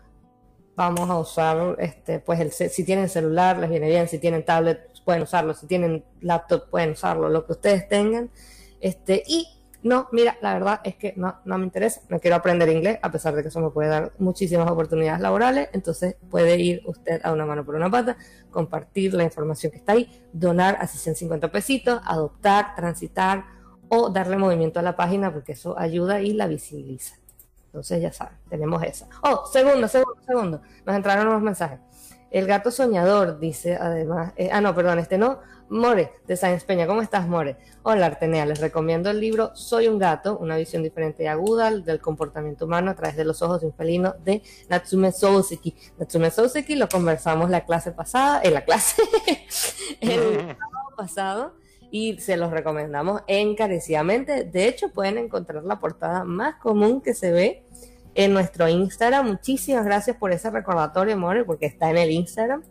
vamos 0.76 1.10
a 1.10 1.18
usar, 1.18 1.76
este, 1.80 2.20
pues 2.20 2.40
el, 2.40 2.52
si 2.52 2.84
tienen 2.86 3.10
celular 3.10 3.58
les 3.58 3.70
viene 3.70 3.90
bien, 3.90 4.08
si 4.08 4.20
tienen 4.20 4.46
tablet 4.46 4.92
pueden 5.04 5.24
usarlo, 5.24 5.54
si 5.54 5.68
tienen 5.68 6.04
laptop 6.22 6.70
pueden 6.70 6.92
usarlo, 6.92 7.30
lo 7.30 7.46
que 7.46 7.54
ustedes 7.54 7.88
tengan, 7.88 8.32
este, 8.82 9.24
y 9.28 9.48
no, 9.86 10.10
mira, 10.12 10.36
la 10.42 10.56
verdad 10.56 10.82
es 10.84 10.96
que 10.96 11.14
no, 11.16 11.36
no 11.46 11.60
me 11.60 11.66
interesa, 11.66 12.02
no 12.10 12.20
quiero 12.20 12.38
aprender 12.38 12.68
inglés, 12.70 12.98
a 13.04 13.12
pesar 13.12 13.36
de 13.36 13.44
que 13.44 13.50
eso 13.50 13.60
me 13.60 13.70
puede 13.70 13.90
dar 13.90 14.14
muchísimas 14.18 14.68
oportunidades 14.68 15.22
laborales, 15.22 15.70
entonces 15.74 16.16
puede 16.32 16.60
ir 16.60 16.82
usted 16.88 17.22
a 17.24 17.32
una 17.32 17.46
mano 17.46 17.64
por 17.64 17.76
una 17.76 17.88
pata, 17.88 18.18
compartir 18.50 19.14
la 19.14 19.24
información 19.24 19.72
que 19.72 19.78
está 19.78 19.92
ahí, 19.92 20.10
donar 20.34 20.76
así 20.82 20.98
150 20.98 21.52
pesitos, 21.52 22.02
adoptar, 22.04 22.74
transitar 22.76 23.46
o 23.88 24.10
darle 24.10 24.40
movimiento 24.40 24.80
a 24.80 24.82
la 24.82 24.96
página 24.96 25.32
porque 25.32 25.52
eso 25.52 25.78
ayuda 25.78 26.20
y 26.20 26.34
la 26.34 26.48
visibiliza. 26.48 27.18
Entonces 27.68 28.02
ya 28.02 28.12
saben, 28.12 28.40
tenemos 28.50 28.82
esa. 28.82 29.08
Oh, 29.22 29.46
segundo, 29.46 29.88
segundo, 29.88 30.20
segundo. 30.26 30.62
Nos 30.84 30.96
entraron 30.96 31.28
unos 31.28 31.44
mensajes. 31.44 31.80
El 32.36 32.48
gato 32.48 32.70
soñador 32.70 33.40
dice 33.40 33.78
además, 33.80 34.34
eh, 34.36 34.50
ah 34.52 34.60
no, 34.60 34.76
perdón, 34.76 35.00
este 35.00 35.18
no, 35.18 35.40
More, 35.70 36.12
de 36.28 36.36
Science 36.36 36.66
Peña, 36.66 36.86
¿cómo 36.86 37.02
estás 37.02 37.30
More? 37.30 37.56
Hola 37.82 38.08
Artenea, 38.08 38.46
les 38.46 38.60
recomiendo 38.60 39.10
el 39.10 39.22
libro 39.22 39.56
Soy 39.56 39.88
un 39.88 39.98
gato, 39.98 40.38
una 40.38 40.58
visión 40.58 40.84
diferente 40.84 41.24
y 41.24 41.28
aguda 41.28 41.72
del 41.72 42.02
comportamiento 42.02 42.66
humano 42.66 42.92
a 42.92 42.94
través 42.94 43.16
de 43.16 43.24
los 43.24 43.42
ojos 43.42 43.62
de 43.62 43.68
un 43.68 43.74
felino 43.74 44.16
de 44.26 44.42
Natsume 44.68 45.14
Souseki. 45.14 45.78
Natsume 45.98 46.30
Souseki 46.30 46.76
lo 46.76 46.90
conversamos 46.90 47.50
la 47.50 47.64
clase 47.64 47.94
pasada, 47.94 48.42
en 48.44 48.54
la 48.54 48.66
clase, 48.66 49.02
el 50.02 50.58
pasado, 50.98 51.54
y 51.90 52.20
se 52.20 52.36
los 52.36 52.52
recomendamos 52.52 53.22
encarecidamente. 53.28 54.44
De 54.44 54.68
hecho, 54.68 54.90
pueden 54.90 55.18
encontrar 55.18 55.64
la 55.64 55.80
portada 55.80 56.26
más 56.26 56.56
común 56.56 57.00
que 57.00 57.14
se 57.14 57.32
ve 57.32 57.65
en 58.16 58.34
nuestro 58.34 58.68
Instagram. 58.68 59.28
Muchísimas 59.28 59.86
gracias 59.86 60.18
por 60.18 60.32
ese 60.32 60.50
recordatorio, 60.50 61.18
More, 61.18 61.44
porque 61.46 61.68
está 61.68 61.90
en 61.92 61.98
el 61.98 62.12
Instagram. 62.12 62.64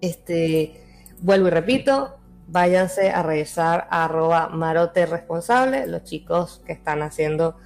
Este, 0.00 0.80
vuelvo 1.20 1.48
y 1.48 1.50
repito, 1.50 2.18
váyanse 2.46 3.10
a 3.10 3.22
revisar 3.22 3.88
a 3.90 4.04
arroba 4.04 4.48
marote 4.50 5.06
responsable, 5.06 5.86
los 5.86 6.04
chicos 6.04 6.62
que 6.66 6.72
están 6.74 7.02
haciendo 7.02 7.56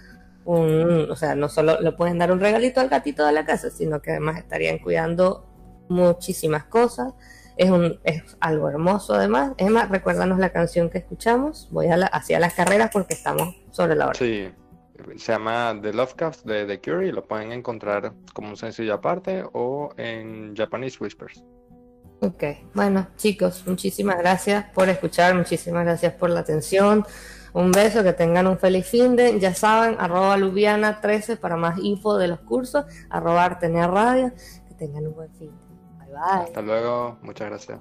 un, 0.45 1.11
o 1.11 1.17
sea, 1.17 1.35
no 1.35 1.49
solo 1.49 1.79
le 1.81 1.93
pueden 1.93 2.19
dar 2.19 2.33
un 2.33 2.41
regalito 2.41 2.81
al 2.81 2.89
gatito 2.89 3.27
de 3.27 3.33
la 3.33 3.45
casa, 3.45 3.69
sino 3.71 4.01
que 4.01 4.13
además 4.13 4.39
estarían 4.39 4.79
cuidando 4.79 5.47
muchísimas 5.89 6.65
cosas. 6.65 7.13
Es, 7.57 7.71
un, 7.71 7.99
es 8.05 8.23
algo 8.41 8.69
hermoso 8.71 9.15
además. 9.15 9.53
Es 9.59 9.69
más, 9.69 9.91
recuérdanos 9.91 10.39
la 10.39 10.51
canción 10.51 10.89
que 10.89 10.99
escuchamos. 10.99 11.69
Voy 11.73 11.89
a 11.89 11.97
la- 11.97 12.07
hacia 12.07 12.39
las 12.39 12.55
carreras 12.55 12.91
porque 12.93 13.15
estamos 13.15 13.57
sobre 13.73 13.97
la 13.97 14.07
hora. 14.07 14.15
Sí, 14.19 14.49
Se 15.17 15.33
llama 15.33 15.79
The 15.81 15.93
Lovecraft 15.93 16.45
de 16.45 16.67
The 16.67 16.81
Cure 16.81 17.09
y 17.09 17.13
lo 17.13 17.25
pueden 17.25 17.53
encontrar 17.53 18.13
como 18.35 18.51
un 18.51 18.57
sencillo 18.57 18.95
aparte 18.95 19.45
o 19.53 19.91
en 19.97 20.55
Japanese 20.57 20.99
Whispers. 21.01 21.45
Ok, 22.21 22.43
bueno 22.75 23.07
chicos, 23.17 23.63
muchísimas 23.67 24.19
gracias 24.19 24.65
por 24.75 24.89
escuchar, 24.89 25.37
muchísimas 25.37 25.85
gracias 25.85 26.15
por 26.15 26.31
la 26.31 26.41
atención. 26.41 27.05
Un 27.55 27.73
beso, 27.73 28.03
que 28.03 28.13
tengan 28.13 28.47
un 28.47 28.59
feliz 28.59 28.87
fin 28.87 29.17
de, 29.17 29.39
ya 29.41 29.55
saben, 29.55 29.97
arroba 29.99 30.37
lubiana 30.37 31.01
13 31.01 31.37
para 31.37 31.57
más 31.57 31.79
info 31.79 32.19
de 32.19 32.29
los 32.29 32.41
cursos, 32.41 32.85
arroba 33.09 33.45
Artenea 33.45 33.87
Radio, 33.87 34.33
que 34.69 34.75
tengan 34.75 35.07
un 35.07 35.15
buen 35.15 35.33
fin. 35.35 35.51
Bye 35.99 36.09
bye. 36.09 36.45
Hasta 36.45 36.63
luego, 36.63 37.19
muchas 37.23 37.49
gracias. 37.49 37.81